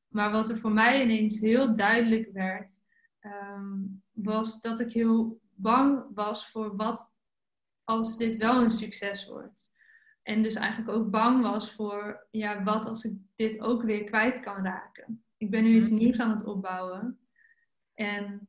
Maar 0.09 0.31
wat 0.31 0.51
er 0.51 0.59
voor 0.59 0.73
mij 0.73 1.03
ineens 1.03 1.41
heel 1.41 1.77
duidelijk 1.77 2.31
werd, 2.33 2.81
ehm, 3.21 3.77
was 4.13 4.61
dat 4.61 4.81
ik 4.81 4.93
heel 4.93 5.41
bang 5.63 6.05
was 6.15 6.51
voor 6.51 6.77
wat 6.77 7.13
als 7.85 8.17
dit 8.17 8.37
wel 8.37 8.63
een 8.63 8.71
succes 8.71 9.27
wordt. 9.27 9.73
En 10.23 10.43
dus 10.43 10.55
eigenlijk 10.55 10.91
ook 10.91 11.11
bang 11.11 11.43
was 11.43 11.73
voor, 11.73 12.27
ja, 12.31 12.63
wat 12.63 12.87
als 12.87 13.05
ik 13.05 13.19
dit 13.35 13.61
ook 13.61 13.83
weer 13.83 14.05
kwijt 14.05 14.41
kan 14.41 14.65
raken. 14.65 15.25
Ik 15.37 15.51
ben 15.51 15.63
nu 15.63 15.75
iets 15.75 15.89
mhm. 15.89 15.99
nieuws 15.99 16.19
aan 16.19 16.31
het 16.31 16.45
opbouwen. 16.45 17.19
En 17.95 18.49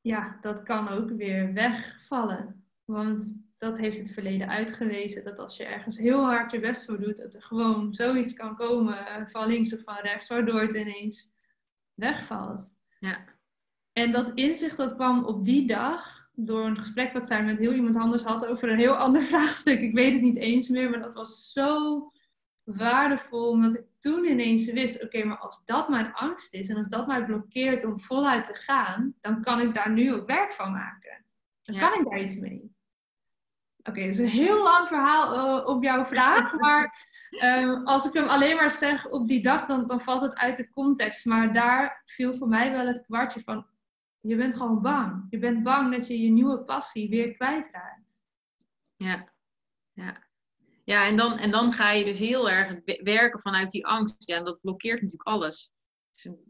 ja, 0.00 0.36
dat 0.40 0.62
kan 0.62 0.88
ook 0.88 1.10
weer 1.10 1.52
wegvallen. 1.52 2.66
Want 2.84 3.44
dat 3.56 3.78
heeft 3.78 3.98
het 3.98 4.10
verleden 4.10 4.48
uitgewezen. 4.48 5.24
Dat 5.24 5.38
als 5.38 5.56
je 5.56 5.64
ergens 5.64 5.98
heel 5.98 6.24
hard 6.24 6.50
je 6.50 6.60
best 6.60 6.84
voor 6.84 7.00
doet, 7.00 7.16
dat 7.16 7.34
er 7.34 7.42
gewoon 7.42 7.94
zoiets 7.94 8.32
kan 8.32 8.56
komen 8.56 9.06
eh, 9.06 9.26
van 9.26 9.46
links 9.46 9.74
of 9.74 9.82
van 9.82 9.96
rechts, 9.96 10.28
waardoor 10.28 10.60
het 10.60 10.74
ineens 10.74 11.32
wegvalt. 11.94 12.82
Ja. 12.98 13.24
En 13.92 14.10
dat 14.10 14.32
inzicht 14.34 14.76
dat 14.76 14.94
kwam 14.94 15.24
op 15.24 15.44
die 15.44 15.66
dag, 15.66 16.25
door 16.36 16.64
een 16.64 16.78
gesprek 16.78 17.12
wat 17.12 17.26
zij 17.26 17.44
met 17.44 17.58
heel 17.58 17.72
iemand 17.72 17.96
anders 17.96 18.22
had 18.22 18.46
over 18.46 18.68
een 18.68 18.78
heel 18.78 18.96
ander 19.04 19.22
vraagstuk. 19.22 19.80
Ik 19.80 19.94
weet 19.94 20.12
het 20.12 20.22
niet 20.22 20.36
eens 20.36 20.68
meer, 20.68 20.90
maar 20.90 21.00
dat 21.00 21.14
was 21.14 21.52
zo 21.52 22.10
waardevol. 22.62 23.48
Omdat 23.48 23.74
ik 23.74 23.84
toen 23.98 24.24
ineens 24.24 24.72
wist, 24.72 25.02
oké, 25.02 25.24
maar 25.24 25.38
als 25.38 25.64
dat 25.64 25.88
mijn 25.88 26.12
angst 26.12 26.54
is 26.54 26.68
en 26.68 26.76
als 26.76 26.88
dat 26.88 27.06
mij 27.06 27.24
blokkeert 27.24 27.84
om 27.84 28.00
voluit 28.00 28.44
te 28.44 28.54
gaan, 28.54 29.14
dan 29.20 29.42
kan 29.42 29.60
ik 29.60 29.74
daar 29.74 29.90
nu 29.90 30.14
ook 30.14 30.26
werk 30.26 30.52
van 30.52 30.72
maken. 30.72 31.24
Dan 31.62 31.78
kan 31.78 32.00
ik 32.00 32.10
daar 32.10 32.20
iets 32.20 32.36
mee. 32.36 32.74
Oké, 33.88 34.00
dat 34.00 34.08
is 34.08 34.18
een 34.18 34.28
heel 34.28 34.62
lang 34.62 34.88
verhaal 34.88 35.58
uh, 35.60 35.66
op 35.66 35.82
jouw 35.82 36.04
vraag. 36.04 36.52
Maar 36.60 37.08
ehm, 37.30 37.84
als 37.84 38.06
ik 38.06 38.12
hem 38.12 38.26
alleen 38.26 38.56
maar 38.56 38.70
zeg 38.70 39.08
op 39.08 39.28
die 39.28 39.42
dag, 39.42 39.66
dan, 39.66 39.86
dan 39.86 40.00
valt 40.00 40.20
het 40.20 40.36
uit 40.36 40.56
de 40.56 40.70
context. 40.70 41.24
Maar 41.24 41.52
daar 41.52 42.02
viel 42.04 42.34
voor 42.34 42.48
mij 42.48 42.72
wel 42.72 42.86
het 42.86 43.04
kwartje 43.04 43.42
van: 43.42 43.66
je 44.26 44.36
bent 44.36 44.54
gewoon 44.54 44.82
bang. 44.82 45.26
Je 45.30 45.38
bent 45.38 45.62
bang 45.62 45.92
dat 45.92 46.06
je 46.06 46.20
je 46.20 46.30
nieuwe 46.30 46.64
passie 46.64 47.08
weer 47.08 47.32
kwijtraakt. 47.32 48.20
Ja, 48.96 49.32
ja. 49.92 50.24
Ja, 50.84 51.06
en 51.06 51.16
dan, 51.16 51.38
en 51.38 51.50
dan 51.50 51.72
ga 51.72 51.90
je 51.90 52.04
dus 52.04 52.18
heel 52.18 52.50
erg 52.50 52.80
werken 53.02 53.40
vanuit 53.40 53.70
die 53.70 53.86
angst. 53.86 54.28
Ja, 54.28 54.36
en 54.36 54.44
dat 54.44 54.60
blokkeert 54.60 55.00
natuurlijk 55.00 55.28
alles. 55.28 55.72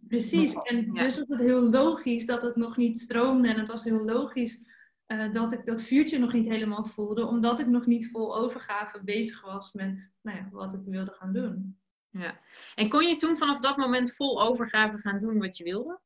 Precies, 0.09 0.53
en 0.53 0.95
dus 0.95 1.19
was 1.19 1.29
het 1.29 1.41
heel 1.41 1.63
logisch 1.63 2.27
dat 2.27 2.43
het 2.43 2.57
nog 2.57 2.77
niet 2.77 2.99
stroomde. 2.99 3.49
En 3.49 3.59
het 3.59 3.69
was 3.69 3.85
heel 3.85 4.05
logisch 4.05 4.65
uh, 5.07 5.33
dat 5.33 5.53
ik 5.53 5.67
dat 5.67 5.83
vuurtje 5.83 6.19
nog 6.19 6.33
niet 6.33 6.49
helemaal 6.49 6.85
voelde. 6.85 7.27
Omdat 7.27 7.61
ik 7.61 7.67
nog 7.67 7.87
niet 7.87 8.11
vol 8.11 8.37
overgave 8.37 9.05
bezig 9.05 9.43
was 9.43 9.73
met 9.73 10.15
nou 10.23 10.37
ja, 10.39 10.49
wat 10.51 10.75
ik 10.75 10.81
wilde 10.85 11.13
gaan 11.13 11.33
doen. 11.33 11.79
Ja, 12.11 12.41
en 12.75 12.89
kon 12.89 13.07
je 13.07 13.17
toen 13.17 13.37
vanaf 13.37 13.61
dat 13.61 13.77
moment 13.77 14.15
vol 14.15 14.43
overgave 14.43 14.99
gaan 14.99 15.19
doen 15.19 15.39
wat 15.39 15.57
je 15.57 15.65
wilde? 15.65 16.01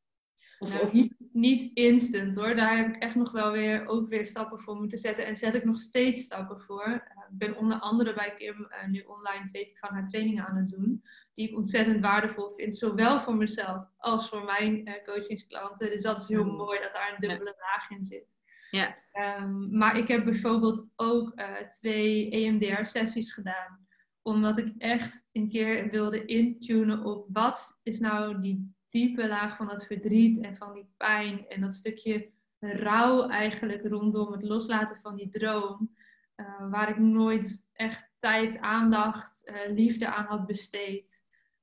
Of, 0.62 0.72
nou, 0.72 0.82
of... 0.82 0.92
Niet, 0.92 1.14
niet, 1.32 1.70
instant 1.74 2.36
hoor. 2.36 2.54
Daar 2.54 2.76
heb 2.76 2.94
ik 2.94 3.02
echt 3.02 3.14
nog 3.14 3.32
wel 3.32 3.52
weer, 3.52 3.86
ook 3.86 4.08
weer 4.08 4.26
stappen 4.26 4.61
voor 4.61 4.76
moeten 4.76 4.98
zetten. 4.98 5.26
En 5.26 5.36
zet 5.36 5.54
ik 5.54 5.64
nog 5.64 5.78
steeds 5.78 6.22
stappen 6.22 6.61
voor. 6.61 6.86
Uh, 6.86 6.94
ik 7.30 7.38
ben 7.38 7.56
onder 7.56 7.78
andere 7.78 8.14
bij 8.14 8.34
Kim 8.34 8.61
uh, 8.61 8.86
nu 8.88 9.00
online 9.00 9.44
twee 9.44 9.70
van 9.74 9.92
haar 9.92 10.06
trainingen 10.06 10.46
aan 10.46 10.56
het 10.56 10.68
doen. 10.68 11.04
Die 11.34 11.48
ik 11.48 11.56
ontzettend 11.56 12.00
waardevol 12.00 12.50
vind. 12.50 12.76
Zowel 12.76 13.20
voor 13.20 13.36
mezelf 13.36 13.86
als 13.96 14.28
voor 14.28 14.44
mijn 14.44 14.88
uh, 14.88 14.94
coachingsklanten. 15.04 15.90
Dus 15.90 16.02
dat 16.02 16.20
is 16.20 16.28
heel 16.28 16.44
mm. 16.44 16.56
mooi 16.56 16.80
dat 16.80 16.94
daar 16.94 17.12
een 17.12 17.28
dubbele 17.28 17.54
laag 17.58 17.90
in 17.90 18.02
zit. 18.02 18.38
Ja. 18.70 18.96
Um, 19.40 19.76
maar 19.76 19.96
ik 19.96 20.08
heb 20.08 20.24
bijvoorbeeld 20.24 20.86
ook 20.96 21.42
twee 21.68 22.30
EMDR-sessies 22.30 23.32
gedaan. 23.32 23.86
Omdat 24.22 24.58
ik 24.58 24.74
echt 24.78 25.28
een 25.32 25.48
keer 25.48 25.90
wilde 25.90 26.24
intunen 26.24 27.04
op 27.04 27.26
wat 27.32 27.78
is 27.82 28.00
nou 28.00 28.40
die 28.40 28.74
diepe 28.91 29.28
laag 29.28 29.57
van 29.57 29.66
dat 29.66 29.86
verdriet 29.86 30.41
en 30.41 30.57
van 30.57 30.72
die 30.72 30.88
pijn 30.97 31.49
en 31.49 31.61
dat 31.61 31.74
stukje 31.74 32.30
rouw 32.61 33.28
eigenlijk 33.28 33.86
rondom 33.86 34.32
het 34.32 34.43
loslaten 34.43 34.97
van 35.03 35.16
die 35.16 35.28
droom, 35.28 35.95
uh, 36.36 36.70
waar 36.70 36.88
ik 36.88 36.99
nooit 36.99 37.70
echt 37.72 38.11
tijd, 38.18 38.59
aandacht, 38.59 39.43
uh, 39.49 39.74
liefde 39.74 40.14
aan 40.14 40.24
had 40.24 40.47
besteed. 40.47 41.22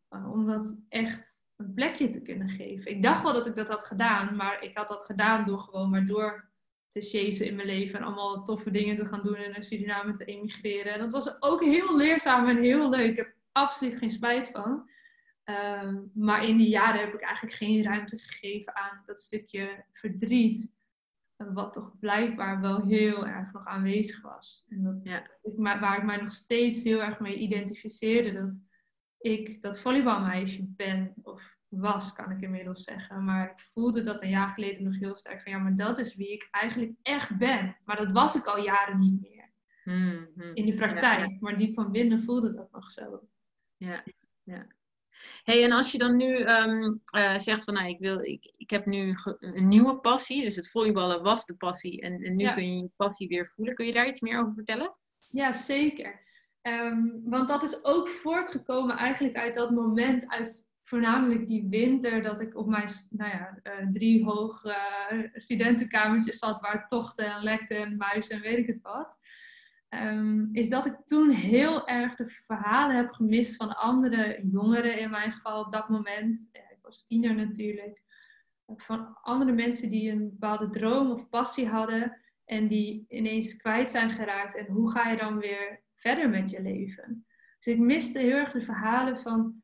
Uh, 0.10 0.32
om 0.32 0.46
dat 0.46 0.78
echt 0.90 1.46
een 1.56 1.74
plekje 1.74 2.08
te 2.08 2.22
kunnen 2.22 2.50
geven. 2.50 2.92
Ik 2.92 3.04
dacht 3.04 3.24
wel 3.24 3.34
dat 3.34 3.48
ik 3.48 3.56
dat 3.56 3.70
had 3.70 3.84
gedaan, 3.84 4.36
maar 4.36 4.64
ik 4.64 4.78
had 4.78 4.88
dat 4.88 5.04
gedaan 5.04 5.46
door 5.46 5.60
gewoon 5.60 5.90
maar 5.90 6.06
door 6.06 6.50
te 6.88 7.02
chasen 7.02 7.46
in 7.46 7.56
mijn 7.56 7.68
leven 7.68 8.00
en 8.00 8.06
allemaal 8.06 8.44
toffe 8.44 8.72
dingen 8.72 8.96
te 8.96 9.06
gaan 9.06 9.24
doen 9.24 9.36
en 9.36 9.52
naar 9.52 9.64
Suriname 9.64 10.14
te 10.14 10.26
emigreren. 10.26 10.94
En 10.94 11.00
dat 11.00 11.12
was 11.12 11.42
ook 11.42 11.64
heel 11.64 11.98
leerzaam 11.98 12.48
en 12.48 12.58
heel 12.58 12.90
leuk. 12.90 13.10
Ik 13.10 13.16
heb 13.16 13.34
absoluut 13.52 13.98
geen 13.98 14.12
spijt 14.12 14.50
van. 14.50 14.90
Ehm, 15.48 15.98
maar 16.14 16.48
in 16.48 16.58
die 16.58 16.70
jaren 16.70 17.00
heb 17.00 17.14
ik 17.14 17.22
eigenlijk 17.22 17.56
geen 17.56 17.84
ruimte 17.84 18.18
gegeven 18.18 18.76
aan 18.76 19.04
dat 19.06 19.22
stukje 19.22 19.84
verdriet. 19.94 20.76
Wat 21.36 21.74
toch 21.74 22.00
blijkbaar 22.00 22.62
wel 22.62 22.86
heel 22.86 23.28
erg 23.28 23.52
nog 23.52 23.66
aanwezig 23.66 24.22
was. 24.22 24.66
En 24.70 24.84
dat, 24.84 25.00
ja. 25.04 25.22
ik, 25.42 25.54
waar 25.56 25.98
ik 25.98 26.04
mij 26.04 26.18
nog 26.18 26.32
steeds 26.32 26.84
heel 26.84 27.02
erg 27.02 27.20
mee 27.20 27.36
identificeerde. 27.36 28.34
Dat 28.34 28.60
ik 29.20 29.62
dat 29.62 29.80
volleybalmeisje 29.80 30.66
ben. 30.68 31.14
Of 31.24 31.58
was, 31.68 32.14
kan 32.14 32.32
ik 32.32 32.42
inmiddels 32.42 32.84
zeggen. 32.84 33.24
Maar 33.24 33.52
ik 33.52 33.60
voelde 33.60 34.04
dat 34.04 34.22
een 34.22 34.30
jaar 34.30 34.50
geleden 34.54 34.84
nog 34.84 35.00
heel 35.00 35.18
sterk. 35.18 35.42
Van 35.42 35.52
ja, 35.52 35.58
maar 35.58 35.76
dat 35.76 36.00
is 36.00 36.16
wie 36.16 36.32
ik 36.32 36.48
eigenlijk 36.52 36.92
echt 37.02 37.38
ben. 37.38 37.78
Maar 37.86 37.98
dat 37.98 38.12
was 38.12 38.36
ik 38.36 38.46
al 38.46 38.64
jaren 38.64 39.00
niet 39.00 39.22
meer. 39.22 39.50
Hmm, 39.84 40.28
hmm. 40.36 40.56
In 40.56 40.66
de 40.66 40.76
praktijk. 40.76 41.40
Maar 41.40 41.58
diep 41.58 41.74
van 41.74 41.92
binnen 41.92 42.22
voelde 42.22 42.54
dat 42.54 42.72
nog 42.72 42.92
zo. 42.92 43.28
Ja, 43.78 44.04
ja 44.44 44.76
hey, 45.44 45.64
en 45.64 45.72
als 45.72 45.92
je 45.92 45.98
dan 45.98 46.16
nu 46.16 46.36
ehm, 46.36 46.96
eh, 47.06 47.38
zegt 47.38 47.64
van 47.64 47.74
nou, 47.74 47.88
ik, 47.88 48.00
wil, 48.00 48.20
ik, 48.20 48.54
ik 48.58 48.70
heb 48.70 48.86
nu 48.86 49.14
een 49.40 49.68
nieuwe 49.68 50.00
passie, 50.00 50.44
dus 50.44 50.56
het 50.56 50.70
volleyballen 50.70 51.24
was 51.24 51.46
de 51.46 51.58
passie 51.58 52.02
en, 52.02 52.22
en 52.22 52.36
nu 52.36 52.54
kun 52.54 52.74
je 52.74 52.82
je 52.82 52.90
passie 52.96 53.28
weer 53.28 53.46
voelen. 53.46 53.76
Kun 53.76 53.86
je 53.86 53.94
daar 53.94 54.08
iets 54.08 54.22
meer 54.22 54.40
over 54.40 54.54
vertellen? 54.54 54.96
Ja, 55.32 55.54
zeker. 55.54 56.26
Ehm, 56.62 57.08
want 57.24 57.48
dat 57.48 57.64
is 57.64 57.84
ook 57.84 58.08
voortgekomen 58.08 58.98
eigenlijk 58.98 59.36
uit 59.36 59.56
dat 59.56 59.72
moment, 59.72 60.28
uit 60.28 60.68
voornamelijk 60.84 61.48
die 61.48 61.68
winter, 61.70 62.24
dat 62.24 62.42
ik 62.42 62.58
op 62.58 62.68
mijn 62.68 62.90
nou 63.10 63.32
ja, 63.32 63.60
uh, 63.64 63.90
drie 63.92 64.24
hoog 64.24 64.64
uh, 64.64 64.76
studentenkamertjes 65.34 66.38
zat 66.38 66.62
waar 66.62 66.88
tochten 66.88 67.26
en 67.26 67.44
lekte 67.44 67.76
en 67.76 67.98
muizen 67.98 68.36
en 68.36 68.42
weet 68.42 68.58
ik 68.58 68.68
het 68.68 68.82
wat. 68.82 69.18
Ehm, 69.90 70.46
is 70.52 70.70
dat 70.70 70.86
ik 70.86 70.96
toen 71.06 71.30
heel 71.30 71.88
erg 71.88 72.16
de 72.16 72.28
verhalen 72.28 72.96
heb 72.96 73.12
gemist 73.12 73.56
van 73.56 73.76
andere 73.76 74.42
jongeren, 74.52 75.00
in 75.00 75.10
mijn 75.10 75.32
geval 75.32 75.66
op 75.66 75.72
dat 75.72 75.90
moment. 75.90 76.50
Ik 76.52 76.78
was 76.82 77.06
tiener 77.06 77.36
natuurlijk. 77.36 78.02
Van 78.66 79.18
andere 79.22 79.52
mensen 79.52 79.90
die 79.90 80.12
een 80.12 80.30
bepaalde 80.30 80.70
droom 80.70 81.12
of 81.12 81.30
passie 81.30 81.68
hadden 81.68 82.18
en 82.46 82.68
die 82.68 83.06
ineens 83.10 83.56
kwijt 83.56 83.90
zijn 83.90 84.10
geraakt. 84.10 84.56
En 84.56 84.66
hoe 84.66 84.92
ga 84.92 85.10
je 85.10 85.18
dan 85.18 85.38
weer 85.38 85.82
verder 85.96 86.30
met 86.30 86.50
je 86.50 86.62
leven? 86.62 87.26
Dus 87.60 87.74
ik 87.74 87.80
miste 87.80 88.20
heel 88.20 88.36
erg 88.36 88.52
de 88.52 88.62
verhalen 88.62 89.20
van 89.20 89.62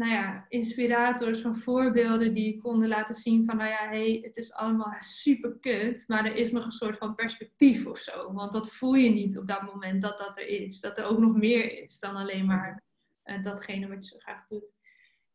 nou 0.00 0.12
ja, 0.12 0.44
inspirators, 0.48 1.40
van 1.40 1.56
voorbeelden 1.56 2.34
die 2.34 2.60
konden 2.60 2.88
laten 2.88 3.14
zien 3.14 3.44
van, 3.44 3.56
nou 3.56 3.70
ja, 3.70 3.88
hey, 3.88 4.18
het 4.22 4.36
is 4.36 4.54
allemaal 4.54 4.94
super 4.98 5.56
kut, 5.60 6.04
maar 6.06 6.24
er 6.24 6.36
is 6.36 6.52
nog 6.52 6.64
een 6.64 6.72
soort 6.72 6.98
van 6.98 7.14
perspectief 7.14 7.86
of 7.86 7.98
zo. 7.98 8.32
Want 8.32 8.52
dat 8.52 8.72
voel 8.72 8.94
je 8.94 9.10
niet 9.10 9.38
op 9.38 9.48
dat 9.48 9.62
moment 9.62 10.02
dat 10.02 10.18
dat 10.18 10.38
er 10.38 10.46
is. 10.46 10.80
Dat 10.80 10.98
er 10.98 11.04
ook 11.04 11.18
nog 11.18 11.36
meer 11.36 11.82
is 11.82 11.98
dan 11.98 12.16
alleen 12.16 12.46
maar 12.46 12.82
uh, 13.24 13.42
datgene 13.42 13.88
wat 13.88 14.06
je 14.06 14.12
zo 14.12 14.18
graag 14.18 14.46
doet. 14.46 14.74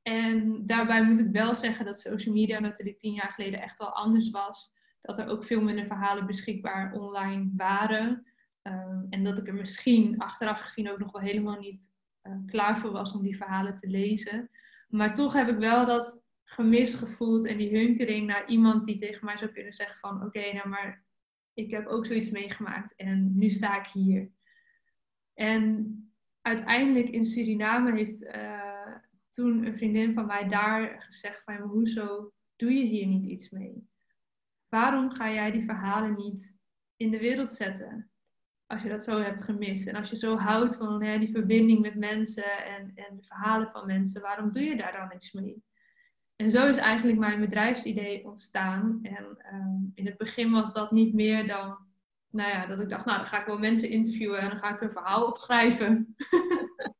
En 0.01 0.65
daarbij 0.65 1.03
moet 1.03 1.19
ik 1.19 1.31
wel 1.31 1.55
zeggen 1.55 1.85
dat 1.85 1.99
social 1.99 2.35
media 2.35 2.59
natuurlijk 2.59 2.99
tien 2.99 3.13
jaar 3.13 3.31
geleden 3.31 3.61
echt 3.61 3.79
wel 3.79 3.89
anders 3.89 4.29
was. 4.29 4.73
Dat 5.01 5.19
er 5.19 5.27
ook 5.27 5.43
veel 5.43 5.61
minder 5.61 5.85
verhalen 5.85 6.25
beschikbaar 6.25 6.93
online 6.93 7.49
waren. 7.55 8.25
Um, 8.63 9.07
en 9.09 9.23
dat 9.23 9.37
ik 9.37 9.47
er 9.47 9.53
misschien 9.53 10.17
achteraf 10.17 10.59
gezien 10.59 10.91
ook 10.91 10.99
nog 10.99 11.11
wel 11.11 11.21
helemaal 11.21 11.59
niet 11.59 11.93
klaar 12.45 12.77
voor 12.77 12.91
was 12.91 13.13
om 13.13 13.23
die 13.23 13.37
verhalen 13.37 13.75
te 13.75 13.87
lezen. 13.87 14.49
Maar 14.87 15.13
toch 15.13 15.33
heb 15.33 15.47
ik 15.47 15.57
wel 15.57 15.85
dat 15.85 16.23
gemis 16.43 16.93
gevoeld 16.93 17.45
en 17.45 17.57
die 17.57 17.77
hunkering 17.77 18.27
naar 18.27 18.47
iemand 18.47 18.85
die 18.85 18.97
tegen 18.97 19.25
mij 19.25 19.37
zou 19.37 19.51
kunnen 19.51 19.73
zeggen 19.73 19.99
van 19.99 20.23
oké, 20.23 20.53
nou 20.53 20.69
maar 20.69 21.03
ik 21.53 21.71
heb 21.71 21.87
ook 21.87 22.05
zoiets 22.05 22.29
meegemaakt 22.29 22.95
en 22.95 23.37
nu 23.37 23.49
sta 23.49 23.79
ik 23.79 23.87
hier. 23.87 24.31
En 25.33 25.95
uiteindelijk 26.41 27.09
in 27.09 27.25
Suriname 27.25 27.91
heeft 27.91 28.21
uh, 28.21 28.95
toen 29.29 29.65
een 29.65 29.77
vriendin 29.77 30.13
van 30.13 30.25
mij 30.25 30.47
daar 30.47 31.01
gezegd 31.01 31.43
van, 31.43 31.57
hoezo 31.57 32.33
doe 32.55 32.73
je 32.73 32.85
hier 32.85 33.07
niet 33.07 33.29
iets 33.29 33.49
mee? 33.49 33.87
Waarom 34.69 35.11
ga 35.11 35.31
jij 35.31 35.51
die 35.51 35.63
verhalen 35.63 36.15
niet 36.15 36.59
in 36.95 37.11
de 37.11 37.19
wereld 37.19 37.51
zetten? 37.51 38.11
Als 38.67 38.81
je 38.81 38.89
dat 38.89 39.03
zo 39.03 39.21
hebt 39.21 39.43
gemist. 39.43 39.87
En 39.87 39.95
als 39.95 40.09
je 40.09 40.15
zo 40.15 40.37
houdt 40.37 40.75
van 40.75 41.03
hè, 41.03 41.19
die 41.19 41.31
verbinding 41.31 41.81
met 41.81 41.95
mensen 41.95 42.65
en, 42.65 42.91
en 42.95 43.15
de 43.15 43.23
verhalen 43.23 43.69
van 43.71 43.85
mensen, 43.85 44.21
waarom 44.21 44.51
doe 44.51 44.63
je 44.63 44.77
daar 44.77 44.91
dan 44.91 45.07
niks 45.07 45.31
mee? 45.31 45.63
En 46.35 46.51
zo 46.51 46.67
is 46.67 46.77
eigenlijk 46.77 47.19
mijn 47.19 47.39
bedrijfsidee 47.39 48.25
ontstaan. 48.25 48.99
En 49.01 49.37
ehm, 49.37 49.83
in 49.93 50.05
het 50.05 50.17
begin 50.17 50.51
was 50.51 50.73
dat 50.73 50.91
niet 50.91 51.13
meer 51.13 51.47
dan, 51.47 51.77
nou 52.29 52.49
ja, 52.49 52.65
dat 52.65 52.79
ik 52.79 52.89
dacht, 52.89 53.05
nou 53.05 53.17
dan 53.17 53.27
ga 53.27 53.39
ik 53.39 53.45
wel 53.45 53.57
mensen 53.57 53.89
interviewen 53.89 54.39
en 54.39 54.49
dan 54.49 54.57
ga 54.57 54.73
ik 54.73 54.81
een 54.81 54.91
verhaal 54.91 55.27
opschrijven. 55.27 56.15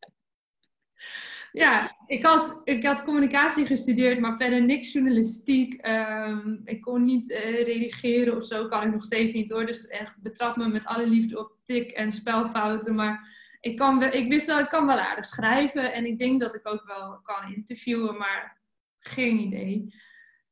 ja, 1.56 1.97
ik 2.06 2.26
had, 2.26 2.62
ik 2.64 2.86
had 2.86 3.03
communicatie 3.03 3.66
gestudeerd, 3.66 4.20
maar 4.20 4.38
verder 4.38 4.64
niks 4.64 4.91
journalistiek. 4.91 5.74
Ehm, 5.82 6.56
ik 6.64 6.82
kon 6.82 7.03
niet 7.03 7.30
uh, 7.30 7.38
redigeren 7.64 8.36
of 8.36 8.45
zo, 8.45 8.68
kan 8.68 8.84
ik 8.84 8.91
nog 8.91 9.03
steeds 9.03 9.34
niet 9.34 9.51
hoor. 9.51 9.66
Dus 9.66 9.88
echt 9.88 10.22
betrap 10.22 10.56
me 10.56 10.68
met 10.68 10.86
alle 10.86 11.08
liefde 11.08 11.39
op 11.39 11.58
tik- 11.64 11.91
en 11.91 12.12
spelfouten. 12.12 12.95
Maar 12.95 13.30
ik, 13.60 13.78
kan 13.78 13.99
wel, 13.99 14.12
ik 14.12 14.30
wist 14.30 14.47
wel, 14.47 14.60
ik 14.60 14.70
kan 14.70 14.86
wel 14.86 14.99
aardig 14.99 15.26
schrijven. 15.26 15.93
En 15.93 16.06
ik 16.06 16.20
denk 16.20 16.41
dat 16.41 16.56
ik 16.56 16.68
ook 16.68 16.84
wel 16.86 17.20
kan 17.24 17.53
interviewen, 17.53 18.18
maar 18.18 18.62
geen 18.99 19.39
idee. 19.39 19.93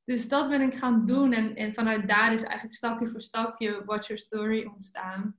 Dus 0.06 0.30
dat 0.30 0.50
ben 0.50 0.62
ik 0.62 0.74
gaan 0.74 1.06
doen. 1.06 1.34
En, 1.34 1.56
en 1.56 1.74
vanuit 1.74 2.08
daar 2.08 2.34
is 2.34 2.44
eigenlijk 2.44 2.76
stapje 2.76 3.08
voor 3.08 3.22
stapje 3.22 3.82
Watch 3.86 4.08
Your 4.08 4.22
Story 4.22 4.66
ontstaan. 4.66 5.36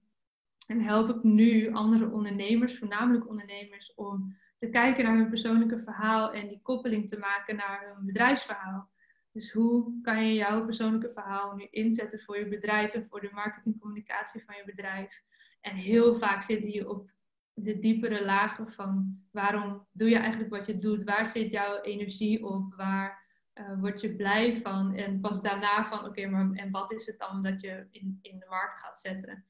En 0.67 0.81
help 0.81 1.09
ik 1.11 1.23
nu 1.23 1.73
andere 1.73 2.11
ondernemers, 2.11 2.79
voornamelijk 2.79 3.29
ondernemers, 3.29 3.95
om 3.95 4.37
te 4.57 4.69
kijken 4.71 5.05
naar 5.05 5.17
hun 5.17 5.29
persoonlijke 5.29 5.81
verhaal 5.81 6.33
en 6.33 6.49
die 6.49 6.61
koppeling 6.63 7.09
te 7.09 7.19
maken 7.19 7.57
naar 7.57 7.93
hun 7.95 8.07
bedrijfsverhaal. 8.07 8.91
Dus 9.33 9.53
hoe 9.53 10.01
kan 10.03 10.27
je 10.27 10.35
jouw 10.35 10.65
persoonlijke 10.65 11.13
verhaal 11.13 11.55
nu 11.55 11.67
inzetten 11.71 12.21
voor 12.21 12.39
je 12.39 12.49
bedrijf 12.49 12.93
en 12.93 13.07
voor 13.07 13.21
de 13.21 13.31
marketingcommunicatie 13.33 14.45
van 14.45 14.57
je 14.57 14.65
bedrijf? 14.65 15.23
En 15.61 15.77
heel 15.77 16.15
vaak 16.15 16.43
zit 16.43 16.63
die 16.63 16.89
op 16.89 17.11
de 17.55 17.79
diepere 17.79 18.25
lagen 18.25 18.73
van 18.73 19.23
waarom 19.31 19.87
doe 19.93 20.09
je 20.09 20.17
eigenlijk 20.17 20.51
wat 20.51 20.67
je 20.67 20.79
doet? 20.79 21.05
Waar 21.05 21.27
zit 21.27 21.53
jouw 21.53 21.81
energie 21.81 22.47
op? 22.47 22.75
Waar 22.75 23.23
uh, 23.55 23.81
word 23.81 24.01
je 24.01 24.17
blij 24.17 24.57
van? 24.57 24.95
En 24.95 25.21
pas 25.21 25.43
daarna 25.43 25.85
van 25.85 26.05
oké, 26.05 26.27
maar 26.27 26.51
en 26.53 26.71
wat 26.71 26.93
is 26.93 27.07
het 27.07 27.19
dan 27.19 27.43
dat 27.43 27.61
je 27.61 27.87
in, 27.91 28.19
in 28.23 28.39
de 28.39 28.47
markt 28.49 28.79
gaat 28.79 29.01
zetten? 29.01 29.45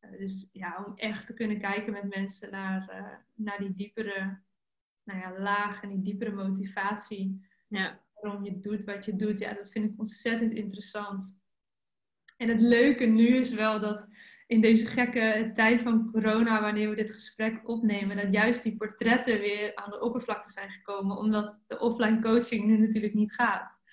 Uh, 0.00 0.18
dus 0.18 0.48
ja, 0.52 0.84
om 0.86 0.96
echt 0.96 1.26
te 1.26 1.34
kunnen 1.34 1.58
kijken 1.58 1.92
met 1.92 2.14
mensen 2.14 2.50
naar, 2.50 2.90
uh, 2.92 3.12
naar 3.34 3.58
die 3.58 3.72
diepere 3.72 4.38
nou 5.06 5.20
ja, 5.20 5.38
laag 5.38 5.82
en 5.82 5.88
die 5.88 6.02
diepere 6.02 6.32
motivatie. 6.32 7.46
Ja. 7.68 8.04
Waarom 8.20 8.44
je 8.44 8.60
doet 8.60 8.84
wat 8.84 9.04
je 9.04 9.16
doet. 9.16 9.38
Ja, 9.38 9.52
dat 9.52 9.70
vind 9.70 9.92
ik 9.92 10.00
ontzettend 10.00 10.52
interessant. 10.52 11.38
En 12.36 12.48
het 12.48 12.60
leuke 12.60 13.04
nu 13.04 13.26
is 13.26 13.54
wel 13.54 13.80
dat 13.80 14.08
in 14.46 14.60
deze 14.60 14.86
gekke 14.86 15.50
tijd 15.54 15.80
van 15.80 16.10
corona, 16.12 16.60
wanneer 16.60 16.90
we 16.90 16.96
dit 16.96 17.12
gesprek 17.12 17.68
opnemen, 17.68 18.16
dat 18.16 18.32
juist 18.32 18.62
die 18.62 18.76
portretten 18.76 19.40
weer 19.40 19.74
aan 19.74 19.90
de 19.90 20.00
oppervlakte 20.00 20.50
zijn 20.50 20.70
gekomen, 20.70 21.16
omdat 21.16 21.64
de 21.66 21.78
offline 21.78 22.20
coaching 22.20 22.64
nu 22.64 22.78
natuurlijk 22.78 23.14
niet 23.14 23.34
gaat. 23.34 23.84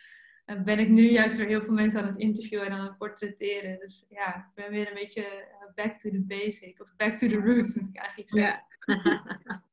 En 0.45 0.63
ben 0.63 0.79
ik 0.79 0.89
nu 0.89 1.09
juist 1.09 1.37
weer 1.37 1.47
heel 1.47 1.61
veel 1.61 1.73
mensen 1.73 2.01
aan 2.01 2.07
het 2.07 2.17
interviewen 2.17 2.65
en 2.65 2.71
aan 2.71 2.85
het 2.85 2.97
portretteren. 2.97 3.79
Dus 3.79 4.05
ja, 4.09 4.35
ik 4.35 4.51
ben 4.55 4.71
weer 4.71 4.87
een 4.87 4.93
beetje 4.93 5.25
eh, 5.25 5.73
back 5.75 5.99
to 5.99 6.09
the 6.09 6.23
basic, 6.27 6.81
of 6.81 6.95
back 6.97 7.17
to 7.17 7.27
the 7.27 7.39
roots 7.39 7.73
moet 7.73 7.87
ik 7.87 7.97
eigenlijk 7.97 8.29
zeggen. 8.29 8.63
Ja. 8.85 9.63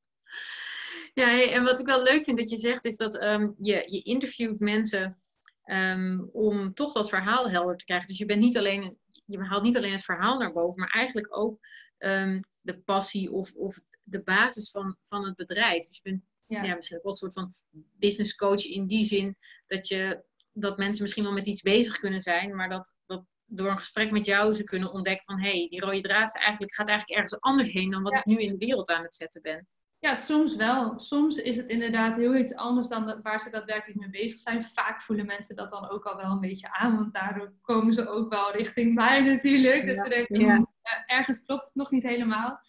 ja, 1.14 1.50
en 1.50 1.64
wat 1.64 1.80
ik 1.80 1.86
wel 1.86 2.02
leuk 2.02 2.24
vind 2.24 2.38
dat 2.38 2.50
je 2.50 2.56
zegt, 2.56 2.84
is 2.84 2.96
dat 2.96 3.22
um, 3.22 3.54
je, 3.58 3.82
je 3.86 4.02
interviewt 4.02 4.60
mensen 4.60 5.18
um, 5.64 6.28
om 6.32 6.74
toch 6.74 6.92
dat 6.92 7.08
verhaal 7.08 7.50
helder 7.50 7.76
te 7.76 7.84
krijgen. 7.84 8.08
Dus 8.08 8.18
je 8.18 8.26
bent 8.26 8.40
niet 8.40 8.58
alleen 8.58 8.98
je 9.26 9.38
haalt 9.38 9.62
niet 9.62 9.76
alleen 9.76 9.92
het 9.92 10.04
verhaal 10.04 10.38
naar 10.38 10.52
boven, 10.52 10.80
maar 10.80 10.90
eigenlijk 10.90 11.36
ook 11.36 11.58
um, 11.98 12.40
de 12.60 12.78
passie 12.78 13.30
of, 13.30 13.54
of 13.54 13.80
de 14.02 14.22
basis 14.22 14.70
van, 14.70 14.96
van 15.02 15.26
het 15.26 15.36
bedrijf. 15.36 15.86
Dus 15.86 16.00
je 16.02 16.10
bent 16.10 16.22
ja. 16.46 16.62
ja 16.62 16.74
misschien 16.74 16.96
ook 16.96 17.02
wel 17.02 17.12
een 17.12 17.18
soort 17.18 17.32
van 17.32 17.54
business 17.98 18.34
coach 18.34 18.64
in 18.64 18.86
die 18.86 19.04
zin 19.04 19.36
dat, 19.66 19.88
je, 19.88 20.24
dat 20.52 20.78
mensen 20.78 21.02
misschien 21.02 21.24
wel 21.24 21.32
met 21.32 21.46
iets 21.46 21.62
bezig 21.62 21.98
kunnen 21.98 22.20
zijn, 22.20 22.56
maar 22.56 22.68
dat, 22.68 22.94
dat 23.06 23.24
door 23.46 23.70
een 23.70 23.78
gesprek 23.78 24.10
met 24.10 24.24
jou 24.24 24.52
ze 24.52 24.64
kunnen 24.64 24.92
ontdekken 24.92 25.24
van 25.24 25.40
hé, 25.40 25.50
hey, 25.50 25.68
die 25.68 25.80
rode 25.80 26.00
draad 26.00 26.36
eigenlijk, 26.36 26.74
gaat 26.74 26.88
eigenlijk 26.88 27.20
ergens 27.20 27.40
anders 27.40 27.72
heen 27.72 27.90
dan 27.90 28.02
wat 28.02 28.14
ja. 28.14 28.18
ik 28.18 28.24
nu 28.24 28.38
in 28.38 28.50
de 28.50 28.66
wereld 28.66 28.90
aan 28.90 29.02
het 29.02 29.14
zetten 29.14 29.42
ben. 29.42 29.66
Ja, 30.00 30.14
soms 30.14 30.56
wel. 30.56 30.98
Soms 30.98 31.36
is 31.36 31.56
het 31.56 31.68
inderdaad 31.68 32.16
heel 32.16 32.34
iets 32.34 32.54
anders 32.54 32.88
dan 32.88 33.20
waar 33.22 33.40
ze 33.40 33.50
daadwerkelijk 33.50 33.98
mee 34.00 34.10
bezig 34.10 34.38
zijn. 34.38 34.62
Vaak 34.62 35.00
voelen 35.00 35.26
mensen 35.26 35.56
dat 35.56 35.70
dan 35.70 35.88
ook 35.88 36.04
al 36.04 36.16
wel 36.16 36.30
een 36.30 36.40
beetje 36.40 36.72
aan, 36.72 36.96
want 36.96 37.12
daardoor 37.14 37.52
komen 37.60 37.92
ze 37.92 38.08
ook 38.08 38.30
wel 38.30 38.52
richting 38.52 38.94
mij 38.94 39.20
natuurlijk. 39.22 39.86
Dus 39.86 39.96
ja. 39.96 40.02
ze 40.02 40.08
denken, 40.08 40.40
ja. 40.40 40.66
ergens 41.06 41.44
klopt 41.44 41.66
het 41.66 41.74
nog 41.74 41.90
niet 41.90 42.02
helemaal. 42.02 42.60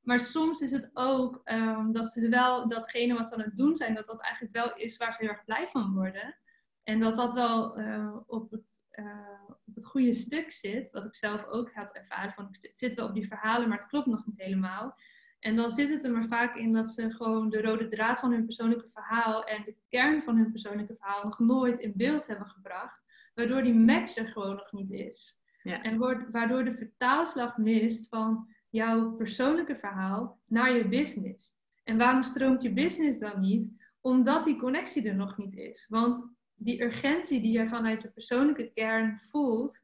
Maar 0.00 0.20
soms 0.20 0.60
is 0.60 0.70
het 0.70 0.90
ook 0.92 1.40
um, 1.44 1.92
dat 1.92 2.10
ze 2.10 2.28
wel 2.28 2.68
datgene 2.68 3.14
wat 3.14 3.28
ze 3.28 3.34
aan 3.34 3.40
het 3.40 3.56
doen 3.56 3.76
zijn, 3.76 3.94
dat 3.94 4.06
dat 4.06 4.22
eigenlijk 4.22 4.54
wel 4.54 4.74
is 4.74 4.96
waar 4.96 5.12
ze 5.12 5.22
heel 5.22 5.30
erg 5.30 5.44
blij 5.44 5.68
van 5.68 5.94
worden. 5.94 6.36
En 6.82 7.00
dat 7.00 7.16
dat 7.16 7.32
wel 7.32 7.78
uh, 7.78 8.16
op, 8.26 8.50
het, 8.50 8.86
uh, 8.92 9.50
op 9.66 9.74
het 9.74 9.84
goede 9.84 10.12
stuk 10.12 10.52
zit, 10.52 10.90
wat 10.90 11.04
ik 11.04 11.14
zelf 11.14 11.44
ook 11.44 11.72
had 11.72 11.94
ervaren. 11.94 12.32
Van, 12.32 12.48
ik 12.60 12.70
zit 12.76 12.94
wel 12.94 13.06
op 13.06 13.14
die 13.14 13.26
verhalen, 13.26 13.68
maar 13.68 13.78
het 13.78 13.88
klopt 13.88 14.06
nog 14.06 14.26
niet 14.26 14.40
helemaal. 14.40 14.96
En 15.44 15.56
dan 15.56 15.72
zit 15.72 15.88
het 15.88 16.04
er 16.04 16.12
maar 16.12 16.28
vaak 16.28 16.56
in 16.56 16.72
dat 16.72 16.90
ze 16.90 17.10
gewoon 17.10 17.50
de 17.50 17.62
rode 17.62 17.88
draad 17.88 18.18
van 18.18 18.32
hun 18.32 18.44
persoonlijke 18.44 18.88
verhaal 18.92 19.44
en 19.44 19.62
de 19.64 19.76
kern 19.88 20.22
van 20.22 20.36
hun 20.36 20.50
persoonlijke 20.50 20.96
verhaal 20.98 21.24
nog 21.24 21.38
nooit 21.38 21.78
in 21.78 21.92
beeld 21.96 22.26
hebben 22.26 22.46
gebracht. 22.46 23.04
Waardoor 23.34 23.62
die 23.62 23.74
match 23.74 24.16
er 24.16 24.28
gewoon 24.28 24.56
nog 24.56 24.72
niet 24.72 24.90
is. 24.90 25.40
Ja. 25.62 25.82
En 25.82 25.98
waardoor 26.30 26.64
de 26.64 26.76
vertaalslag 26.76 27.56
mist 27.56 28.08
van 28.08 28.48
jouw 28.68 29.10
persoonlijke 29.10 29.76
verhaal 29.76 30.40
naar 30.46 30.72
je 30.72 30.88
business. 30.88 31.52
En 31.82 31.96
waarom 31.96 32.22
stroomt 32.22 32.62
je 32.62 32.72
business 32.72 33.18
dan 33.18 33.40
niet? 33.40 33.72
Omdat 34.00 34.44
die 34.44 34.58
connectie 34.58 35.08
er 35.08 35.16
nog 35.16 35.36
niet 35.36 35.56
is. 35.56 35.86
Want 35.88 36.30
die 36.54 36.82
urgentie 36.82 37.40
die 37.40 37.58
je 37.58 37.68
vanuit 37.68 38.02
je 38.02 38.08
persoonlijke 38.10 38.70
kern 38.74 39.20
voelt, 39.22 39.82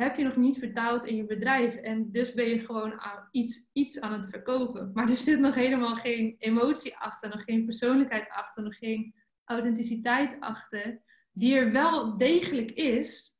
heb 0.00 0.16
je 0.16 0.24
nog 0.24 0.36
niet 0.36 0.58
vertaald 0.58 1.04
in 1.04 1.16
je 1.16 1.24
bedrijf. 1.24 1.74
En 1.74 2.10
dus 2.10 2.32
ben 2.32 2.48
je 2.48 2.58
gewoon 2.58 3.00
iets, 3.30 3.68
iets 3.72 4.00
aan 4.00 4.12
het 4.12 4.28
verkopen. 4.28 4.90
Maar 4.94 5.10
er 5.10 5.18
zit 5.18 5.40
nog 5.40 5.54
helemaal 5.54 5.96
geen 5.96 6.36
emotie 6.38 6.96
achter, 6.96 7.28
nog 7.28 7.44
geen 7.44 7.64
persoonlijkheid 7.64 8.28
achter, 8.28 8.62
nog 8.62 8.76
geen 8.76 9.14
authenticiteit 9.44 10.40
achter. 10.40 11.02
Die 11.32 11.54
er 11.54 11.72
wel 11.72 12.18
degelijk 12.18 12.70
is, 12.70 13.36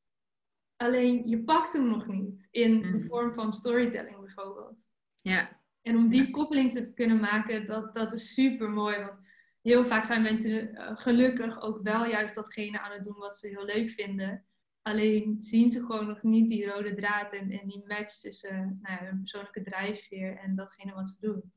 alleen 0.77 1.29
je 1.29 1.43
pakt 1.43 1.73
hem 1.73 1.89
nog 1.89 2.07
niet 2.07 2.49
in 2.51 2.83
de 2.83 2.89
mm. 2.89 3.03
vorm 3.03 3.35
van 3.35 3.55
storytelling 3.55 4.21
bijvoorbeeld. 4.21 4.85
Ja. 5.23 5.61
En 5.83 5.97
om 5.97 6.09
die 6.09 6.31
koppeling 6.31 6.73
te 6.73 6.93
kunnen 6.93 7.21
maken, 7.21 7.67
dat, 7.67 7.95
dat 7.95 8.13
is 8.13 8.35
super 8.35 8.71
mooi. 8.71 8.99
Want 8.99 9.21
heel 9.63 9.87
vaak 9.87 10.05
zijn 10.05 10.23
mensen 10.23 10.75
uh, 10.75 10.97
gelukkig 10.97 11.61
ook 11.61 11.83
wel 11.83 12.07
juist 12.07 12.35
datgene 12.35 12.81
aan 12.81 12.93
het 12.93 13.05
doen 13.05 13.19
wat 13.19 13.37
ze 13.37 13.49
heel 13.49 13.65
leuk 13.65 13.91
vinden. 13.91 14.45
Alleen 14.83 15.37
zien 15.41 15.71
ze 15.71 15.81
gewoon 15.81 16.07
nog 16.07 16.23
niet 16.23 16.49
die 16.49 16.67
rode 16.67 16.95
draad 16.95 17.33
en, 17.33 17.51
en 17.51 17.67
die 17.69 17.83
match 17.87 18.21
tussen 18.21 18.79
nou 18.83 18.95
ja, 18.95 19.07
hun 19.09 19.19
persoonlijke 19.19 19.63
drijfveer 19.63 20.39
en 20.39 20.55
datgene 20.55 20.95
wat 20.95 21.11
ze 21.11 21.17
doen. 21.21 21.53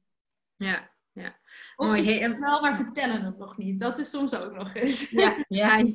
Ja, 0.55 0.91
ja. 1.11 1.39
Of 1.75 1.87
Mooi. 1.87 2.03
Hey, 2.03 2.39
wel, 2.39 2.61
maar 2.61 2.75
vertellen 2.75 3.21
het 3.21 3.37
nog 3.37 3.57
niet. 3.57 3.79
Dat 3.79 3.99
is 3.99 4.09
soms 4.09 4.35
ook 4.35 4.53
nog 4.53 4.73
eens. 4.73 5.09
Ja, 5.09 5.45
ja, 5.47 5.77
ja. 5.77 5.93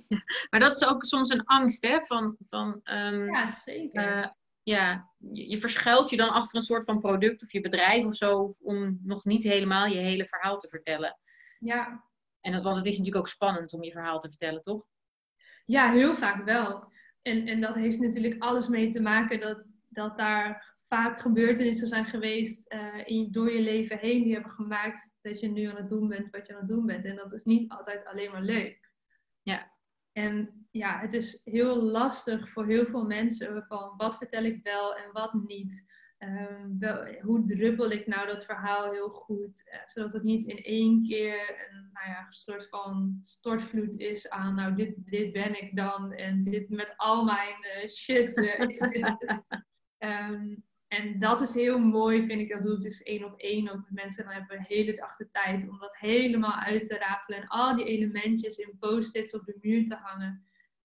maar 0.51 0.61
dat 0.61 0.77
is 0.77 0.87
ook 0.87 1.05
soms 1.05 1.31
een 1.31 1.45
angst, 1.45 1.87
hè? 1.87 2.03
Van, 2.03 2.37
van, 2.45 2.81
um, 2.85 3.35
ja, 3.35 3.51
zeker. 3.51 4.03
Uh, 4.03 4.27
ja, 4.63 5.11
je, 5.33 5.51
je, 5.51 5.59
verschuilt 5.59 6.11
je 6.11 6.17
dan 6.17 6.31
achter 6.31 6.57
een 6.57 6.63
soort 6.63 6.85
van 6.85 6.99
product 6.99 7.43
of 7.43 7.53
je 7.53 7.61
bedrijf 7.61 8.05
of 8.05 8.15
zo, 8.15 8.47
om 8.63 9.01
nog 9.03 9.25
niet 9.25 9.45
helemaal 9.45 9.87
je 9.87 9.99
hele 9.99 10.27
verhaal 10.27 10.57
te 10.57 10.69
vertellen. 10.69 11.17
Ja. 11.59 12.05
En 12.41 12.53
dat, 12.53 12.63
want 12.63 12.77
het 12.77 12.85
is 12.85 12.99
natuurlijk 12.99 13.25
ook 13.25 13.33
spannend 13.33 13.73
om 13.73 13.83
je 13.83 13.93
verhaal 13.93 14.19
te 14.19 14.29
vertellen, 14.29 14.63
toch? 14.63 14.87
Ja, 15.65 15.93
heel 15.93 16.15
vaak 16.15 16.45
wel. 16.45 16.93
En, 17.29 17.47
en 17.47 17.61
dat 17.61 17.75
heeft 17.75 17.99
natuurlijk 17.99 18.43
alles 18.43 18.69
mee 18.69 18.91
te 18.91 19.01
maken 19.01 19.41
dat, 19.41 19.73
dat 19.89 20.17
daar 20.17 20.77
vaak 20.89 21.21
gebeurtenissen 21.21 21.87
zijn 21.87 22.05
geweest 22.05 22.73
uh, 22.73 22.95
in, 23.05 23.33
door 23.33 23.53
je 23.53 23.61
leven 23.61 23.99
heen 23.99 24.23
die 24.23 24.33
hebben 24.33 24.53
gemaakt 24.53 25.17
dat 25.23 25.41
je 25.41 25.49
nu 25.49 25.65
aan 25.65 25.77
het 25.77 25.89
doen 25.89 26.09
bent 26.09 26.31
wat 26.31 26.47
je 26.47 26.53
aan 26.53 26.59
het 26.59 26.69
doen 26.69 26.87
bent. 26.87 27.05
En 27.05 27.17
dat 27.17 27.33
is 27.33 27.45
niet 27.45 27.71
altijd 27.71 28.05
alleen 28.05 28.31
maar 28.31 28.43
leuk. 28.43 28.91
Ja. 29.43 29.77
En 30.13 30.67
ja, 30.71 31.01
het 31.01 31.13
is 31.13 31.41
heel 31.45 31.77
lastig 31.77 32.51
voor 32.51 32.67
heel 32.67 32.87
veel 32.87 33.05
mensen 33.05 33.65
van 33.69 33.95
wat 33.97 34.17
vertel 34.17 34.45
ik 34.45 34.63
wel 34.63 34.97
en 34.97 35.13
wat 35.13 35.33
niet. 35.33 35.87
Um, 36.19 36.79
wel, 36.79 37.07
hoe 37.21 37.45
druppel 37.45 37.91
ik 37.91 38.07
nou 38.07 38.27
dat 38.27 38.45
verhaal 38.45 38.93
heel 38.93 39.09
goed, 39.09 39.71
uh, 39.73 39.81
zodat 39.87 40.13
het 40.13 40.23
niet 40.23 40.47
in 40.47 40.57
één 40.57 41.03
keer 41.03 41.69
een 41.71 41.89
nou 41.93 42.09
ja, 42.09 42.27
soort 42.31 42.69
van 42.69 43.19
stortvloed 43.23 43.99
is 43.99 44.31
aan, 44.31 44.55
nou 44.55 44.75
dit, 44.75 44.95
dit 44.97 45.33
ben 45.33 45.63
ik 45.63 45.77
dan 45.77 46.13
en 46.13 46.45
dit 46.45 46.69
met 46.69 46.95
al 46.97 47.25
mijn 47.25 47.57
uh, 47.83 47.89
shit. 47.89 48.37
Uh, 48.37 48.59
is 48.69 48.79
dit, 48.79 49.17
um, 49.99 50.65
En 50.89 51.19
dat 51.19 51.41
is 51.41 51.55
heel 51.55 51.79
mooi, 51.79 52.23
vind 52.23 52.41
ik. 52.41 52.53
Dat 52.53 52.63
doe 52.63 52.77
ik 52.77 52.83
dus 52.83 53.03
één 53.03 53.25
op 53.25 53.39
één 53.41 53.69
ook 53.69 53.81
met 53.85 54.03
mensen. 54.03 54.25
Dan 54.25 54.33
hebben 54.33 54.59
we 54.59 54.75
hele 54.75 54.95
dag 54.95 55.17
de 55.17 55.31
tijd 55.31 55.69
om 55.69 55.79
dat 55.79 55.99
helemaal 55.99 56.55
uit 56.55 56.89
te 56.89 56.99
rafelen. 56.99 57.41
En 57.41 57.49
al 57.49 57.77
die 57.77 57.85
elementjes 57.85 58.57
in 58.57 58.77
post-its 58.79 59.35
op 59.35 59.45
de 59.45 59.59
muur 59.61 59.85
te 59.85 59.95
hangen. 59.95 60.45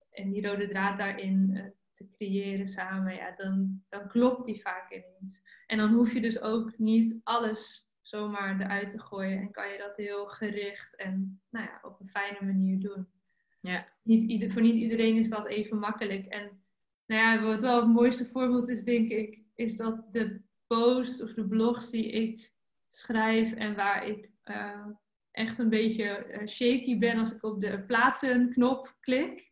En 0.10 0.32
die 0.32 0.48
rode 0.48 0.68
draad 0.68 0.98
daarin 0.98 1.74
te 2.04 2.18
creëren 2.18 2.68
samen. 2.68 3.16
Ja, 3.16 3.34
dan, 3.36 3.84
dan 3.90 4.08
klopt 4.08 4.46
die 4.46 4.62
vaak 4.62 4.92
ineens. 4.92 5.42
En 5.68 5.78
dan 5.78 5.94
hoef 5.94 6.14
je 6.14 6.22
dus 6.22 6.42
ook 6.42 6.78
niet 6.78 7.20
alles 7.24 7.92
zomaar 8.02 8.62
eruit 8.62 8.90
te 8.90 9.00
gooien. 9.00 9.40
En 9.40 9.52
kan 9.52 9.72
je 9.72 9.78
dat 9.78 9.96
heel 9.96 10.28
gericht 10.28 10.96
en 10.96 11.42
nou 11.50 11.66
ja, 11.66 11.80
op 11.82 12.00
een 12.00 12.10
fijne 12.10 12.46
manier 12.46 12.80
doen. 12.80 13.08
Ja. 13.60 13.88
Niet 14.02 14.24
ieder, 14.24 14.52
voor 14.52 14.62
niet 14.62 14.76
iedereen 14.76 15.18
is 15.18 15.30
dat 15.30 15.48
even 15.48 15.80
makkelijk. 15.80 16.26
En 16.26 16.64
nou 17.06 17.22
ja, 17.22 17.44
wat 17.44 17.62
wel 17.62 17.82
het 17.82 17.90
mooiste 17.90 18.26
voorbeeld 18.26 18.70
is, 18.70 18.84
denk 18.84 19.12
ik, 19.12 19.40
is 19.56 19.78
dat 19.78 20.14
de 20.14 20.42
posts 20.68 21.24
of 21.24 21.34
de 21.34 21.48
blogs 21.48 21.90
die 21.90 22.12
ik 22.12 22.52
schrijf 22.90 23.54
en 23.54 23.76
waar 23.76 24.08
ik 24.08 24.30
uh, 24.46 24.86
echt 25.32 25.58
een 25.58 25.70
beetje 25.70 26.26
uh, 26.32 26.48
shaky 26.48 26.98
ben 27.00 27.18
als 27.18 27.34
ik 27.34 27.44
op 27.44 27.62
de 27.62 27.84
plaatsen 27.84 28.50
knop 28.50 28.96
klik. 29.00 29.52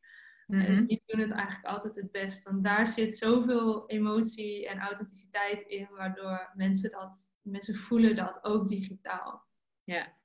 Mm 0.52 0.62
-hmm. 0.62 0.86
die 0.86 1.04
doen 1.06 1.20
het 1.20 1.32
eigenlijk 1.32 1.66
altijd 1.66 1.96
het 1.96 2.12
best. 2.12 2.44
Want 2.44 2.64
daar 2.64 2.88
zit 2.88 3.18
zoveel 3.18 3.90
emotie 3.90 4.68
en 4.68 4.80
authenticiteit 4.80 5.62
in, 5.62 5.88
waardoor 5.90 6.52
mensen 6.54 6.92
dat, 6.92 7.32
mensen 7.42 7.76
voelen 7.76 8.16
dat 8.16 8.44
ook 8.44 8.70
digitaal. 8.70 9.46
Ja, 9.84 10.18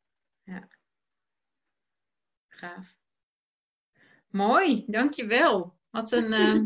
ja. 0.42 0.68
Gaaf. 2.48 2.96
Mooi, 4.28 4.84
dankjewel. 4.86 5.78
Wat 5.90 6.12
een 6.12 6.32
uh, 6.32 6.62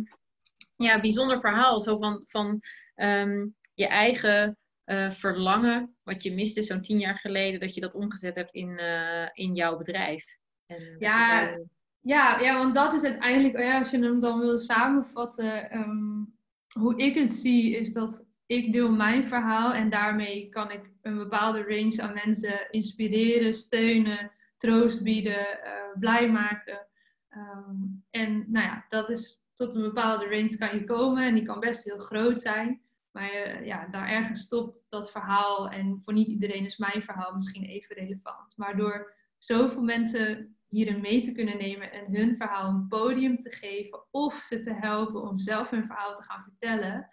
ja, 0.88 1.00
bijzonder 1.00 1.40
verhaal. 1.40 1.80
Zo 1.80 1.96
van, 1.96 2.20
van 2.26 2.61
um, 2.94 3.56
je 3.74 3.86
eigen 3.86 4.56
uh, 4.84 5.11
verlangen, 5.11 5.96
wat 6.02 6.22
je 6.22 6.34
miste 6.34 6.62
zo'n 6.62 6.80
tien 6.80 6.98
jaar 6.98 7.18
geleden, 7.18 7.61
dat 7.61 7.74
je 7.74 7.80
dat 7.80 7.94
omgezet 7.94 8.36
hebt 8.36 8.52
in, 8.52 8.70
uh, 8.70 9.28
in 9.32 9.54
jouw 9.54 9.76
bedrijf. 9.76 10.24
En 10.66 10.96
ja. 10.98 11.58
Ja, 12.01 12.40
ja, 12.40 12.59
want 12.59 12.74
dat 12.74 12.94
is 12.94 13.05
uiteindelijk, 13.05 13.59
ja, 13.59 13.78
als 13.78 13.90
je 13.90 13.98
hem 13.98 14.20
dan 14.20 14.38
wil 14.38 14.59
samenvatten, 14.59 15.78
um, 15.78 16.34
hoe 16.72 16.96
ik 16.96 17.14
het 17.14 17.32
zie, 17.32 17.76
is 17.76 17.92
dat 17.92 18.28
ik 18.46 18.72
deel 18.72 18.92
mijn 18.92 19.26
verhaal 19.26 19.72
en 19.72 19.90
daarmee 19.90 20.48
kan 20.48 20.70
ik 20.70 20.90
een 21.03 21.16
bepaalde 21.16 21.62
range 21.62 22.03
aan 22.03 22.14
mensen 22.14 22.70
inspireren, 22.70 23.55
steunen, 23.55 24.32
troost 24.57 25.03
bieden, 25.03 25.59
uh, 25.64 25.98
blij 25.98 26.30
maken. 26.30 26.86
Um, 27.36 28.05
en 28.11 28.44
nou 28.48 28.66
ja, 28.66 28.84
dat 28.88 29.11
is 29.11 29.44
tot 29.55 29.74
een 29.74 29.82
bepaalde 29.82 30.28
range 30.28 30.57
kan 30.59 30.74
je 30.74 30.84
komen 30.84 31.22
en 31.22 31.34
die 31.34 31.44
kan 31.44 31.61
best 31.61 31.84
heel 31.84 31.98
groot 31.98 32.40
zijn. 32.40 32.80
Maar 33.11 33.32
uh, 33.32 33.66
ja, 33.66 33.86
daar 33.86 34.09
ergens 34.09 34.40
stopt 34.40 34.84
dat 34.88 35.11
verhaal 35.11 35.70
en 35.70 36.01
voor 36.03 36.12
niet 36.12 36.28
iedereen 36.28 36.64
is 36.64 36.76
mijn 36.76 37.03
verhaal 37.03 37.36
misschien 37.36 37.64
even 37.64 37.96
relevant. 37.96 38.57
Maar 38.57 38.76
door 38.76 39.14
zoveel 39.38 39.82
mensen 39.82 40.57
hierin 40.71 41.01
mee 41.01 41.23
te 41.23 41.33
kunnen 41.33 41.59
nemen 41.59 41.93
en 41.93 42.14
hun 42.14 42.37
verhaal 42.37 42.68
een 42.68 42.89
podium 42.89 43.39
te 43.39 43.51
geven 43.51 44.01
of 44.11 44.35
ze 44.35 44.61
te 44.61 44.75
helpen 44.75 45.23
om 45.23 45.39
zelf 45.39 45.71
hun 45.71 45.87
verhaal 45.87 46.14
te 46.14 46.23
gaan 46.23 46.43
vertellen, 46.43 47.09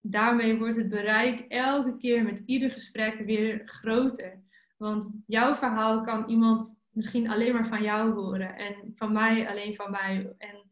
daarmee 0.00 0.58
wordt 0.58 0.76
het 0.76 0.88
bereik 0.88 1.40
elke 1.48 1.96
keer 1.96 2.22
met 2.22 2.42
ieder 2.46 2.70
gesprek 2.70 3.18
weer 3.18 3.62
groter. 3.64 4.42
Want 4.76 5.22
jouw 5.26 5.54
verhaal 5.54 6.02
kan 6.02 6.28
iemand 6.28 6.84
misschien 6.90 7.28
alleen 7.30 7.52
maar 7.52 7.68
van 7.68 7.82
jou 7.82 8.12
horen 8.12 8.56
en 8.56 8.92
van 8.96 9.12
mij 9.12 9.48
alleen 9.48 9.76
van 9.76 9.90
mij. 9.90 10.34
En 10.38 10.70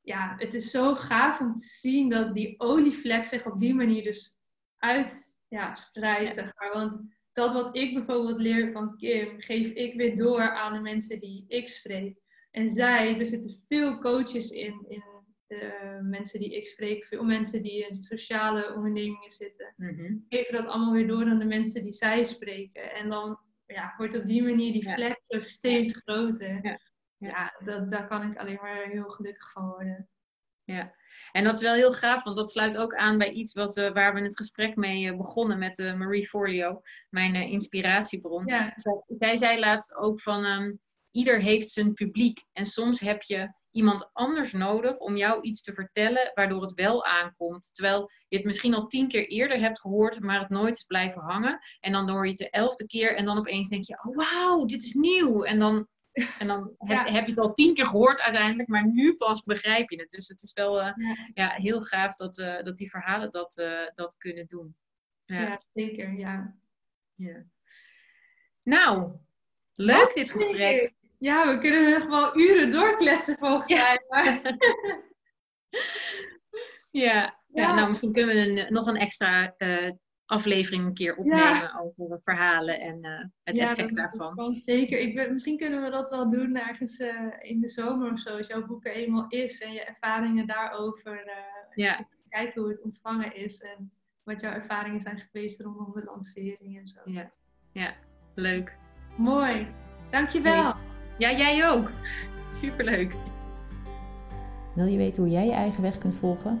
ja, 0.00 0.34
het 0.36 0.54
is 0.54 0.70
zo 0.70 0.94
gaaf 0.94 1.40
om 1.40 1.56
te 1.56 1.64
zien 1.64 2.08
dat 2.08 2.34
die 2.34 2.60
olievlek 2.60 3.26
zich 3.26 3.46
op 3.46 3.60
die 3.60 3.74
manier 3.74 4.02
dus 4.02 4.38
uit 4.78 5.36
ja, 5.48 5.74
spreidt. 5.74 6.34
Zeg 6.34 6.52
maar. 6.56 6.72
Want 6.72 7.15
dat 7.36 7.52
wat 7.52 7.76
ik 7.76 7.94
bijvoorbeeld 7.94 8.40
leer 8.40 8.72
van 8.72 8.96
Kim, 8.96 9.40
geef 9.40 9.68
ik 9.68 9.94
weer 9.94 10.16
door 10.16 10.50
aan 10.50 10.72
de 10.72 10.80
mensen 10.80 11.20
die 11.20 11.44
ik 11.48 11.68
spreek. 11.68 12.18
En 12.50 12.68
zij, 12.68 13.18
er 13.18 13.26
zitten 13.26 13.64
veel 13.68 13.98
coaches 13.98 14.50
in, 14.50 14.84
in 14.88 15.04
de 15.46 15.98
mensen 16.02 16.40
die 16.40 16.56
ik 16.56 16.66
spreek, 16.66 17.04
veel 17.04 17.24
mensen 17.24 17.62
die 17.62 17.86
in 17.86 18.02
sociale 18.02 18.74
ondernemingen 18.74 19.32
zitten, 19.32 19.74
mm-hmm. 19.76 20.24
geven 20.28 20.54
dat 20.54 20.66
allemaal 20.66 20.92
weer 20.92 21.06
door 21.06 21.24
aan 21.24 21.38
de 21.38 21.44
mensen 21.44 21.82
die 21.82 21.92
zij 21.92 22.24
spreken. 22.24 22.94
En 22.94 23.08
dan 23.08 23.38
ja, 23.66 23.94
wordt 23.96 24.20
op 24.20 24.26
die 24.26 24.42
manier 24.42 24.72
die 24.72 24.90
vlek 24.90 25.22
ja. 25.26 25.42
steeds 25.42 25.92
groter. 25.96 26.58
Ja. 26.62 26.78
Ja, 27.18 27.60
dat, 27.64 27.90
daar 27.90 28.08
kan 28.08 28.30
ik 28.30 28.38
alleen 28.38 28.58
maar 28.60 28.88
heel 28.88 29.08
gelukkig 29.08 29.52
van 29.52 29.68
worden. 29.68 30.08
Ja, 30.66 30.94
en 31.32 31.44
dat 31.44 31.54
is 31.54 31.62
wel 31.62 31.74
heel 31.74 31.92
gaaf, 31.92 32.24
want 32.24 32.36
dat 32.36 32.50
sluit 32.50 32.78
ook 32.78 32.94
aan 32.94 33.18
bij 33.18 33.30
iets 33.30 33.54
wat, 33.54 33.76
uh, 33.76 33.92
waar 33.92 34.14
we 34.14 34.20
het 34.20 34.36
gesprek 34.36 34.76
mee 34.76 35.04
uh, 35.04 35.16
begonnen 35.16 35.58
met 35.58 35.78
uh, 35.78 35.94
Marie 35.94 36.28
Forleo, 36.28 36.80
mijn 37.10 37.34
inspiratiebron. 37.34 38.46
Ja. 38.46 38.72
Zij, 38.74 39.02
zij 39.18 39.36
zei 39.36 39.58
laatst 39.58 39.94
ook 39.94 40.20
van, 40.20 40.44
um, 40.44 40.78
ieder 41.16 41.40
heeft 41.40 41.68
zijn 41.68 41.92
publiek. 41.92 42.44
En 42.52 42.66
soms 42.66 43.00
heb 43.00 43.22
je 43.22 43.48
iemand 43.70 44.10
anders 44.12 44.52
nodig 44.52 44.98
om 44.98 45.16
jou 45.16 45.40
iets 45.40 45.62
te 45.62 45.72
vertellen, 45.72 46.30
waardoor 46.34 46.62
het 46.62 46.74
wel 46.74 47.04
aankomt. 47.04 47.70
Terwijl 47.72 48.10
je 48.28 48.36
het 48.36 48.46
misschien 48.46 48.74
al 48.74 48.86
tien 48.86 49.08
keer 49.08 49.26
eerder 49.28 49.60
hebt 49.60 49.80
gehoord, 49.80 50.20
maar 50.20 50.40
het 50.40 50.48
nooit 50.48 50.74
is 50.74 50.84
blijven 50.84 51.22
hangen. 51.22 51.58
En 51.80 51.92
dan 51.92 52.10
hoor 52.10 52.24
je 52.24 52.30
het 52.30 52.38
de 52.38 52.50
elfde 52.50 52.86
keer 52.86 53.16
en 53.16 53.24
dan 53.24 53.38
opeens 53.38 53.68
denk 53.68 53.84
je, 53.84 54.02
oh 54.04 54.16
wauw, 54.16 54.64
dit 54.64 54.82
is 54.82 54.94
nieuw. 54.94 55.42
En 55.42 55.58
dan 55.58 55.88
en 56.38 56.46
dan 56.46 56.74
heb, 56.78 57.06
Ja. 57.06 57.12
heb 57.12 57.24
je 57.24 57.30
het 57.30 57.40
al 57.40 57.52
tien 57.52 57.74
keer 57.74 57.86
gehoord 57.86 58.20
uiteindelijk, 58.20 58.68
maar 58.68 58.86
nu 58.86 59.14
pas 59.14 59.42
begrijp 59.42 59.90
je 59.90 60.00
het. 60.00 60.10
Dus 60.10 60.28
het 60.28 60.42
is 60.42 60.52
wel 60.52 60.80
eh, 60.80 60.92
Ja. 60.96 61.14
ja, 61.34 61.50
heel 61.50 61.80
gaaf 61.80 62.14
dat, 62.14 62.38
eh, 62.38 62.62
dat 62.62 62.76
die 62.76 62.90
verhalen 62.90 63.30
dat, 63.30 63.58
eh, 63.58 63.86
dat 63.94 64.16
kunnen 64.16 64.46
doen. 64.46 64.76
Ja. 65.24 65.40
Ja, 65.40 65.62
zeker, 65.72 66.12
ja. 66.18 66.56
ja. 67.14 67.44
Nou, 68.62 69.12
leuk 69.74 70.14
dit 70.14 70.30
gesprek. 70.30 70.94
Ja, 71.18 71.54
we 71.54 71.60
kunnen 71.60 71.90
nog 71.90 72.06
wel 72.06 72.38
uren 72.38 72.70
doorkletsen 72.70 73.36
volgens 73.36 73.68
Ja. 73.68 73.76
mij. 73.84 74.04
Maar... 74.08 74.40
Ja. 76.90 77.42
Ja. 77.52 77.74
Nou 77.74 77.88
misschien 77.88 78.12
kunnen 78.12 78.34
we 78.34 78.60
een, 78.62 78.72
nog 78.72 78.86
een 78.86 78.96
extra 78.96 79.54
aflevering 80.26 80.84
een 80.84 80.94
keer 80.94 81.16
opnemen 81.16 81.78
over 81.80 82.18
verhalen 82.22 82.80
en 82.80 83.00
eh, 83.02 83.24
het 83.44 83.56
Ja, 83.56 83.62
effect 83.62 83.88
dat- 83.88 83.96
daarvan. 83.96 84.26
dat 84.26 84.34
kan 84.34 84.52
zeker. 84.52 84.98
Ik 84.98 85.14
ben, 85.14 85.32
misschien 85.32 85.56
kunnen 85.58 85.82
we 85.82 85.90
dat 85.90 86.10
wel 86.10 86.30
doen 86.30 86.56
ergens 86.56 86.98
eh, 86.98 87.14
in 87.40 87.60
de 87.60 87.68
zomer 87.68 88.12
of 88.12 88.20
zo. 88.20 88.36
Als 88.36 88.46
jouw 88.46 88.66
boek 88.66 88.84
er 88.86 88.92
eenmaal 88.92 89.24
is 89.28 89.60
en 89.60 89.72
je 89.72 89.84
ervaringen 89.84 90.46
daarover. 90.46 91.24
eh, 91.26 91.34
Ja, 91.74 92.06
kijken 92.28 92.60
hoe 92.62 92.70
het 92.70 92.82
ontvangen 92.82 93.36
is. 93.36 93.60
En 93.60 93.90
wat 94.22 94.40
jouw 94.40 94.52
ervaringen 94.52 95.00
zijn 95.00 95.18
geweest 95.18 95.60
rondom 95.60 95.92
de 95.94 96.04
lancering 96.04 96.78
en 96.78 96.86
zo. 96.86 97.00
ja, 97.04 97.30
ja, 97.72 97.94
leuk. 98.34 98.76
Mooi. 99.16 99.66
Dankjewel. 100.10 100.74
Ja, 101.18 101.30
jij 101.32 101.68
ook. 101.70 101.90
Superleuk. 102.50 103.14
Wil 104.74 104.86
je 104.86 104.96
weten 104.96 105.22
hoe 105.22 105.32
jij 105.32 105.46
je 105.46 105.52
eigen 105.52 105.82
weg 105.82 105.98
kunt 105.98 106.14
volgen? 106.14 106.60